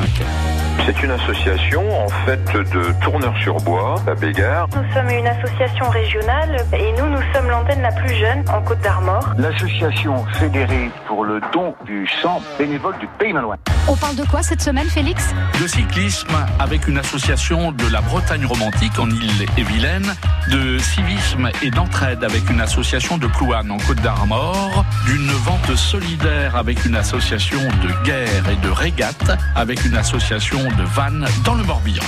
C'est 0.86 1.02
une 1.02 1.10
association 1.10 2.04
en 2.04 2.08
fait 2.24 2.42
de 2.54 2.92
tourneurs 3.04 3.36
sur 3.42 3.56
bois 3.58 3.96
à 4.06 4.14
Bégard. 4.14 4.68
Nous 4.74 4.94
sommes 4.94 5.10
une 5.10 5.26
association 5.26 5.90
régionale 5.90 6.56
et 6.72 6.90
nous, 6.98 7.10
nous 7.10 7.22
sommes 7.34 7.48
l'antenne 7.50 7.82
la 7.82 7.92
plus 7.92 8.14
jeune 8.14 8.42
en 8.48 8.62
Côte 8.62 8.80
d'Armor. 8.80 9.34
L'association 9.36 10.24
fédérée 10.38 10.90
pour 11.06 11.24
le 11.24 11.40
don 11.52 11.74
du 11.84 12.08
sang 12.22 12.40
bénévole 12.58 12.98
du 12.98 13.06
Pays 13.18 13.34
Malouin. 13.34 13.56
On 13.88 13.96
parle 13.96 14.14
de 14.14 14.24
quoi 14.24 14.42
cette 14.42 14.62
semaine, 14.62 14.88
Félix? 14.88 15.24
De 15.60 15.66
cyclisme 15.66 16.36
avec 16.58 16.86
une 16.86 16.98
association 16.98 17.72
de 17.72 17.86
la 17.88 18.00
Bretagne 18.00 18.46
romantique 18.46 18.96
en 18.98 19.10
Île-et-Vilaine, 19.10 20.14
de 20.50 20.78
civisme 20.78 21.50
et 21.62 21.70
d'entraide 21.70 22.22
avec 22.22 22.48
une 22.48 22.60
association 22.60 23.18
de 23.18 23.26
Plouane 23.26 23.70
en 23.70 23.78
Côte 23.78 24.00
d'Armor, 24.00 24.84
d'une 25.06 25.30
vente 25.32 25.74
solidaire 25.74 26.54
avec 26.56 26.84
une 26.84 26.94
association 26.94 27.60
de 27.60 28.04
guerre 28.04 28.48
et 28.48 28.56
de 28.56 28.70
régate 28.70 29.32
avec 29.56 29.84
une 29.84 29.96
association 29.96 30.60
de 30.78 30.84
vannes 30.84 31.26
dans 31.44 31.54
le 31.54 31.64
Morbihan. 31.64 32.04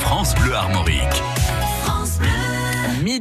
France 0.00 0.34
Bleu 0.34 0.54
Armorique. 0.54 1.22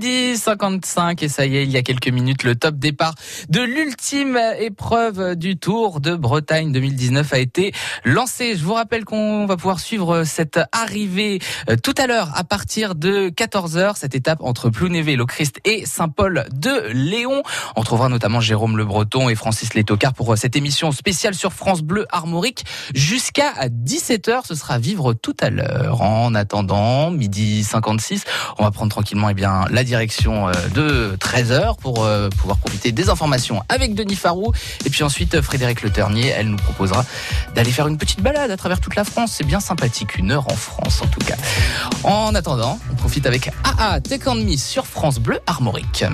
Midi 0.06 0.38
55 0.38 1.24
et 1.24 1.30
ça 1.30 1.48
y 1.48 1.58
est, 1.58 1.64
il 1.64 1.72
y 1.72 1.78
a 1.78 1.82
quelques 1.82 2.10
minutes, 2.10 2.44
le 2.44 2.54
top 2.54 2.76
départ 2.76 3.16
de 3.50 3.62
l'ultime 3.62 4.40
épreuve 4.60 5.36
du 5.36 5.58
Tour 5.58 6.00
de 6.00 6.16
Bretagne 6.16 6.72
2019 6.72 7.34
a 7.34 7.40
été 7.40 7.74
lancé. 8.04 8.56
Je 8.56 8.64
vous 8.64 8.76
rappelle 8.76 9.04
qu'on 9.04 9.48
va 9.48 9.58
pouvoir 9.58 9.80
suivre 9.80 10.24
cette 10.24 10.60
arrivée 10.72 11.40
euh, 11.72 11.76
tout 11.76 11.96
à 11.98 12.06
l'heure 12.06 12.30
à 12.36 12.44
partir 12.44 12.94
de 12.94 13.30
14h, 13.30 13.96
cette 13.96 14.14
étape 14.14 14.44
entre 14.44 14.70
Plounévé, 14.70 15.16
Le 15.16 15.26
Christ 15.26 15.60
et 15.66 15.88
Saint-Paul 15.88 16.46
de 16.54 16.92
Léon. 16.94 17.42
On 17.76 17.82
trouvera 17.82 18.08
notamment 18.08 18.42
Jérôme 18.42 18.78
Le 18.78 18.86
Breton 18.86 19.28
et 19.30 19.36
Francis 19.36 19.74
Létocard 19.74 20.14
pour 20.14 20.34
euh, 20.34 20.36
cette 20.36 20.56
émission 20.56 20.92
spéciale 20.92 21.34
sur 21.34 21.52
France 21.52 21.82
Bleu 21.82 22.06
Armorique 22.12 22.64
jusqu'à 22.94 23.70
17h. 23.70 24.42
Ce 24.46 24.54
sera 24.54 24.78
vivre 24.78 25.14
tout 25.14 25.36
à 25.42 25.50
l'heure. 25.50 26.04
En 26.04 26.36
attendant, 26.36 27.10
midi 27.10 27.64
56, 27.64 28.26
on 28.60 28.64
va 28.64 28.70
prendre 28.70 28.92
tranquillement 28.92 29.30
eh 29.30 29.34
bien 29.34 29.66
la 29.72 29.84
direction 29.84 29.95
euh, 29.96 30.52
de 30.74 31.16
13h 31.18 31.78
pour 31.78 32.04
euh, 32.04 32.30
pouvoir 32.30 32.58
profiter 32.58 32.92
des 32.92 33.10
informations 33.10 33.64
avec 33.70 33.96
Denis 33.96 34.16
Farou. 34.16 34.52
Et 34.86 34.90
puis 34.90 35.04
ensuite, 35.04 35.42
Frédéric 35.42 35.82
Le 35.82 35.90
Ternier, 35.90 36.30
elle 36.30 36.50
nous 36.50 36.58
proposera 36.58 37.06
d'aller 37.56 37.72
faire 37.72 37.88
une 37.88 37.98
petite 37.98 38.22
balade 38.22 38.52
à 38.52 38.58
travers 38.58 38.80
toute 38.80 38.96
la 38.96 39.04
France. 39.04 39.34
C'est 39.36 39.46
bien 39.46 39.60
sympathique, 39.60 40.18
une 40.18 40.32
heure 40.32 40.52
en 40.52 40.56
France 40.56 41.02
en 41.02 41.08
tout 41.08 41.20
cas. 41.26 41.38
En 42.04 42.36
attendant, 42.36 42.80
on 42.92 42.96
profite 42.96 43.26
avec 43.26 43.52
AA 43.64 44.02
Take 44.02 44.28
On 44.28 44.36
Me 44.36 44.58
sur 44.58 44.86
France 44.86 45.20
Bleu 45.20 45.40
Armorique. 45.48 46.06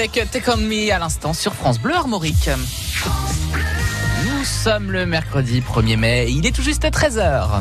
Avec 0.00 0.30
Take 0.30 0.50
On 0.50 0.56
Me 0.56 0.90
à 0.94 0.98
l'instant 0.98 1.34
sur 1.34 1.52
France 1.52 1.78
Bleu 1.78 1.94
Armorique. 1.94 2.48
Nous 4.24 4.44
sommes 4.44 4.90
le 4.90 5.04
mercredi 5.04 5.60
1er 5.60 5.96
mai, 5.98 6.26
il 6.30 6.46
est 6.46 6.52
tout 6.52 6.62
juste 6.62 6.86
à 6.86 6.88
13h. 6.88 7.60